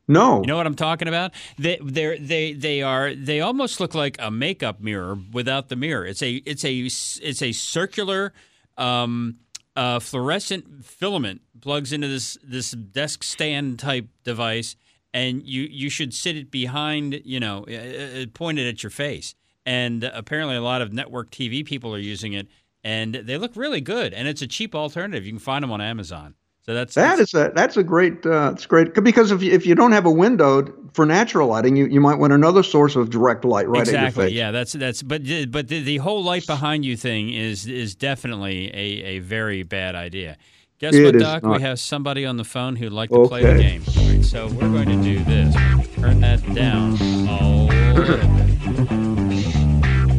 No. 0.06 0.40
You 0.40 0.46
know 0.46 0.56
what 0.56 0.66
I'm 0.66 0.74
talking 0.74 1.06
about? 1.08 1.32
They 1.58 1.78
they 1.82 2.18
they 2.18 2.52
they 2.54 2.82
are 2.82 3.14
they 3.14 3.40
almost 3.40 3.78
look 3.80 3.94
like 3.94 4.16
a 4.20 4.30
makeup 4.30 4.80
mirror 4.80 5.18
without 5.32 5.68
the 5.68 5.76
mirror. 5.76 6.06
It's 6.06 6.22
a 6.22 6.36
it's 6.46 6.64
a 6.64 6.78
it's 6.80 7.42
a 7.42 7.52
circular 7.52 8.32
um, 8.78 9.36
uh, 9.78 10.00
fluorescent 10.00 10.84
filament 10.84 11.40
plugs 11.60 11.92
into 11.92 12.08
this 12.08 12.36
this 12.42 12.72
desk 12.72 13.22
stand 13.22 13.78
type 13.78 14.08
device, 14.24 14.74
and 15.14 15.46
you 15.46 15.62
you 15.70 15.88
should 15.88 16.12
sit 16.12 16.36
it 16.36 16.50
behind, 16.50 17.20
you 17.24 17.38
know, 17.38 17.64
uh, 17.70 18.22
uh, 18.22 18.26
pointed 18.34 18.66
at 18.66 18.82
your 18.82 18.90
face. 18.90 19.36
And 19.64 20.02
apparently, 20.02 20.56
a 20.56 20.62
lot 20.62 20.82
of 20.82 20.92
network 20.92 21.30
TV 21.30 21.64
people 21.64 21.94
are 21.94 22.00
using 22.00 22.32
it, 22.32 22.48
and 22.82 23.14
they 23.14 23.38
look 23.38 23.54
really 23.54 23.80
good. 23.80 24.12
And 24.12 24.26
it's 24.26 24.42
a 24.42 24.48
cheap 24.48 24.74
alternative. 24.74 25.24
You 25.24 25.32
can 25.32 25.38
find 25.38 25.62
them 25.62 25.70
on 25.70 25.80
Amazon. 25.80 26.34
So 26.68 26.74
that's 26.74 26.94
that 26.96 27.18
is 27.18 27.32
a 27.32 27.50
that's 27.54 27.78
a 27.78 27.82
great 27.82 28.26
uh, 28.26 28.50
it's 28.52 28.66
great 28.66 28.92
because 28.92 29.30
if 29.30 29.42
you, 29.42 29.50
if 29.52 29.64
you 29.64 29.74
don't 29.74 29.92
have 29.92 30.04
a 30.04 30.10
window 30.10 30.70
for 30.92 31.06
natural 31.06 31.48
lighting, 31.48 31.76
you, 31.76 31.86
you 31.86 31.98
might 31.98 32.16
want 32.16 32.34
another 32.34 32.62
source 32.62 32.94
of 32.94 33.08
direct 33.08 33.46
light 33.46 33.66
right 33.66 33.88
exactly. 33.88 33.96
at 33.96 34.02
your 34.02 34.26
face. 34.26 34.32
Yeah, 34.36 34.50
that's 34.50 34.74
that's 34.74 35.02
but 35.02 35.22
but 35.50 35.68
the, 35.68 35.80
the 35.80 35.96
whole 35.96 36.22
light 36.22 36.46
behind 36.46 36.84
you 36.84 36.94
thing 36.94 37.32
is 37.32 37.66
is 37.66 37.94
definitely 37.94 38.68
a, 38.74 39.02
a 39.02 39.18
very 39.20 39.62
bad 39.62 39.94
idea. 39.94 40.36
Guess 40.78 40.94
It 40.94 41.06
what, 41.06 41.18
Doc? 41.18 41.42
not. 41.42 41.56
We 41.56 41.62
have 41.62 41.80
somebody 41.80 42.26
on 42.26 42.36
the 42.36 42.44
phone 42.44 42.76
who'd 42.76 42.92
like 42.92 43.08
to 43.08 43.26
play 43.26 43.44
the 43.44 43.62
game. 43.62 43.82
All 43.96 44.06
right, 44.06 44.22
so 44.22 44.48
we're 44.48 44.70
going 44.70 44.90
to 44.90 45.02
do 45.02 45.24
this. 45.24 45.54
Turn 45.94 46.20
that 46.20 46.42
down 46.54 46.98
a 47.00 47.94
little 47.94 48.18
bit. 48.18 48.26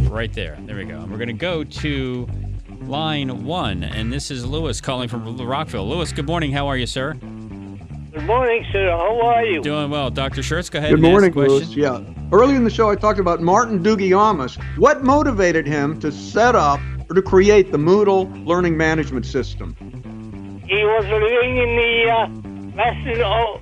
Right 0.09 0.33
there. 0.33 0.57
There 0.61 0.77
we 0.77 0.85
go. 0.85 1.01
And 1.01 1.11
we're 1.11 1.19
going 1.19 1.27
to 1.27 1.33
go 1.33 1.63
to 1.63 2.27
line 2.89 3.45
one, 3.45 3.83
and 3.83 4.11
this 4.11 4.31
is 4.31 4.45
Lewis 4.45 4.81
calling 4.81 5.07
from 5.07 5.37
Rockville. 5.37 5.87
Lewis, 5.87 6.11
good 6.11 6.25
morning. 6.25 6.51
How 6.51 6.67
are 6.67 6.75
you, 6.75 6.87
sir? 6.87 7.13
Good 7.13 8.23
morning, 8.23 8.65
sir. 8.71 8.89
How 8.89 9.21
are 9.21 9.45
you? 9.45 9.61
Doing 9.61 9.91
well. 9.91 10.09
Dr. 10.09 10.41
Shurtz, 10.41 10.71
go 10.71 10.79
ahead 10.79 10.89
Good 10.89 10.99
and 10.99 11.03
morning, 11.03 11.29
ask 11.29 11.35
the 11.35 11.47
Lewis. 11.47 11.75
Yeah. 11.75 12.03
Early 12.31 12.55
in 12.55 12.63
the 12.63 12.69
show, 12.69 12.89
I 12.89 12.95
talked 12.95 13.19
about 13.19 13.41
Martin 13.41 13.83
Dougiamas. 13.83 14.59
What 14.77 15.03
motivated 15.03 15.67
him 15.67 15.99
to 15.99 16.11
set 16.11 16.55
up 16.55 16.79
or 17.09 17.13
to 17.13 17.21
create 17.21 17.71
the 17.71 17.77
Moodle 17.77 18.45
learning 18.45 18.75
management 18.75 19.27
system? 19.27 19.75
He 20.67 20.83
was 20.83 21.05
living 21.05 21.57
in 21.57 21.75
the 21.75 22.11
uh, 22.11 22.27
Western 22.75 23.21
o- 23.21 23.61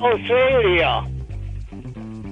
Australia. 0.00 1.06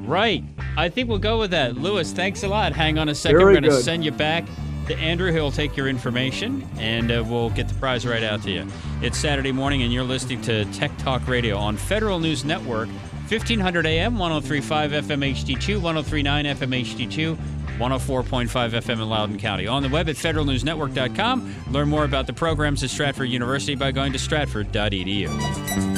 Right. 0.07 0.43
I 0.79 0.89
think 0.89 1.11
we'll 1.11 1.19
go 1.19 1.39
with 1.39 1.51
that. 1.51 1.77
Lewis, 1.77 2.13
thanks 2.13 2.43
a 2.43 2.49
lot. 2.49 2.73
Hang 2.73 2.99
on 2.99 3.11
a 3.11 3.15
second. 3.15 3.39
Very 3.39 3.55
We're 3.55 3.61
going 3.61 3.71
to 3.71 3.83
send 3.83 4.05
you 4.05 4.13
back 4.13 4.45
to 4.89 4.97
Andrew. 4.99 5.33
He'll 5.33 5.53
take 5.53 5.77
your 5.77 5.89
information 5.89 6.67
and 6.79 7.11
uh, 7.11 7.25
we'll 7.27 7.51
get 7.51 7.69
the 7.69 7.75
prize 7.75 8.07
right 8.07 8.23
out 8.23 8.43
to 8.43 8.51
you. 8.51 8.67
It's 9.01 9.19
Saturday 9.19 9.53
morning 9.53 9.83
and 9.83 9.93
you're 9.93 10.05
listening 10.05 10.43
to 10.43 10.65
Tech 10.67 10.97
Talk 10.99 11.27
Radio 11.29 11.57
on 11.57 11.77
Federal 11.77 12.19
News 12.19 12.45
Network, 12.45 12.89
1500 13.29 13.87
AM, 13.87 14.19
1035 14.19 14.91
FM 14.91 15.33
HD2, 15.33 15.81
1039 15.81 16.45
FM 16.45 16.85
HD2. 16.85 17.39
104.5 17.79 18.49
FM 18.49 18.95
in 18.95 19.09
Loudoun 19.09 19.39
County. 19.39 19.69
On 19.69 19.85
the 19.85 19.89
web 19.89 20.09
at 20.09 20.17
federalnewsnetwork.com. 20.17 21.55
Learn 21.71 21.89
more 21.89 22.05
about 22.05 22.27
the 22.27 22.33
programs 22.33 22.83
at 22.83 22.91
Stratford 22.91 23.29
University 23.29 23.77
by 23.77 23.93
going 23.93 24.13
to 24.13 24.19
stratford.edu. 24.19 25.98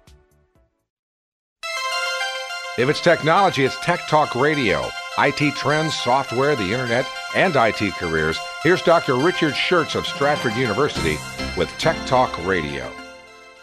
If 2.81 2.89
it's 2.89 2.99
technology, 2.99 3.63
it's 3.63 3.77
Tech 3.81 4.07
Talk 4.07 4.33
Radio. 4.33 4.89
IT 5.19 5.53
trends, 5.53 5.93
software, 5.93 6.55
the 6.55 6.63
internet, 6.63 7.05
and 7.35 7.55
IT 7.55 7.93
careers. 7.93 8.39
Here's 8.63 8.81
Dr. 8.81 9.17
Richard 9.17 9.53
Shurtz 9.53 9.93
of 9.93 10.07
Stratford 10.07 10.55
University 10.55 11.19
with 11.55 11.69
Tech 11.77 11.95
Talk 12.07 12.35
Radio. 12.43 12.91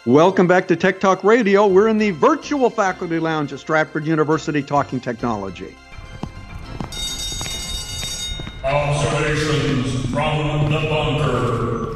Welcome 0.05 0.47
back 0.47 0.69
to 0.69 0.77
Tech 0.77 1.01
Talk 1.01 1.25
Radio. 1.25 1.67
We're 1.67 1.89
in 1.89 1.97
the 1.97 2.11
virtual 2.11 2.69
faculty 2.69 3.19
lounge 3.19 3.51
at 3.51 3.59
Stratford 3.59 4.07
University 4.07 4.63
talking 4.63 5.01
technology. 5.01 5.75
Observations 8.63 10.05
from 10.13 10.71
the 10.71 10.79
bunker. 10.89 11.88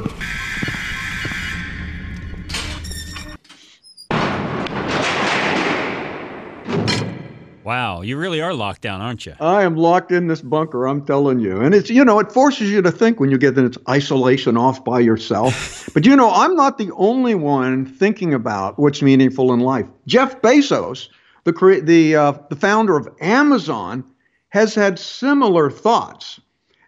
Wow, 7.64 8.02
you 8.02 8.18
really 8.18 8.42
are 8.42 8.52
locked 8.52 8.82
down, 8.82 9.00
aren't 9.00 9.24
you? 9.24 9.32
I 9.40 9.62
am 9.62 9.74
locked 9.74 10.12
in 10.12 10.26
this 10.26 10.42
bunker, 10.42 10.86
I'm 10.86 11.04
telling 11.06 11.38
you. 11.40 11.62
And 11.62 11.74
it's, 11.74 11.88
you 11.88 12.04
know, 12.04 12.18
it 12.18 12.30
forces 12.30 12.70
you 12.70 12.82
to 12.82 12.92
think 12.92 13.18
when 13.18 13.30
you 13.30 13.38
get 13.38 13.56
in 13.56 13.64
its 13.64 13.78
isolation 13.88 14.58
off 14.58 14.84
by 14.84 15.00
yourself. 15.00 15.88
but, 15.94 16.04
you 16.04 16.14
know, 16.14 16.30
I'm 16.30 16.54
not 16.54 16.76
the 16.76 16.90
only 16.92 17.34
one 17.34 17.86
thinking 17.86 18.34
about 18.34 18.78
what's 18.78 19.00
meaningful 19.00 19.50
in 19.54 19.60
life. 19.60 19.86
Jeff 20.06 20.42
Bezos, 20.42 21.08
the, 21.44 21.54
crea- 21.54 21.80
the, 21.80 22.16
uh, 22.16 22.32
the 22.50 22.56
founder 22.56 22.98
of 22.98 23.08
Amazon, 23.22 24.04
has 24.50 24.74
had 24.74 24.98
similar 24.98 25.70
thoughts. 25.70 26.38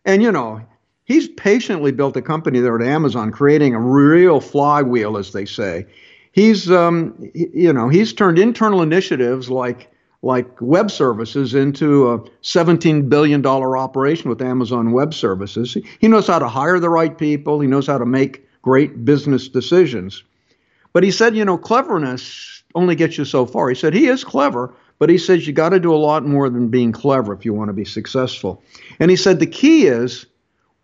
And, 0.05 0.22
you 0.22 0.31
know, 0.31 0.61
he's 1.05 1.27
patiently 1.27 1.91
built 1.91 2.18
a 2.18 2.22
company 2.22 2.61
there 2.61 2.79
at 2.79 2.87
Amazon, 2.87 3.33
creating 3.33 3.74
a 3.74 3.81
real 3.81 4.43
flywheel, 4.43 5.16
as 5.16 5.33
they 5.33 5.47
say. 5.47 5.87
He's, 6.33 6.70
um, 6.70 7.31
he- 7.35 7.49
you 7.55 7.72
know, 7.72 7.89
he's 7.89 8.12
turned 8.12 8.39
internal 8.39 8.83
initiatives 8.83 9.49
like 9.49 9.91
like 10.27 10.61
web 10.61 10.91
services 10.91 11.55
into 11.55 12.11
a 12.11 12.18
$17 12.43 13.09
billion 13.09 13.47
operation 13.47 14.29
with 14.29 14.43
Amazon 14.43 14.91
Web 14.91 15.14
Services. 15.14 15.77
He 16.01 16.09
knows 16.09 16.27
how 16.27 16.41
to 16.41 16.49
hire 16.49 16.81
the 16.81 16.91
right 16.91 17.16
people, 17.16 17.61
he 17.61 17.68
knows 17.68 17.87
how 17.87 17.97
to 17.97 18.05
make 18.05 18.45
great 18.61 19.05
business 19.05 19.49
decisions. 19.49 20.24
But 20.93 21.05
he 21.05 21.12
said, 21.12 21.37
you 21.37 21.45
know, 21.45 21.57
cleverness 21.57 22.64
only 22.74 22.97
gets 22.97 23.16
you 23.16 23.24
so 23.24 23.47
far. 23.47 23.68
He 23.68 23.77
said 23.77 23.95
he 23.95 24.09
is 24.09 24.24
clever, 24.24 24.74
but 24.99 25.09
he 25.09 25.16
says 25.16 25.47
you 25.47 25.53
got 25.53 25.68
to 25.68 25.79
do 25.79 25.95
a 25.95 25.97
lot 25.97 26.27
more 26.27 26.51
than 26.51 26.68
being 26.68 26.91
clever 26.91 27.33
if 27.33 27.45
you 27.45 27.55
want 27.55 27.68
to 27.68 27.72
be 27.72 27.85
successful. 27.85 28.61
And 28.99 29.12
he 29.12 29.16
said 29.16 29.39
the 29.39 29.47
key 29.47 29.87
is 29.87 30.27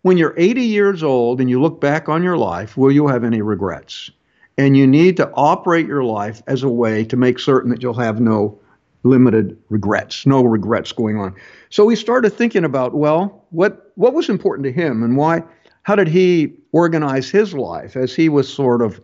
when 0.03 0.17
you're 0.17 0.35
80 0.37 0.61
years 0.61 1.03
old 1.03 1.41
and 1.41 1.49
you 1.49 1.61
look 1.61 1.81
back 1.81 2.07
on 2.07 2.23
your 2.23 2.37
life, 2.37 2.77
will 2.77 2.93
you 2.93 3.07
have 3.07 3.25
any 3.25 3.41
regrets? 3.41 4.09
And 4.57 4.77
you 4.77 4.87
need 4.87 5.17
to 5.17 5.29
operate 5.33 5.87
your 5.87 6.03
life 6.03 6.41
as 6.47 6.63
a 6.63 6.69
way 6.69 7.03
to 7.05 7.17
make 7.17 7.39
certain 7.39 7.71
that 7.71 7.81
you'll 7.81 7.95
have 7.95 8.21
no 8.21 8.59
limited 9.03 9.57
regrets, 9.69 10.25
no 10.25 10.43
regrets 10.43 10.91
going 10.91 11.17
on. 11.17 11.35
So 11.69 11.85
we 11.85 11.95
started 11.95 12.31
thinking 12.31 12.63
about, 12.63 12.95
well, 12.95 13.45
what 13.51 13.91
what 13.95 14.13
was 14.13 14.29
important 14.29 14.65
to 14.65 14.71
him 14.71 15.03
and 15.03 15.17
why 15.17 15.43
how 15.83 15.95
did 15.95 16.07
he 16.07 16.53
organize 16.71 17.29
his 17.29 17.53
life 17.53 17.95
as 17.95 18.15
he 18.15 18.29
was 18.29 18.51
sort 18.51 18.81
of 18.81 18.99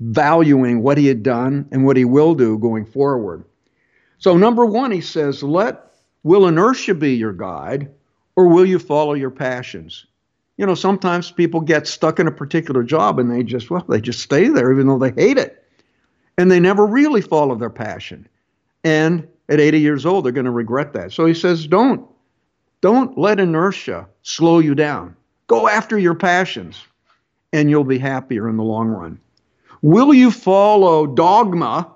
valuing 0.00 0.82
what 0.82 0.98
he 0.98 1.06
had 1.06 1.22
done 1.22 1.66
and 1.72 1.86
what 1.86 1.96
he 1.96 2.04
will 2.04 2.34
do 2.34 2.58
going 2.58 2.84
forward. 2.84 3.44
So 4.18 4.36
number 4.36 4.66
1 4.66 4.90
he 4.90 5.00
says, 5.00 5.42
let 5.42 5.80
will 6.22 6.46
inertia 6.46 6.94
be 6.94 7.14
your 7.14 7.32
guide 7.32 7.90
or 8.34 8.48
will 8.48 8.66
you 8.66 8.78
follow 8.78 9.14
your 9.14 9.30
passions? 9.30 10.06
You 10.58 10.66
know, 10.66 10.74
sometimes 10.74 11.30
people 11.30 11.60
get 11.60 11.86
stuck 11.86 12.18
in 12.18 12.26
a 12.26 12.32
particular 12.32 12.82
job 12.82 13.18
and 13.18 13.30
they 13.30 13.42
just 13.42 13.70
well, 13.70 13.84
they 13.88 14.00
just 14.00 14.20
stay 14.20 14.48
there 14.48 14.72
even 14.72 14.86
though 14.86 14.98
they 14.98 15.12
hate 15.12 15.38
it. 15.38 15.62
And 16.38 16.50
they 16.50 16.60
never 16.60 16.86
really 16.86 17.22
follow 17.22 17.54
their 17.54 17.70
passion. 17.70 18.28
And 18.84 19.26
at 19.48 19.60
80 19.60 19.80
years 19.80 20.06
old, 20.06 20.24
they're 20.24 20.32
going 20.32 20.44
to 20.44 20.50
regret 20.50 20.92
that. 20.94 21.12
So 21.12 21.26
he 21.26 21.34
says, 21.34 21.66
don't 21.66 22.08
Don't 22.80 23.16
let 23.16 23.40
inertia 23.40 24.06
slow 24.22 24.58
you 24.58 24.74
down. 24.74 25.16
Go 25.46 25.68
after 25.68 25.98
your 25.98 26.14
passions, 26.14 26.84
and 27.52 27.70
you'll 27.70 27.84
be 27.84 27.98
happier 27.98 28.48
in 28.48 28.56
the 28.56 28.64
long 28.64 28.88
run. 28.88 29.20
Will 29.82 30.12
you 30.12 30.30
follow 30.30 31.06
dogma? 31.06 31.92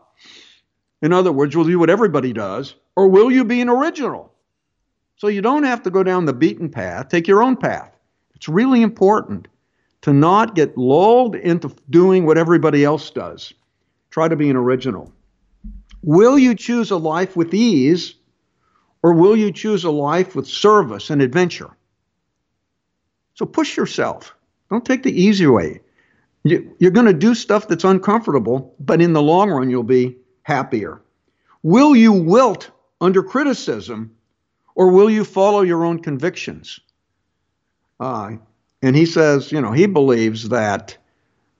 In 1.02 1.12
other 1.12 1.32
words, 1.32 1.56
will 1.56 1.66
you 1.66 1.72
do 1.72 1.78
what 1.78 1.90
everybody 1.90 2.32
does, 2.32 2.74
or 2.96 3.08
will 3.08 3.30
you 3.30 3.44
be 3.44 3.60
an 3.60 3.68
original? 3.68 4.32
So 5.16 5.28
you 5.28 5.42
don't 5.42 5.64
have 5.64 5.82
to 5.82 5.90
go 5.90 6.02
down 6.02 6.24
the 6.24 6.32
beaten 6.32 6.68
path, 6.70 7.08
take 7.08 7.28
your 7.28 7.42
own 7.42 7.56
path. 7.56 7.94
It's 8.34 8.48
really 8.48 8.82
important 8.82 9.48
to 10.02 10.12
not 10.12 10.54
get 10.54 10.78
lulled 10.78 11.36
into 11.36 11.74
doing 11.90 12.24
what 12.24 12.38
everybody 12.38 12.84
else 12.84 13.10
does. 13.10 13.52
Try 14.10 14.28
to 14.28 14.36
be 14.36 14.48
an 14.48 14.56
original. 14.56 15.12
Will 16.02 16.38
you 16.38 16.54
choose 16.54 16.90
a 16.90 16.96
life 16.96 17.36
with 17.36 17.52
ease, 17.52 18.14
or 19.02 19.12
will 19.12 19.36
you 19.36 19.52
choose 19.52 19.84
a 19.84 19.90
life 19.90 20.34
with 20.34 20.46
service 20.46 21.10
and 21.10 21.20
adventure? 21.20 21.70
So 23.34 23.46
push 23.46 23.76
yourself. 23.76 24.34
Don't 24.70 24.84
take 24.84 25.02
the 25.02 25.20
easy 25.20 25.46
way. 25.46 25.80
You, 26.44 26.74
are 26.82 26.90
going 26.90 27.06
to 27.06 27.12
do 27.12 27.34
stuff 27.34 27.68
that's 27.68 27.84
uncomfortable, 27.84 28.74
but 28.80 29.02
in 29.02 29.12
the 29.12 29.22
long 29.22 29.50
run, 29.50 29.68
you'll 29.68 29.82
be 29.82 30.16
happier. 30.42 31.02
Will 31.62 31.94
you 31.94 32.12
wilt 32.12 32.70
under 33.00 33.22
criticism, 33.22 34.16
or 34.74 34.90
will 34.90 35.10
you 35.10 35.24
follow 35.24 35.60
your 35.60 35.84
own 35.84 36.00
convictions? 36.00 36.80
Uh, 37.98 38.32
and 38.80 38.96
he 38.96 39.04
says, 39.04 39.52
you 39.52 39.60
know, 39.60 39.72
he 39.72 39.86
believes 39.86 40.48
that 40.48 40.96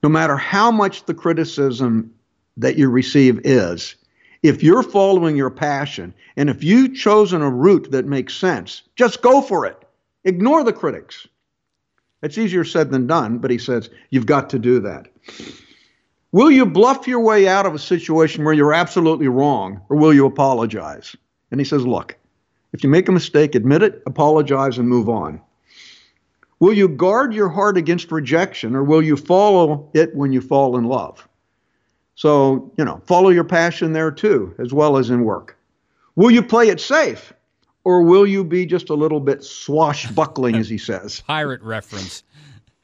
no 0.01 0.09
matter 0.09 0.35
how 0.35 0.71
much 0.71 1.05
the 1.05 1.13
criticism 1.13 2.13
that 2.57 2.77
you 2.77 2.89
receive 2.89 3.41
is, 3.43 3.95
if 4.43 4.63
you're 4.63 4.83
following 4.83 5.35
your 5.35 5.49
passion 5.49 6.13
and 6.35 6.49
if 6.49 6.63
you've 6.63 6.95
chosen 6.95 7.41
a 7.41 7.49
route 7.49 7.91
that 7.91 8.05
makes 8.05 8.35
sense, 8.35 8.83
just 8.95 9.21
go 9.21 9.41
for 9.41 9.65
it. 9.65 9.77
Ignore 10.23 10.63
the 10.63 10.73
critics. 10.73 11.27
It's 12.21 12.37
easier 12.37 12.63
said 12.63 12.91
than 12.91 13.07
done, 13.07 13.39
but 13.39 13.51
he 13.51 13.57
says 13.57 13.89
you've 14.09 14.25
got 14.25 14.49
to 14.51 14.59
do 14.59 14.79
that. 14.81 15.07
Will 16.31 16.51
you 16.51 16.65
bluff 16.65 17.07
your 17.07 17.19
way 17.19 17.47
out 17.47 17.65
of 17.65 17.75
a 17.75 17.79
situation 17.79 18.45
where 18.45 18.53
you're 18.53 18.73
absolutely 18.73 19.27
wrong, 19.27 19.81
or 19.89 19.97
will 19.97 20.13
you 20.13 20.25
apologize? 20.25 21.15
And 21.49 21.59
he 21.59 21.65
says, 21.65 21.85
look, 21.85 22.15
if 22.71 22.83
you 22.83 22.89
make 22.89 23.09
a 23.09 23.11
mistake, 23.11 23.53
admit 23.53 23.83
it, 23.83 24.01
apologize, 24.05 24.77
and 24.77 24.87
move 24.87 25.09
on. 25.09 25.41
Will 26.59 26.73
you 26.73 26.87
guard 26.87 27.33
your 27.33 27.49
heart 27.49 27.75
against 27.75 28.11
rejection, 28.11 28.75
or 28.75 28.83
will 28.83 29.01
you 29.01 29.17
follow 29.17 29.89
it 29.93 30.15
when 30.15 30.31
you 30.31 30.39
fall 30.39 30.77
in 30.77 30.85
love? 30.85 31.27
So, 32.15 32.71
you 32.77 32.85
know, 32.85 33.01
follow 33.05 33.29
your 33.29 33.43
passion 33.43 33.93
there 33.93 34.11
too, 34.11 34.53
as 34.59 34.73
well 34.73 34.97
as 34.97 35.09
in 35.09 35.23
work. 35.23 35.57
Will 36.15 36.31
you 36.31 36.43
play 36.43 36.69
it 36.69 36.79
safe? 36.79 37.33
Or 37.83 38.03
will 38.03 38.27
you 38.27 38.43
be 38.43 38.65
just 38.65 38.89
a 38.89 38.93
little 38.93 39.19
bit 39.19 39.43
swashbuckling, 39.43 40.55
as 40.55 40.69
he 40.69 40.77
says? 40.89 41.21
Pirate 41.21 41.61
reference. 41.63 42.23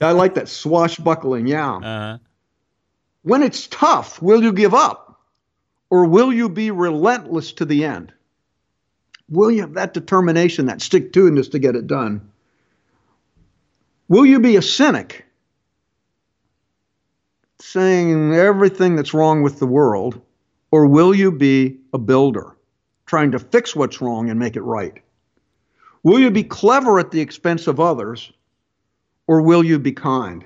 I 0.02 0.12
like 0.12 0.36
that 0.36 0.48
swashbuckling, 0.48 1.48
yeah. 1.48 1.76
Uh-huh. 1.76 2.18
When 3.24 3.44
it's 3.44 3.68
tough, 3.68 4.22
will 4.22 4.42
you 4.42 4.54
give 4.54 4.74
up? 4.74 5.20
Or 5.90 6.06
will 6.06 6.34
you 6.34 6.50
be 6.50 6.72
relentless 6.72 7.52
to 7.54 7.66
the 7.66 7.86
end? 7.86 8.14
Will 9.30 9.52
you 9.52 9.62
have 9.62 9.74
that 9.74 9.94
determination, 9.94 10.68
that 10.68 10.82
stick 10.82 11.14
to 11.14 11.30
itiveness 11.30 11.52
to 11.52 11.60
get 11.60 11.76
it 11.76 11.88
done? 11.88 12.32
Will 14.08 14.26
you 14.26 14.40
be 14.40 14.56
a 14.56 14.62
cynic 14.62 15.26
saying 17.60 18.34
everything 18.34 18.96
that's 18.96 19.14
wrong 19.14 19.42
with 19.42 19.60
the 19.60 19.66
world, 19.66 20.22
or 20.72 20.86
will 20.86 21.14
you 21.14 21.32
be 21.32 21.78
a 21.94 21.98
builder, 21.98 22.56
trying 23.06 23.32
to 23.32 23.40
fix 23.40 23.76
what's 23.76 24.02
wrong 24.02 24.30
and 24.30 24.40
make 24.40 24.56
it 24.56 24.62
right? 24.62 25.02
Will 26.04 26.20
you 26.20 26.32
be 26.32 26.44
clever 26.44 27.00
at 27.00 27.12
the 27.12 27.20
expense 27.20 27.68
of 27.68 27.80
others, 27.80 28.32
or 29.28 29.42
will 29.42 29.64
you 29.64 29.80
be 29.80 29.92
kind? 29.92 30.46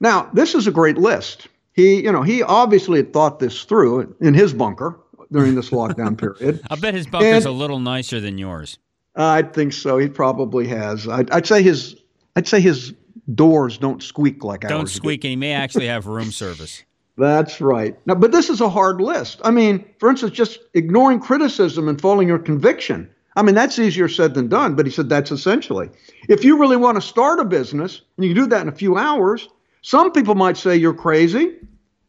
Now, 0.00 0.30
this 0.32 0.54
is 0.54 0.66
a 0.66 0.70
great 0.70 0.98
list. 0.98 1.48
He, 1.74 2.02
you 2.02 2.12
know, 2.12 2.22
he 2.22 2.42
obviously 2.42 2.98
had 2.98 3.12
thought 3.12 3.38
this 3.38 3.64
through 3.64 4.14
in 4.20 4.34
his 4.34 4.52
bunker 4.52 4.98
during 5.30 5.54
this 5.54 5.70
lockdown 5.70 6.18
period. 6.18 6.60
I 6.70 6.76
bet 6.76 6.94
his 6.94 7.06
bunker's 7.06 7.44
and, 7.44 7.46
a 7.46 7.50
little 7.50 7.78
nicer 7.78 8.20
than 8.20 8.38
yours. 8.38 8.78
I 9.16 9.42
think 9.42 9.72
so. 9.72 9.98
He 9.98 10.08
probably 10.08 10.66
has. 10.68 11.08
I'd, 11.08 11.30
I'd 11.30 11.46
say 11.46 11.62
his, 11.62 11.96
I'd 12.36 12.48
say 12.48 12.60
his 12.60 12.94
doors 13.34 13.78
don't 13.78 14.02
squeak 14.02 14.44
like 14.44 14.62
don't 14.62 14.72
ours. 14.72 14.78
Don't 14.78 14.86
squeak, 14.88 15.20
do. 15.22 15.28
and 15.28 15.30
he 15.32 15.36
may 15.36 15.52
actually 15.52 15.86
have 15.86 16.06
room 16.06 16.32
service. 16.32 16.82
That's 17.18 17.60
right. 17.60 17.96
Now, 18.06 18.14
but 18.14 18.32
this 18.32 18.48
is 18.48 18.60
a 18.60 18.68
hard 18.68 19.00
list. 19.00 19.40
I 19.44 19.50
mean, 19.50 19.84
for 19.98 20.08
instance, 20.08 20.32
just 20.32 20.60
ignoring 20.74 21.20
criticism 21.20 21.88
and 21.88 22.00
following 22.00 22.26
your 22.26 22.38
conviction. 22.38 23.10
I 23.36 23.42
mean, 23.42 23.54
that's 23.54 23.78
easier 23.78 24.08
said 24.08 24.34
than 24.34 24.48
done, 24.48 24.74
but 24.74 24.84
he 24.84 24.92
said 24.92 25.08
that's 25.08 25.30
essentially. 25.30 25.88
If 26.28 26.44
you 26.44 26.58
really 26.58 26.76
want 26.76 26.96
to 26.96 27.00
start 27.00 27.40
a 27.40 27.44
business, 27.44 28.02
and 28.16 28.26
you 28.26 28.34
can 28.34 28.44
do 28.44 28.48
that 28.50 28.62
in 28.62 28.68
a 28.68 28.72
few 28.72 28.96
hours, 28.96 29.48
some 29.82 30.12
people 30.12 30.34
might 30.34 30.56
say 30.56 30.76
you're 30.76 30.94
crazy, 30.94 31.56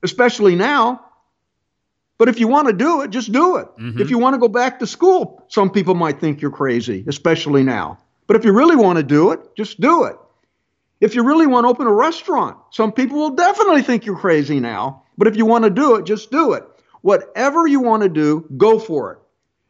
especially 0.03 0.55
now. 0.55 1.03
But 2.17 2.29
if 2.29 2.39
you 2.39 2.47
want 2.47 2.67
to 2.67 2.73
do 2.73 3.01
it, 3.01 3.09
just 3.09 3.31
do 3.31 3.57
it. 3.57 3.67
Mm-hmm. 3.77 3.99
If 4.01 4.09
you 4.09 4.17
want 4.17 4.35
to 4.35 4.37
go 4.37 4.47
back 4.47 4.79
to 4.79 4.87
school, 4.87 5.43
some 5.47 5.69
people 5.69 5.95
might 5.95 6.19
think 6.19 6.41
you're 6.41 6.51
crazy, 6.51 7.03
especially 7.07 7.63
now. 7.63 7.97
But 8.27 8.35
if 8.37 8.45
you 8.45 8.53
really 8.53 8.75
want 8.75 8.97
to 8.97 9.03
do 9.03 9.31
it, 9.31 9.39
just 9.57 9.81
do 9.81 10.03
it. 10.05 10.15
If 11.03 11.15
you 11.15 11.23
really 11.23 11.47
want 11.47 11.65
to 11.65 11.67
open 11.67 11.85
a 11.85 11.91
restaurant, 11.91 12.55
some 12.71 12.93
people 12.93 13.17
will 13.17 13.35
definitely 13.35 13.81
think 13.81 14.05
you're 14.05 14.17
crazy 14.17 14.61
now. 14.61 15.03
But 15.17 15.27
if 15.27 15.35
you 15.35 15.45
want 15.45 15.65
to 15.65 15.69
do 15.69 15.95
it, 15.95 16.05
just 16.05 16.31
do 16.31 16.53
it. 16.53 16.63
Whatever 17.01 17.67
you 17.67 17.81
want 17.81 18.03
to 18.03 18.09
do, 18.09 18.47
go 18.55 18.79
for 18.79 19.11
it. 19.11 19.17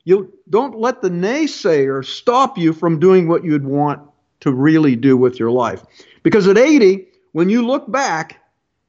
You 0.04 0.32
don't 0.48 0.78
let 0.78 1.02
the 1.02 1.10
naysayer 1.10 2.06
stop 2.06 2.60
you 2.60 2.72
from 2.72 3.00
doing 3.00 3.28
what 3.28 3.44
you'd 3.44 3.66
want 3.66 4.08
to 4.42 4.52
really 4.52 4.96
do 4.96 5.18
with 5.18 5.40
your 5.40 5.50
life. 5.50 5.82
Because 6.22 6.48
at 6.48 6.60
80, 6.60 7.08
when 7.32 7.50
you 7.50 7.66
look 7.66 7.92
back, 7.92 8.40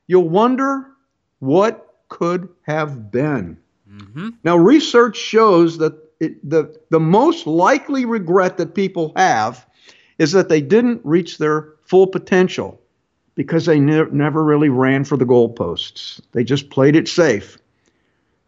you'll 0.06 0.28
wonder 0.28 0.90
what 1.38 1.94
could 2.10 2.50
have 2.64 3.10
been. 3.10 3.56
Mm-hmm. 3.90 4.28
Now, 4.44 4.58
research 4.58 5.16
shows 5.16 5.78
that 5.78 5.94
it, 6.20 6.46
the, 6.46 6.78
the 6.90 7.00
most 7.00 7.46
likely 7.46 8.04
regret 8.04 8.58
that 8.58 8.74
people 8.74 9.14
have 9.16 9.66
is 10.18 10.32
that 10.32 10.50
they 10.50 10.60
didn't 10.60 11.00
reach 11.04 11.38
their 11.38 11.73
full 11.84 12.06
potential 12.06 12.80
because 13.34 13.66
they 13.66 13.80
ne- 13.80 14.10
never 14.10 14.44
really 14.44 14.68
ran 14.68 15.04
for 15.04 15.16
the 15.16 15.24
goalposts. 15.24 16.20
They 16.32 16.44
just 16.44 16.70
played 16.70 16.96
it 16.96 17.08
safe. 17.08 17.58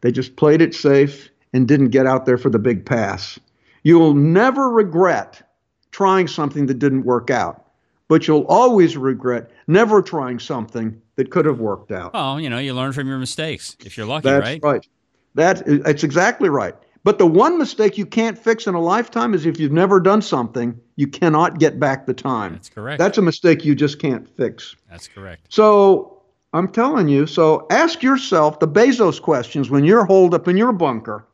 They 0.01 0.13
just 0.13 0.37
played 0.37 0.63
it 0.63 0.75
safe 0.75 1.31
and 1.53 1.67
didn't 1.67 1.89
get 1.89 2.07
out 2.07 2.27
there 2.27 2.39
for 2.39 2.51
the 2.51 2.59
big 2.59 2.85
pass. 2.85 3.39
You'll 3.83 4.15
never 4.15 4.71
regret 4.71 5.43
trying 5.91 6.29
something 6.29 6.67
that 6.67 6.79
didn't 6.79 7.05
work 7.05 7.31
out, 7.31 7.67
but 8.09 8.29
you'll 8.29 8.47
always 8.49 8.97
regret 8.97 9.51
never 9.67 10.03
trying 10.03 10.39
something 10.39 11.01
that 11.17 11.31
could 11.31 11.47
have 11.47 11.61
worked 11.61 11.91
out. 11.91 12.11
Oh, 12.15 12.37
you 12.37 12.51
know, 12.51 12.59
you 12.59 12.75
learn 12.75 12.93
from 12.93 13.09
your 13.09 13.19
mistakes 13.19 13.77
if 13.85 13.97
you're 13.97 14.07
lucky, 14.07 14.29
That's 14.29 14.45
right? 14.45 14.61
That's 14.63 14.65
right. 14.65 14.89
That 15.35 15.83
that's 15.85 16.03
exactly 16.03 16.49
right. 16.49 16.75
But 17.07 17.19
the 17.19 17.27
one 17.27 17.57
mistake 17.57 17.97
you 17.97 18.05
can't 18.05 18.37
fix 18.37 18.67
in 18.67 18.75
a 18.75 18.81
lifetime 18.81 19.33
is 19.33 19.47
if 19.47 19.61
you've 19.61 19.71
never 19.71 20.01
done 20.01 20.21
something, 20.21 20.77
you 20.97 21.07
cannot 21.07 21.61
get 21.61 21.79
back 21.79 22.05
the 22.05 22.13
time. 22.13 22.55
That's 22.55 22.69
correct. 22.69 22.99
That's 22.99 23.17
a 23.17 23.23
mistake 23.23 23.65
you 23.65 23.77
just 23.77 24.01
can't 24.01 24.29
fix. 24.37 24.75
That's 24.91 25.07
correct. 25.07 25.47
So 25.49 26.21
I'm 26.53 26.67
telling 26.67 27.07
you, 27.07 27.29
so 27.29 27.65
ask 27.71 28.03
yourself 28.03 28.59
the 28.59 28.67
Bezos 28.67 29.23
questions 29.23 29.71
when 29.71 29.85
you're 29.85 30.05
holed 30.05 30.35
up 30.35 30.49
in 30.49 30.57
your 30.57 30.73
bunker, 30.73 31.25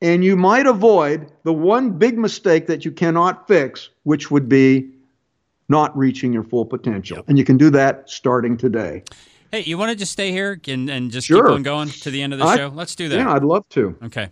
and 0.00 0.24
you 0.24 0.34
might 0.34 0.66
avoid 0.66 1.30
the 1.44 1.52
one 1.52 1.92
big 1.92 2.18
mistake 2.18 2.66
that 2.66 2.84
you 2.84 2.90
cannot 2.90 3.46
fix, 3.46 3.88
which 4.02 4.32
would 4.32 4.48
be 4.48 4.90
not 5.68 5.96
reaching 5.96 6.32
your 6.32 6.42
full 6.42 6.64
potential. 6.64 7.18
Yep. 7.18 7.28
And 7.28 7.38
you 7.38 7.44
can 7.44 7.56
do 7.56 7.70
that 7.70 8.10
starting 8.10 8.56
today. 8.56 9.04
Hey, 9.52 9.60
you 9.60 9.78
want 9.78 9.90
to 9.90 9.96
just 9.96 10.10
stay 10.10 10.32
here 10.32 10.60
and, 10.66 10.90
and 10.90 11.12
just 11.12 11.28
sure. 11.28 11.44
keep 11.44 11.54
on 11.54 11.62
going 11.62 11.88
to 11.88 12.10
the 12.10 12.20
end 12.20 12.32
of 12.32 12.40
the 12.40 12.46
I, 12.46 12.56
show? 12.56 12.68
Let's 12.74 12.96
do 12.96 13.08
that. 13.10 13.16
Yeah, 13.16 13.32
I'd 13.32 13.44
love 13.44 13.68
to. 13.68 13.96
Okay. 14.02 14.28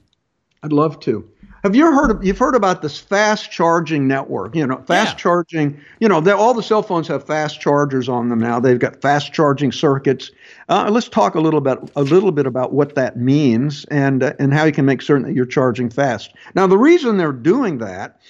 I'd 0.62 0.72
love 0.72 1.00
to. 1.00 1.28
Have 1.62 1.76
you 1.76 1.92
heard? 1.92 2.10
Of, 2.10 2.24
you've 2.24 2.38
heard 2.38 2.54
about 2.54 2.80
this 2.80 2.98
fast 2.98 3.50
charging 3.50 4.08
network? 4.08 4.54
You 4.54 4.66
know, 4.66 4.78
fast 4.86 5.12
yeah. 5.12 5.16
charging. 5.16 5.80
You 5.98 6.08
know, 6.08 6.22
all 6.36 6.54
the 6.54 6.62
cell 6.62 6.82
phones 6.82 7.06
have 7.08 7.26
fast 7.26 7.60
chargers 7.60 8.08
on 8.08 8.30
them 8.30 8.38
now. 8.38 8.58
They've 8.60 8.78
got 8.78 9.02
fast 9.02 9.34
charging 9.34 9.70
circuits. 9.70 10.30
Uh, 10.70 10.88
let's 10.90 11.08
talk 11.08 11.34
a 11.34 11.40
little 11.40 11.60
bit 11.60 11.78
a 11.96 12.02
little 12.02 12.32
bit 12.32 12.46
about 12.46 12.72
what 12.72 12.94
that 12.94 13.18
means 13.18 13.84
and 13.86 14.22
uh, 14.22 14.32
and 14.38 14.54
how 14.54 14.64
you 14.64 14.72
can 14.72 14.86
make 14.86 15.02
certain 15.02 15.26
that 15.26 15.34
you're 15.34 15.44
charging 15.44 15.90
fast. 15.90 16.32
Now, 16.54 16.66
the 16.66 16.78
reason 16.78 17.18
they're 17.18 17.32
doing 17.32 17.76
that 17.78 18.20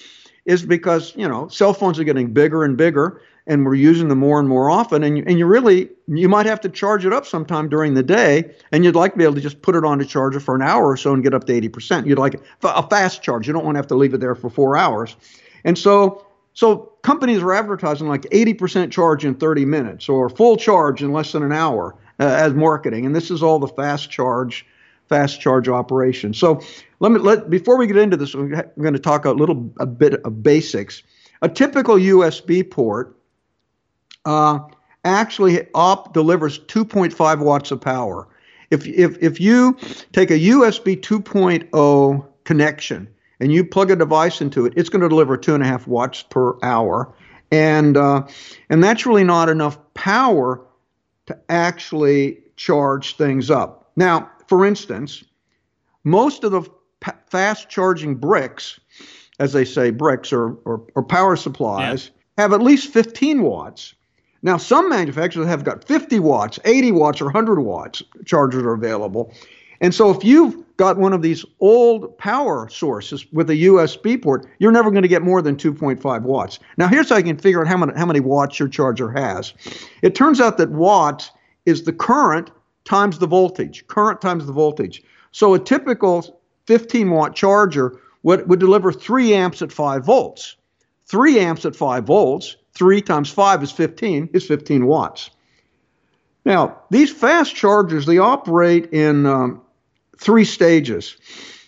is 0.45 0.65
because 0.65 1.15
you 1.17 1.29
know 1.29 1.47
cell 1.49 1.73
phones 1.73 2.01
are 2.01 2.05
getting 2.05 2.33
bigger 2.33 2.65
and 2.65 2.77
bigger, 2.77 3.23
and 3.51 3.67
we're 3.67 3.75
using 3.75 4.07
them 4.07 4.21
more 4.21 4.39
and 4.39 4.49
more 4.49 4.71
often 4.71 5.03
and 5.03 5.19
you, 5.19 5.25
and 5.27 5.37
you 5.39 5.45
really 5.45 5.91
you 6.07 6.29
might 6.29 6.47
have 6.47 6.61
to 6.61 6.69
charge 6.69 7.05
it 7.05 7.13
up 7.13 7.27
sometime 7.27 7.69
during 7.69 7.95
the 7.95 8.03
day 8.03 8.55
and 8.71 8.85
you'd 8.85 8.95
like 8.95 9.13
to 9.13 9.19
be 9.19 9.25
able 9.25 9.35
to 9.35 9.41
just 9.41 9.61
put 9.61 9.75
it 9.75 9.85
on 9.85 10.01
a 10.01 10.05
charger 10.05 10.39
for 10.39 10.55
an 10.55 10.63
hour 10.63 10.87
or 10.89 10.97
so 10.97 11.13
and 11.13 11.25
get 11.25 11.35
up 11.35 11.45
to 11.45 11.53
80% 11.53 12.07
you'd 12.07 12.19
like 12.19 12.41
a 12.63 12.89
fast 12.89 13.23
charge 13.23 13.49
you 13.49 13.53
don't 13.53 13.65
want 13.65 13.75
to 13.75 13.81
have 13.81 13.89
to 13.89 13.97
leave 13.97 14.15
it 14.15 14.21
there 14.21 14.37
for 14.37 14.49
four 14.49 14.77
hours 14.77 15.17
and 15.65 15.77
so 15.77 16.25
so 16.55 16.93
companies 17.03 17.43
are 17.43 17.53
advertising 17.53 18.09
like 18.09 18.23
80% 18.23 18.93
charge 18.93 19.25
in 19.25 19.35
30 19.35 19.65
minutes 19.65 20.09
or 20.09 20.31
full 20.31 20.57
charge 20.57 21.03
in 21.03 21.13
less 21.13 21.33
than 21.33 21.43
an 21.43 21.53
hour 21.53 21.97
uh, 22.21 22.25
as 22.25 22.55
marketing 22.55 23.05
and 23.05 23.17
this 23.17 23.33
is 23.33 23.43
all 23.43 23.59
the 23.59 23.69
fast 23.69 24.11
charge 24.11 24.65
fast 25.09 25.41
charge 25.41 25.69
operation. 25.69 26.33
So 26.33 26.61
let 27.01 27.11
me 27.11 27.19
let 27.19 27.51
before 27.51 27.77
we 27.77 27.89
get 27.89 27.97
into 27.97 28.17
this, 28.17 28.33
i'm 28.33 28.49
going 28.49 28.93
to 28.93 29.01
talk 29.01 29.25
a 29.25 29.33
little 29.33 29.69
a 29.81 29.87
bit 29.87 30.15
of 30.15 30.41
basics. 30.41 31.03
A 31.43 31.49
typical 31.49 31.97
USB 31.97 32.71
port 32.71 33.17
uh, 34.25 34.61
actually 35.05 35.67
op 35.75 36.15
delivers 36.15 36.59
2.5 36.61 37.39
watts 37.41 37.71
of 37.71 37.81
power. 37.81 38.29
If 38.71 38.87
if 38.87 39.21
if 39.23 39.41
you 39.41 39.77
take 40.13 40.31
a 40.31 40.39
USB 40.39 41.01
2.0 41.01 42.27
connection 42.45 43.09
and 43.41 43.53
you 43.53 43.65
plug 43.65 43.91
a 43.91 43.97
device 43.97 44.41
into 44.41 44.67
it, 44.67 44.75
it's 44.77 44.89
going 44.89 45.03
to 45.03 45.09
deliver 45.09 45.37
two 45.37 45.55
and 45.55 45.63
a 45.63 45.67
half 45.67 45.87
watts 45.87 46.23
per 46.23 46.57
hour, 46.63 47.13
and 47.51 47.97
uh, 47.97 48.27
and 48.69 48.85
that's 48.85 49.07
really 49.07 49.25
not 49.25 49.49
enough 49.49 49.79
power 49.95 50.61
to 51.27 51.39
actually 51.49 52.39
charge 52.57 53.17
things 53.17 53.51
up. 53.51 53.91
Now, 53.97 54.31
for 54.47 54.65
instance, 54.67 55.25
most 56.05 56.45
of 56.45 56.53
the 56.53 56.63
p- 57.01 57.13
fast 57.27 57.69
charging 57.69 58.15
bricks, 58.17 58.81
as 59.39 59.53
they 59.53 59.65
say, 59.65 59.91
bricks 59.91 60.33
or, 60.33 60.55
or, 60.65 60.83
or 60.95 61.03
power 61.03 61.37
supplies, 61.37 62.11
yeah. 62.37 62.43
have 62.43 62.53
at 62.53 62.63
least 62.63 62.93
15 62.93 63.43
watts. 63.43 63.95
Now, 64.43 64.57
some 64.57 64.89
manufacturers 64.89 65.47
have 65.47 65.65
got 65.65 65.85
50 65.85 66.19
watts, 66.21 66.59
80 66.65 66.93
watts, 66.93 67.21
or 67.21 67.27
100 67.27 67.61
watts 67.61 68.03
chargers 68.25 68.63
are 68.63 68.73
available. 68.73 69.33
And 69.83 69.95
so, 69.95 70.11
if 70.11 70.25
you've 70.25 70.57
got 70.77 70.97
one 70.97 71.13
of 71.13 71.23
these 71.23 71.45
old 71.61 72.17
power 72.19 72.69
sources 72.69 73.31
with 73.33 73.51
a 73.51 73.55
USB 73.55 74.21
port, 74.21 74.47
you're 74.59 74.73
never 74.73 74.91
going 74.91 75.03
to 75.03 75.09
get 75.09 75.23
more 75.23 75.43
than 75.43 75.57
2.5 75.57 76.23
watts. 76.23 76.59
Now, 76.77 76.89
here's 76.89 77.09
how 77.11 77.17
you 77.17 77.25
can 77.25 77.39
figure 77.39 77.61
out 77.61 77.69
how 77.69 77.77
many, 77.77 77.93
how 77.97 78.07
many 78.07 78.21
watts 78.21 78.59
your 78.59 78.69
charger 78.69 79.11
has. 79.11 79.53
It 80.03 80.15
turns 80.15 80.41
out 80.41 80.59
that 80.59 80.71
watts 80.71 81.31
is 81.67 81.85
the 81.85 81.93
current 81.93 82.51
times 82.85 83.19
the 83.19 83.27
voltage, 83.27 83.87
current 83.89 84.21
times 84.21 84.47
the 84.47 84.53
voltage. 84.53 85.03
So, 85.33 85.55
a 85.55 85.59
typical 85.59 86.41
15 86.67 87.11
watt 87.11 87.35
charger 87.35 87.99
would, 88.23 88.49
would 88.49 88.61
deliver 88.61 88.93
3 88.93 89.35
amps 89.35 89.63
at 89.63 89.73
5 89.73 90.05
volts. 90.05 90.57
3 91.07 91.41
amps 91.41 91.65
at 91.65 91.75
5 91.75 92.05
volts 92.05 92.57
3 92.75 93.03
times 93.03 93.31
5 93.31 93.63
is 93.63 93.73
15, 93.73 94.31
is 94.33 94.47
15 94.47 94.87
watts. 94.87 95.31
Now, 96.45 96.79
these 96.91 97.11
fast 97.11 97.55
chargers, 97.55 98.07
they 98.07 98.19
operate 98.19 98.93
in 98.93 99.27
um, 99.27 99.63
three 100.19 100.45
stages. 100.45 101.17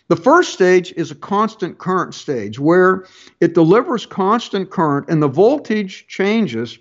The 0.09 0.17
first 0.17 0.53
stage 0.53 0.93
is 0.97 1.11
a 1.11 1.15
constant 1.15 1.79
current 1.79 2.15
stage 2.15 2.59
where 2.59 3.07
it 3.41 3.55
delivers 3.55 4.07
constant 4.07 4.71
current 4.71 5.07
and 5.09 5.23
the 5.23 5.29
voltage 5.29 6.07
changes. 6.09 6.79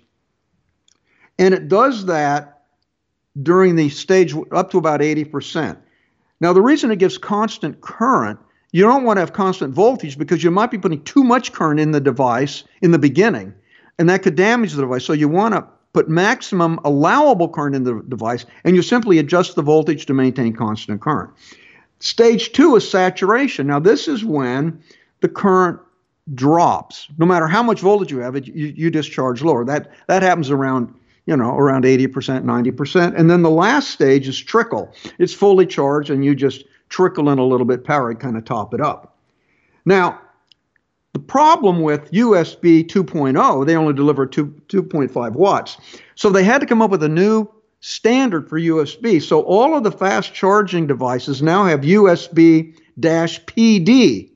And 1.38 1.54
it 1.54 1.68
does 1.68 2.06
that 2.06 2.62
during 3.42 3.76
the 3.76 3.88
stage 3.88 4.34
up 4.52 4.70
to 4.70 4.78
about 4.78 5.00
80%. 5.00 5.78
Now, 6.40 6.52
the 6.52 6.60
reason 6.60 6.90
it 6.90 6.98
gives 6.98 7.18
constant 7.18 7.80
current, 7.80 8.38
you 8.72 8.82
don't 8.82 9.04
want 9.04 9.16
to 9.16 9.20
have 9.20 9.32
constant 9.32 9.72
voltage 9.74 10.18
because 10.18 10.42
you 10.42 10.50
might 10.50 10.70
be 10.70 10.78
putting 10.78 11.02
too 11.04 11.24
much 11.24 11.52
current 11.52 11.80
in 11.80 11.92
the 11.92 12.00
device 12.00 12.64
in 12.80 12.90
the 12.90 12.98
beginning 12.98 13.54
and 13.98 14.08
that 14.08 14.22
could 14.22 14.34
damage 14.34 14.72
the 14.72 14.82
device. 14.82 15.04
So 15.04 15.12
you 15.12 15.28
want 15.28 15.54
to 15.54 15.66
put 15.92 16.08
maximum 16.08 16.80
allowable 16.84 17.48
current 17.48 17.76
in 17.76 17.84
the 17.84 18.02
device, 18.08 18.46
and 18.64 18.74
you 18.74 18.82
simply 18.82 19.18
adjust 19.18 19.54
the 19.54 19.62
voltage 19.62 20.06
to 20.06 20.14
maintain 20.14 20.54
constant 20.54 21.00
current. 21.00 21.30
Stage 22.00 22.52
two 22.52 22.74
is 22.76 22.88
saturation. 22.88 23.66
Now, 23.66 23.78
this 23.78 24.08
is 24.08 24.24
when 24.24 24.82
the 25.20 25.28
current 25.28 25.78
drops. 26.34 27.08
No 27.18 27.26
matter 27.26 27.46
how 27.46 27.62
much 27.62 27.80
voltage 27.80 28.10
you 28.10 28.18
have, 28.18 28.36
it, 28.36 28.46
you, 28.46 28.72
you 28.76 28.90
discharge 28.90 29.42
lower. 29.42 29.64
That 29.64 29.90
that 30.08 30.22
happens 30.22 30.50
around 30.50 30.94
you 31.26 31.36
know 31.36 31.56
around 31.56 31.84
80%, 31.84 32.08
90%. 32.44 33.14
And 33.16 33.30
then 33.30 33.42
the 33.42 33.50
last 33.50 33.90
stage 33.90 34.26
is 34.28 34.40
trickle. 34.40 34.92
It's 35.18 35.34
fully 35.34 35.66
charged, 35.66 36.10
and 36.10 36.24
you 36.24 36.34
just 36.34 36.64
trickle 36.88 37.30
in 37.30 37.38
a 37.38 37.44
little 37.44 37.66
bit 37.66 37.84
power 37.84 38.12
to 38.12 38.18
kind 38.18 38.36
of 38.36 38.44
top 38.44 38.74
it 38.74 38.80
up. 38.80 39.16
Now, 39.84 40.20
the 41.12 41.18
problem 41.18 41.82
with 41.82 42.10
USB 42.12 42.86
2.0, 42.86 43.66
they 43.66 43.76
only 43.76 43.92
deliver 43.92 44.26
2, 44.26 44.46
2.5 44.68 45.32
watts. 45.32 45.76
So 46.14 46.30
they 46.30 46.44
had 46.44 46.60
to 46.60 46.66
come 46.66 46.80
up 46.80 46.90
with 46.90 47.02
a 47.02 47.08
new 47.08 47.48
standard 47.80 48.48
for 48.48 48.58
USB. 48.58 49.20
So 49.20 49.42
all 49.42 49.76
of 49.76 49.84
the 49.84 49.92
fast 49.92 50.32
charging 50.32 50.86
devices 50.86 51.42
now 51.42 51.64
have 51.64 51.80
USB 51.82 52.74
PD. 52.98 54.30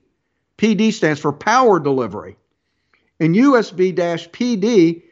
PD 0.59 0.93
stands 0.93 1.21
for 1.21 1.33
power 1.33 1.81
delivery. 1.81 2.37
And 3.21 3.35
USB 3.35 3.95
PD, 3.95 5.03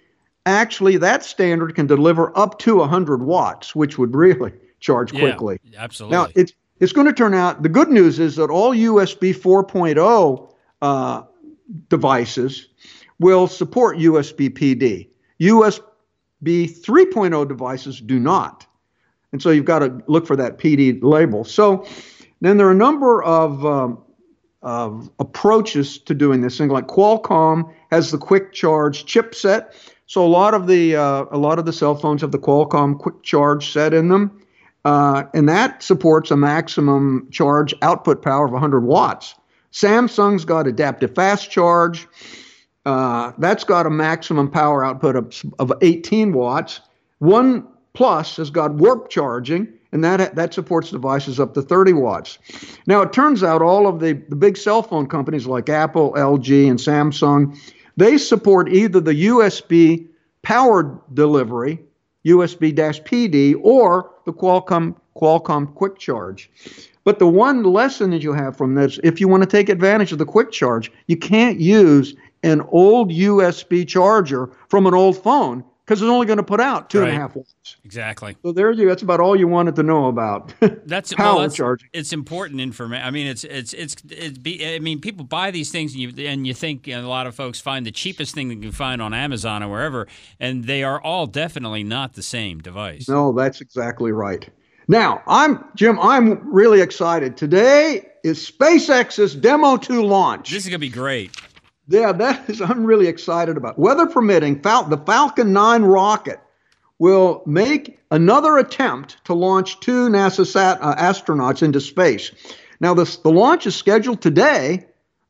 actually, 0.45 0.99
that 0.99 1.25
standard 1.25 1.75
can 1.75 1.87
deliver 1.87 2.37
up 2.37 2.59
to 2.61 2.77
100 2.77 3.23
watts, 3.23 3.75
which 3.75 3.97
would 3.97 4.15
really 4.15 4.53
charge 4.81 5.13
quickly. 5.13 5.59
Yeah, 5.65 5.83
absolutely. 5.83 6.17
Now, 6.17 6.29
it's, 6.35 6.53
it's 6.81 6.93
going 6.93 7.07
to 7.07 7.13
turn 7.15 7.33
out, 7.33 7.63
the 7.63 7.71
good 7.71 7.89
news 7.89 8.19
is 8.19 8.37
that 8.37 8.51
all 8.51 8.75
USB 8.75 9.35
4.0 9.35 10.51
uh, 10.83 11.23
devices 11.89 12.69
will 13.19 13.47
support 13.47 13.99
USB 13.99 14.51
PD. 14.51 15.09
USB 15.41 15.83
3.0 16.45 17.49
devices 17.49 18.01
do 18.01 18.19
not. 18.19 18.67
And 19.33 19.43
so 19.43 19.51
you've 19.51 19.65
got 19.65 19.81
to 19.81 20.03
look 20.07 20.27
for 20.27 20.37
that 20.37 20.59
PD 20.59 21.03
label. 21.03 21.45
So 21.45 21.87
then 22.41 22.57
there 22.57 22.69
are 22.69 22.73
a 22.73 22.77
number 22.77 23.23
of, 23.23 23.65
um, 23.67 24.03
of 24.63 25.11
approaches 25.19 25.99
to 25.99 26.15
doing 26.15 26.41
this 26.41 26.59
thing. 26.59 26.69
Like 26.69 26.87
Qualcomm 26.87 27.73
has 27.91 28.11
the 28.11 28.19
quick 28.19 28.53
charge 28.53 29.07
chipset. 29.07 29.73
So 30.07 30.25
a 30.25 30.29
lot 30.29 30.55
of 30.55 30.67
the 30.67 30.97
uh, 30.97 31.25
a 31.31 31.39
lot 31.39 31.59
of 31.59 31.65
the 31.65 31.73
cell 31.73 31.95
phones 31.95 32.21
have 32.21 32.31
the 32.31 32.39
Qualcomm 32.39 32.99
quick 32.99 33.23
charge 33.23 33.73
set 33.73 33.95
in 33.95 34.09
them, 34.09 34.43
uh, 34.85 35.25
and 35.33 35.49
that 35.49 35.83
supports 35.83 36.31
a 36.31 36.37
maximum 36.37 37.29
charge 37.31 37.75
output 37.81 38.23
power 38.23 38.45
of 38.45 38.53
100 38.53 38.81
watts. 38.81 39.35
Samsung's 39.75 40.45
got 40.45 40.69
adaptive 40.69 41.15
fast 41.17 41.51
charge. 41.51 42.07
Uh, 42.87 43.33
that's 43.39 43.65
got 43.65 43.87
a 43.87 43.91
maximum 43.91 44.49
power 44.49 44.85
output 44.85 45.17
of, 45.17 45.43
of 45.59 45.73
18 45.83 46.33
watts. 46.33 46.81
One 47.19 47.67
Plus 47.93 48.37
has 48.37 48.51
got 48.51 48.75
warp 48.75 49.09
charging, 49.09 49.69
and 49.93 50.03
that 50.03 50.35
that 50.35 50.53
supports 50.53 50.91
devices 50.91 51.39
up 51.39 51.55
to 51.55 51.63
30 51.63 51.93
watts. 51.93 52.39
Now 52.87 53.03
it 53.03 53.13
turns 53.13 53.43
out 53.45 53.63
all 53.63 53.87
of 53.87 54.01
the, 54.01 54.15
the 54.29 54.37
big 54.37 54.57
cell 54.57 54.83
phone 54.83 55.07
companies 55.07 55.47
like 55.47 55.69
Apple, 55.69 56.13
LG, 56.15 56.69
and 56.69 56.79
Samsung, 56.79 57.57
they 57.97 58.19
support 58.19 58.69
either 58.69 59.01
the 59.01 59.27
USB 59.27 60.09
power 60.43 61.01
delivery, 61.15 61.79
USB-PD, 62.27 63.61
or 63.63 64.11
the 64.27 64.33
Qualcomm 64.33 64.97
Qualcomm 65.17 65.73
Quick 65.75 65.99
Charge. 65.99 66.51
But 67.05 67.19
the 67.19 67.27
one 67.27 67.63
lesson 67.63 68.11
that 68.11 68.23
you 68.23 68.33
have 68.33 68.57
from 68.57 68.75
this, 68.75 68.99
if 69.05 69.21
you 69.21 69.29
want 69.29 69.43
to 69.43 69.49
take 69.49 69.69
advantage 69.69 70.11
of 70.13 70.19
the 70.19 70.25
quick 70.25 70.51
charge, 70.51 70.91
you 71.07 71.17
can't 71.17 71.61
use 71.61 72.15
an 72.43 72.63
old 72.69 73.11
USB 73.11 73.87
charger 73.87 74.51
from 74.69 74.87
an 74.87 74.95
old 74.95 75.23
phone 75.23 75.65
because 75.85 76.01
it's 76.01 76.09
only 76.09 76.27
going 76.27 76.39
to 76.39 76.43
put 76.43 76.61
out 76.61 76.89
two 76.89 77.01
right. 77.01 77.09
and 77.09 77.17
a 77.17 77.21
half 77.21 77.37
watts. 77.37 77.77
Exactly. 77.85 78.37
So 78.43 78.53
there 78.53 78.71
you. 78.73 78.89
That's 78.89 79.03
about 79.03 79.21
all 79.21 79.37
you 79.37 79.47
wanted 79.47 79.77
to 79.77 79.83
know 79.83 80.07
about. 80.07 80.55
That's 80.87 81.13
power 81.13 81.35
well, 81.35 81.43
that's, 81.43 81.57
charging. 81.57 81.89
It's 81.93 82.13
important 82.13 82.61
information. 82.61 83.05
I 83.07 83.11
mean, 83.11 83.27
it's 83.27 83.45
it's 83.45 83.73
it's 83.75 83.97
it's. 84.09 84.39
Be, 84.39 84.75
I 84.75 84.79
mean, 84.79 85.01
people 85.01 85.25
buy 85.25 85.51
these 85.51 85.71
things 85.71 85.93
and 85.93 86.01
you 86.01 86.27
and 86.27 86.47
you 86.47 86.55
think 86.55 86.87
you 86.87 86.95
know, 86.95 87.07
a 87.07 87.09
lot 87.09 87.27
of 87.27 87.35
folks 87.35 87.61
find 87.61 87.87
the 87.87 87.91
cheapest 87.91 88.35
thing 88.35 88.49
they 88.49 88.57
can 88.57 88.73
find 88.73 89.03
on 89.03 89.13
Amazon 89.13 89.63
or 89.63 89.69
wherever, 89.69 90.07
and 90.41 90.65
they 90.65 90.83
are 90.83 91.01
all 91.01 91.27
definitely 91.27 91.85
not 91.85 92.15
the 92.15 92.23
same 92.23 92.61
device. 92.61 93.09
No, 93.09 93.33
that's 93.33 93.61
exactly 93.61 94.13
right. 94.13 94.49
Now, 94.87 95.23
I'm 95.27 95.65
Jim. 95.75 95.99
I'm 96.01 96.53
really 96.53 96.81
excited. 96.81 97.37
Today 97.37 98.07
is 98.23 98.51
SpaceX's 98.51 99.35
Demo 99.35 99.77
2 99.77 100.03
launch. 100.05 100.51
This 100.51 100.65
is 100.65 100.69
gonna 100.69 100.79
be 100.79 100.89
great. 100.89 101.37
Yeah, 101.89 102.13
that 102.13 102.49
is. 102.49 102.61
I'm 102.61 102.85
really 102.85 103.07
excited 103.07 103.57
about. 103.57 103.79
Weather 103.79 104.07
permitting, 104.07 104.61
Fal- 104.61 104.85
the 104.85 104.99
Falcon 104.99 105.53
9 105.53 105.83
rocket 105.83 106.41
will 106.99 107.43
make 107.45 107.99
another 108.11 108.59
attempt 108.59 109.23
to 109.25 109.35
launch 109.35 109.81
two 109.81 110.09
NASA 110.09 110.47
sat- 110.47 110.79
uh, 110.81 110.95
astronauts 110.97 111.63
into 111.63 111.81
space. 111.81 112.31
Now, 112.81 112.95
this, 112.95 113.17
the 113.17 113.31
launch 113.31 113.67
is 113.67 113.75
scheduled 113.75 114.21
today, 114.23 114.87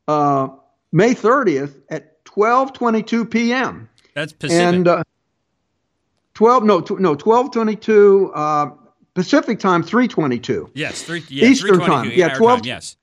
uh, 0.07 0.49
May 0.93 1.15
30th 1.15 1.81
at 1.89 2.25
12:22 2.25 3.31
p.m. 3.31 3.89
That's 4.15 4.33
Pacific. 4.33 4.75
And 4.75 4.89
uh, 4.89 5.05
12 6.35 6.65
no 6.65 6.79
no 6.99 7.17
12:22 7.17 8.31
uh, 8.35 8.71
Pacific 9.15 9.61
time, 9.61 9.83
322. 9.83 10.71
Yes, 10.75 11.03
three, 11.03 11.23
yeah, 11.29 11.47
Eastern 11.47 11.81
time. 11.81 12.11
Yeah, 12.13 12.35
12, 12.35 12.61
time, 12.61 12.67
yes. 12.67 12.97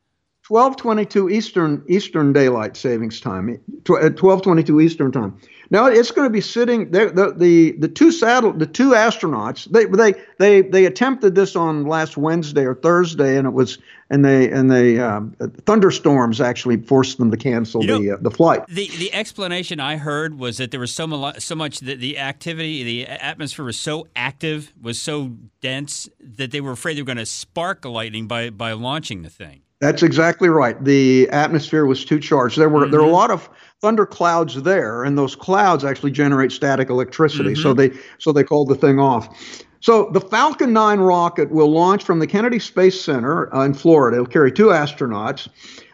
1222 0.47 1.29
Eastern 1.29 1.83
Eastern 1.87 2.33
Daylight 2.33 2.75
Savings 2.75 3.21
Time, 3.21 3.49
at 3.49 3.57
1222 3.87 4.77
uh, 4.77 4.81
Eastern 4.81 5.11
Time. 5.11 5.37
Now 5.71 5.85
it's 5.85 6.11
going 6.11 6.25
to 6.25 6.31
be 6.31 6.41
sitting 6.41 6.91
there. 6.91 7.09
The, 7.09 7.31
the 7.31 7.71
the 7.71 7.87
two 7.87 8.11
saddle 8.11 8.51
the 8.51 8.65
two 8.65 8.91
astronauts 8.91 9.65
they 9.71 9.85
they 9.85 10.21
they 10.37 10.61
they 10.61 10.85
attempted 10.85 11.33
this 11.33 11.55
on 11.55 11.85
last 11.85 12.17
Wednesday 12.17 12.65
or 12.65 12.75
Thursday, 12.75 13.37
and 13.37 13.47
it 13.47 13.51
was 13.51 13.77
and 14.09 14.25
they 14.25 14.51
and 14.51 14.69
they 14.69 14.99
um, 14.99 15.33
thunderstorms 15.65 16.41
actually 16.41 16.75
forced 16.75 17.17
them 17.17 17.31
to 17.31 17.37
cancel 17.37 17.81
You 17.81 17.87
know, 17.87 17.99
the 17.99 18.11
uh, 18.11 18.17
the 18.19 18.31
flight. 18.31 18.67
The 18.67 18.89
the 18.89 19.13
explanation 19.13 19.79
I 19.79 19.95
heard 19.95 20.37
was 20.37 20.57
that 20.57 20.71
there 20.71 20.79
was 20.81 20.93
so 20.93 21.07
much 21.07 21.39
so 21.39 21.55
much 21.55 21.79
that 21.79 21.99
the 21.99 22.19
activity, 22.19 22.83
the 22.83 23.07
atmosphere 23.07 23.63
was 23.63 23.79
so 23.79 24.07
active, 24.13 24.73
was 24.79 25.01
so 25.01 25.31
dense 25.61 26.09
that 26.19 26.51
they 26.51 26.59
were 26.59 26.71
afraid 26.71 26.97
they 26.97 27.01
were 27.01 27.05
going 27.05 27.17
to 27.17 27.25
spark 27.25 27.85
lightning 27.85 28.27
by 28.27 28.49
by 28.49 28.73
launching 28.73 29.21
the 29.21 29.29
thing. 29.29 29.61
That's 29.81 30.03
exactly 30.03 30.47
right. 30.47 30.81
The 30.83 31.27
atmosphere 31.31 31.87
was 31.87 32.05
too 32.05 32.19
charged. 32.19 32.55
There 32.57 32.69
were 32.69 32.87
there 32.87 33.01
were 33.01 33.07
a 33.07 33.11
lot 33.11 33.31
of 33.31 33.49
thunder 33.81 34.05
clouds 34.05 34.61
there, 34.61 35.03
and 35.03 35.17
those 35.17 35.35
clouds 35.35 35.83
actually 35.83 36.11
generate 36.11 36.51
static 36.51 36.89
electricity. 36.89 37.55
So 37.55 37.73
they 37.73 37.91
so 38.19 38.31
they 38.31 38.43
called 38.43 38.69
the 38.69 38.75
thing 38.75 38.99
off. 38.99 39.63
So 39.79 40.11
the 40.13 40.21
Falcon 40.21 40.71
9 40.73 40.99
rocket 40.99 41.49
will 41.49 41.71
launch 41.71 42.03
from 42.03 42.19
the 42.19 42.27
Kennedy 42.27 42.59
Space 42.59 43.01
Center 43.01 43.53
uh, 43.55 43.65
in 43.65 43.73
Florida. 43.73 44.17
It'll 44.17 44.27
carry 44.27 44.51
two 44.51 44.67
astronauts. 44.67 45.47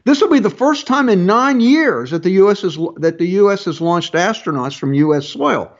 This 0.03 0.19
will 0.19 0.29
be 0.29 0.39
the 0.39 0.49
first 0.49 0.85
time 0.85 1.07
in 1.07 1.25
nine 1.25 1.61
years 1.61 2.11
that 2.11 2.23
the 2.23 2.31
U.S. 2.31 2.63
has 2.63 2.77
that 2.97 3.19
the 3.19 3.27
U.S. 3.41 3.63
has 3.63 3.79
launched 3.79 4.13
astronauts 4.13 4.77
from 4.77 4.93
U.S. 4.93 5.29
soil. 5.29 5.71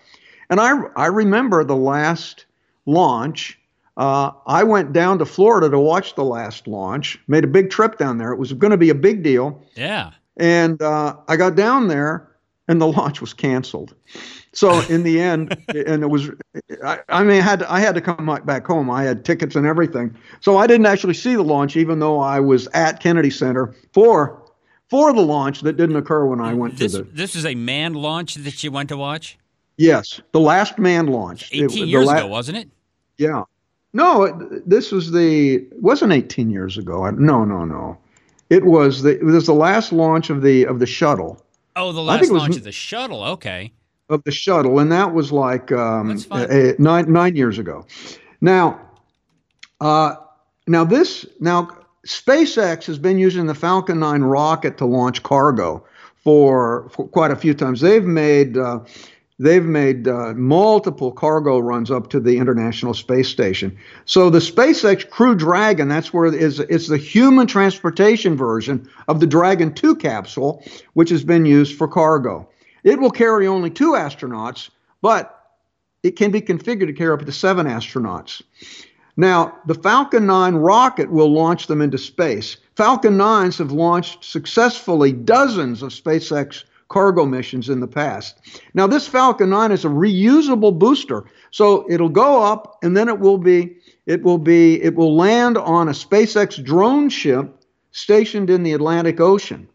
And 0.50 0.62
I 0.62 0.72
I 0.96 1.08
remember 1.08 1.66
the 1.66 1.76
last 1.76 2.46
launch. 2.86 3.57
Uh, 3.98 4.32
I 4.46 4.64
went 4.64 4.94
down 4.94 5.18
to 5.20 5.26
Florida 5.26 5.70
to 5.70 5.80
watch 5.80 6.14
the 6.14 6.24
last 6.24 6.68
launch. 6.68 7.20
Made 7.28 7.44
a 7.44 7.48
big 7.48 7.72
trip 7.72 7.98
down 7.98 8.20
there. 8.20 8.32
It 8.32 8.38
was 8.38 8.54
going 8.54 8.72
to 8.72 8.78
be 8.78 8.92
a 8.92 8.96
big 8.96 9.24
deal. 9.24 9.64
Yeah. 9.76 10.12
And 10.38 10.80
uh, 10.84 11.16
I 11.28 11.36
got 11.36 11.56
down 11.56 11.88
there, 11.88 12.32
and 12.68 12.80
the 12.80 12.86
launch 12.98 13.22
was 13.22 13.34
canceled. 13.34 13.96
So 14.54 14.82
in 14.82 15.02
the 15.02 15.20
end, 15.20 15.58
and 15.70 16.04
it 16.04 16.10
was, 16.10 16.30
I, 16.84 17.00
I 17.10 17.24
mean, 17.24 17.40
I 17.40 17.44
had 17.44 17.60
to, 17.60 17.72
I 17.72 17.80
had 17.80 17.96
to 17.96 18.02
come 18.02 18.28
back 18.46 18.68
home. 18.68 18.90
I 18.92 19.04
had 19.04 19.26
tickets 19.26 19.56
and 19.56 19.66
everything, 19.66 20.16
so 20.42 20.58
I 20.58 20.68
didn't 20.68 20.86
actually 20.86 21.16
see 21.16 21.34
the 21.34 21.44
launch, 21.44 21.76
even 21.76 22.00
though 22.00 22.20
I 22.20 22.40
was 22.40 22.68
at 22.74 23.00
Kennedy 23.00 23.32
Center 23.32 23.74
for 23.94 24.44
for 24.90 25.12
the 25.12 25.22
launch 25.22 25.62
that 25.62 25.74
didn't 25.74 25.98
occur 25.98 26.26
when 26.26 26.40
I 26.40 26.54
went 26.54 26.78
This 26.78 26.94
to 26.94 27.00
the. 27.00 27.04
this 27.12 27.36
is 27.36 27.46
a 27.46 27.56
manned 27.56 27.98
launch 27.98 28.36
that 28.36 28.64
you 28.64 28.72
went 28.72 28.90
to 28.90 28.98
watch. 28.98 29.38
Yes, 29.76 30.22
the 30.32 30.40
last 30.40 30.80
man 30.80 31.08
launch. 31.08 31.50
Eighteen 31.52 31.86
the 31.86 31.92
years 31.92 32.06
la- 32.06 32.18
ago, 32.18 32.28
wasn't 32.28 32.58
it? 32.58 32.70
Yeah. 33.18 33.44
No, 33.98 34.28
this 34.66 34.92
was 34.92 35.12
the 35.12 35.56
it 35.56 35.82
wasn't 35.82 36.14
18 36.14 36.50
years 36.50 36.78
ago. 36.78 37.10
No, 37.12 37.44
no, 37.44 37.66
no. 37.66 37.98
It 38.50 38.64
was 38.66 39.02
the 39.02 39.18
it 39.18 39.26
was 39.26 39.48
the 39.48 39.54
last 39.54 39.92
launch 39.92 40.30
of 40.30 40.42
the 40.42 40.66
of 40.66 40.80
the 40.80 40.86
shuttle 40.86 41.44
Oh, 41.78 41.92
the 41.92 42.02
last 42.02 42.26
it 42.26 42.32
was 42.32 42.42
launch 42.42 42.58
of 42.58 42.64
the 42.64 42.72
shuttle. 42.72 43.24
Okay. 43.24 43.72
of 44.10 44.24
the 44.24 44.32
shuttle, 44.32 44.80
and 44.80 44.92
that 44.92 45.14
was 45.14 45.32
like 45.32 45.72
um, 45.72 46.18
uh, 46.32 46.36
uh, 46.36 46.74
nine 46.80 47.12
nine 47.12 47.36
years 47.36 47.60
ago. 47.60 47.86
Now, 48.42 48.82
uh, 49.80 50.16
now 50.66 50.84
this 50.84 51.26
now 51.40 51.70
SpaceX 52.06 52.86
has 52.86 52.98
been 52.98 53.20
using 53.20 53.46
the 53.46 53.54
Falcon 53.54 54.00
9 54.00 54.22
rocket 54.22 54.78
to 54.78 54.86
launch 54.86 55.24
cargo 55.24 55.86
for, 56.16 56.90
for 56.90 57.08
quite 57.10 57.32
a 57.32 57.36
few 57.36 57.54
times. 57.54 57.82
They've 57.82 58.04
made 58.04 58.58
uh, 58.58 58.80
they've 59.40 59.64
made 59.64 60.08
uh, 60.08 60.34
multiple 60.34 61.12
cargo 61.12 61.60
runs 61.60 61.92
up 61.92 62.10
to 62.10 62.20
the 62.20 62.38
International 62.38 62.94
Space 62.94 63.28
Station. 63.28 63.78
So 64.06 64.30
the 64.30 64.40
SpaceX 64.40 65.08
Crew 65.10 65.36
Dragon, 65.36 65.88
that's 65.88 66.14
where 66.14 66.26
it 66.26 66.34
is. 66.34 66.60
It's 66.60 66.88
the 66.88 66.98
human 66.98 67.48
transportation 67.48 68.36
version 68.36 68.90
of 69.08 69.20
the 69.20 69.28
Dragon 69.28 69.74
2 69.74 69.96
capsule, 69.98 70.64
which 70.94 71.10
has 71.10 71.24
been 71.24 71.46
used 71.46 71.78
for 71.78 71.88
cargo. 71.88 72.50
It 72.84 73.00
will 73.00 73.12
carry 73.12 73.48
only 73.48 73.70
two 73.70 73.92
astronauts, 73.92 74.70
but 75.02 75.34
it 76.04 76.16
can 76.16 76.32
be 76.32 76.42
configured 76.42 76.88
to 76.88 76.94
carry 76.94 77.14
up 77.14 77.26
to 77.26 77.32
seven 77.32 77.68
astronauts. 77.68 78.42
Now, 79.20 79.58
the 79.66 79.74
Falcon 79.74 80.28
9 80.28 80.56
rocket 80.56 81.12
will 81.12 81.34
launch 81.34 81.66
them 81.66 81.82
into 81.82 81.98
space. 81.98 82.58
Falcon 82.76 83.18
9s 83.18 83.58
have 83.58 83.72
launched 83.72 84.24
successfully 84.24 85.12
dozens 85.12 85.82
of 85.82 85.90
SpaceX 85.90 86.64
cargo 86.90 87.26
missions 87.26 87.70
in 87.70 87.80
the 87.80 87.88
past. 87.88 88.40
Now, 88.74 88.88
this 88.88 89.08
Falcon 89.08 89.50
9 89.50 89.72
is 89.72 89.86
a 89.86 89.90
reusable 89.90 90.78
booster, 90.78 91.26
so 91.52 91.86
it'll 91.90 92.10
go 92.10 92.44
up 92.44 92.78
and 92.82 92.96
then 92.96 93.10
it 93.10 93.20
will 93.20 93.38
be 93.38 93.78
it 94.06 94.24
will 94.24 94.38
be 94.38 94.82
it 94.82 94.96
will 94.96 95.16
land 95.16 95.58
on 95.58 95.90
a 95.90 95.92
SpaceX 95.92 96.64
drone 96.64 97.10
ship 97.10 97.64
stationed 97.92 98.50
in 98.50 98.64
the 98.64 98.74
Atlantic 98.74 99.20
Ocean. 99.20 99.68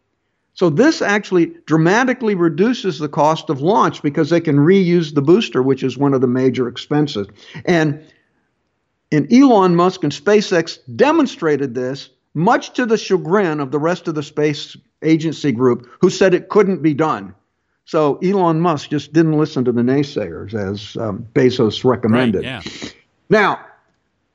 So 0.55 0.69
this 0.69 1.01
actually 1.01 1.55
dramatically 1.67 2.35
reduces 2.35 2.99
the 2.99 3.09
cost 3.09 3.49
of 3.49 3.63
launch 3.63 4.03
because 4.03 4.31
they 4.31 4.41
can 4.41 4.57
reuse 4.57 5.15
the 5.15 5.23
booster, 5.23 5.63
which 5.63 5.83
is 5.83 5.97
one 5.97 6.15
of 6.15 6.21
the 6.21 6.27
major 6.27 6.69
expenses. 6.69 7.27
And 7.65 8.05
and 9.11 9.31
Elon 9.31 9.77
Musk 9.77 10.05
and 10.05 10.13
SpaceX 10.13 10.79
demonstrated 10.97 11.75
this, 11.75 12.09
much 12.33 12.73
to 12.75 12.87
the 12.87 12.97
chagrin 12.97 13.61
of 13.61 13.71
the 13.71 13.79
rest 13.79 14.09
of 14.09 14.15
the 14.15 14.23
space 14.23 14.75
agency 15.03 15.53
group, 15.53 15.89
who 16.01 16.11
said 16.11 16.35
it 16.35 16.49
couldn't 16.49 16.83
be 16.83 16.95
done. 16.95 17.35
So 17.85 18.17
Elon 18.19 18.61
Musk 18.61 18.91
just 18.91 19.13
didn't 19.13 19.37
listen 19.39 19.65
to 19.65 19.73
the 19.73 19.83
naysayers, 19.83 20.55
as 20.55 20.97
um, 20.97 21.27
Bezos 21.35 21.85
recommended. 21.85 22.45
Yeah. 22.45 22.63
Now, 23.29 23.59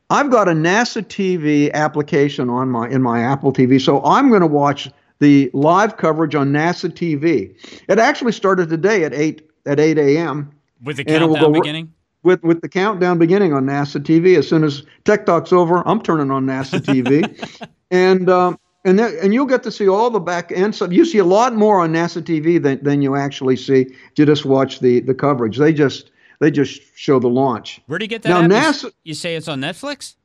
I've 0.09 0.29
got 0.29 0.47
a 0.47 0.51
NASA 0.51 1.01
TV 1.01 1.71
application 1.73 2.49
on 2.49 2.69
my 2.69 2.87
in 2.89 3.01
my 3.01 3.21
Apple 3.21 3.51
TV, 3.53 3.79
so 3.81 4.03
I'm 4.03 4.29
going 4.29 4.41
to 4.41 4.47
watch 4.47 4.89
the 5.19 5.49
live 5.53 5.97
coverage 5.97 6.35
on 6.35 6.51
NASA 6.51 6.89
TV. 6.91 7.55
It 7.89 7.99
actually 7.99 8.31
started 8.31 8.69
today 8.69 9.03
at 9.03 9.13
eight 9.13 9.49
at 9.65 9.79
eight 9.79 9.97
a.m. 9.97 10.51
With 10.83 10.97
the 10.97 11.07
And 11.07 11.23
it 11.23 11.27
will 11.27 11.35
countdown 11.35 11.53
beginning. 11.53 11.93
with 12.23 12.43
with 12.43 12.61
the 12.61 12.69
countdown 12.69 13.17
beginning 13.17 13.53
on 13.53 13.65
NASA 13.65 14.01
TV. 14.01 14.37
As 14.37 14.47
soon 14.47 14.63
as 14.63 14.83
Tech 15.05 15.25
Talk's 15.25 15.51
over, 15.51 15.85
I'm 15.87 16.01
turning 16.01 16.31
on 16.31 16.45
NASA 16.45 16.79
TV, 16.79 17.67
and 17.91 18.29
um, 18.29 18.59
and 18.87 18.97
then, 18.97 19.15
and 19.21 19.33
you'll 19.33 19.45
get 19.45 19.61
to 19.63 19.71
see 19.71 19.87
all 19.87 20.09
the 20.09 20.19
back 20.19 20.51
end 20.51 20.73
stuff. 20.75 20.91
You 20.91 21.05
see 21.05 21.17
a 21.17 21.25
lot 21.25 21.53
more 21.55 21.79
on 21.81 21.93
NASA 21.93 22.21
TV 22.21 22.61
than, 22.61 22.83
than 22.83 23.01
you 23.01 23.15
actually 23.15 23.55
see 23.57 23.81
if 23.81 24.11
you 24.17 24.25
just 24.25 24.45
watch 24.45 24.79
the 24.79 25.01
the 25.01 25.13
coverage. 25.13 25.57
They 25.57 25.73
just 25.73 26.11
they 26.39 26.49
just 26.51 26.81
show 26.95 27.19
the 27.19 27.27
launch. 27.27 27.81
Where 27.87 27.99
do 27.99 28.03
you 28.05 28.09
get 28.09 28.21
that? 28.23 28.29
Now, 28.29 28.41
app? 28.41 28.49
You 28.49 28.55
NASA- 28.89 28.91
You 29.03 29.13
say 29.13 29.35
it's 29.35 29.47
on 29.47 29.59
Netflix, 29.61 30.15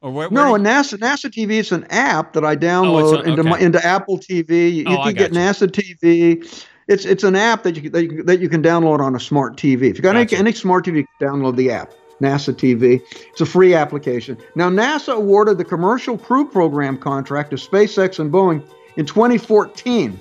or 0.00 0.10
where? 0.10 0.28
where 0.28 0.44
No, 0.44 0.56
you- 0.56 0.62
NASA 0.62 0.98
NASA 0.98 1.30
TV 1.30 1.52
is 1.58 1.72
an 1.72 1.84
app 1.90 2.32
that 2.34 2.44
I 2.44 2.52
oh, 2.52 2.56
download 2.56 3.18
on- 3.20 3.28
into 3.28 3.42
my, 3.44 3.58
into 3.58 3.84
Apple 3.84 4.18
TV. 4.18 4.72
You, 4.74 4.84
Oh, 4.88 5.02
can 5.04 5.14
get 5.14 5.32
gotcha. 5.32 5.66
NASA 5.66 5.68
TV. 5.70 6.64
It's 6.88 7.04
it's 7.04 7.24
an 7.24 7.36
app 7.36 7.62
that 7.62 7.76
you 7.76 7.82
can- 7.82 7.92
that 7.92 8.02
you, 8.04 8.22
that 8.24 8.40
you 8.40 8.48
can 8.48 8.62
download 8.62 9.00
on 9.00 9.14
a 9.16 9.20
smart 9.20 9.56
TV. 9.56 9.88
If 9.90 9.96
you 9.96 10.02
got 10.02 10.14
Gotcha. 10.14 10.36
any, 10.36 10.48
any 10.48 10.52
smart 10.52 10.84
TV, 10.84 10.96
you 10.98 11.06
can 11.18 11.28
download 11.28 11.56
the 11.56 11.70
app. 11.70 11.92
NASA 12.22 12.54
TV. 12.54 13.02
It's 13.30 13.40
a 13.40 13.46
free 13.46 13.74
application. 13.74 14.38
Now, 14.54 14.70
NASA 14.70 15.14
awarded 15.14 15.58
the 15.58 15.64
Commercial 15.64 16.16
Crew 16.16 16.48
Program 16.48 16.96
contract 16.96 17.50
to 17.50 17.56
SpaceX 17.56 18.18
and 18.18 18.32
Boeing 18.32 18.62
in 18.96 19.04
2014. 19.04 20.18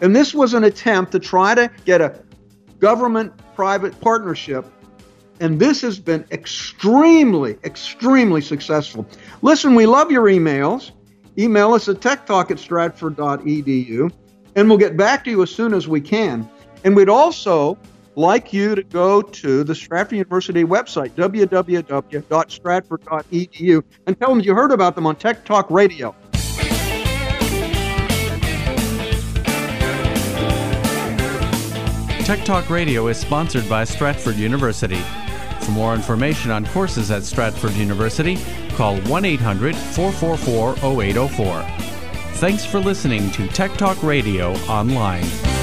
And 0.00 0.16
this 0.16 0.34
was 0.34 0.54
an 0.54 0.64
attempt 0.64 1.12
to 1.12 1.18
try 1.18 1.54
to 1.54 1.70
get 1.84 2.00
a 2.00 2.20
government 2.78 3.32
private 3.54 3.98
partnership. 4.00 4.66
And 5.40 5.58
this 5.58 5.80
has 5.82 5.98
been 5.98 6.24
extremely, 6.30 7.58
extremely 7.64 8.40
successful. 8.40 9.06
Listen, 9.42 9.74
we 9.74 9.86
love 9.86 10.10
your 10.10 10.26
emails. 10.26 10.92
Email 11.36 11.72
us 11.72 11.88
at 11.88 11.96
techtalk 11.96 12.50
at 12.52 12.58
stratford.edu, 12.58 14.12
and 14.54 14.68
we'll 14.68 14.78
get 14.78 14.96
back 14.96 15.24
to 15.24 15.30
you 15.30 15.42
as 15.42 15.50
soon 15.50 15.74
as 15.74 15.88
we 15.88 16.00
can. 16.00 16.48
And 16.84 16.94
we'd 16.94 17.08
also 17.08 17.76
like 18.16 18.52
you 18.52 18.74
to 18.74 18.82
go 18.82 19.22
to 19.22 19.62
the 19.64 19.74
Stratford 19.74 20.18
University 20.18 20.64
website, 20.64 21.10
www.stratford.edu, 21.10 23.84
and 24.06 24.18
tell 24.18 24.28
them 24.28 24.40
you 24.40 24.54
heard 24.54 24.72
about 24.72 24.94
them 24.94 25.06
on 25.06 25.16
Tech 25.16 25.44
Talk 25.44 25.70
Radio. 25.70 26.14
Tech 32.24 32.42
Talk 32.46 32.70
Radio 32.70 33.08
is 33.08 33.18
sponsored 33.18 33.68
by 33.68 33.84
Stratford 33.84 34.36
University. 34.36 35.02
For 35.60 35.72
more 35.72 35.94
information 35.94 36.50
on 36.50 36.64
courses 36.66 37.10
at 37.10 37.22
Stratford 37.22 37.72
University, 37.72 38.38
call 38.70 38.96
1 39.02 39.24
800 39.26 39.76
444 39.76 41.02
0804. 41.02 41.62
Thanks 42.36 42.64
for 42.64 42.80
listening 42.80 43.30
to 43.32 43.46
Tech 43.48 43.72
Talk 43.72 44.02
Radio 44.02 44.54
online. 44.68 45.53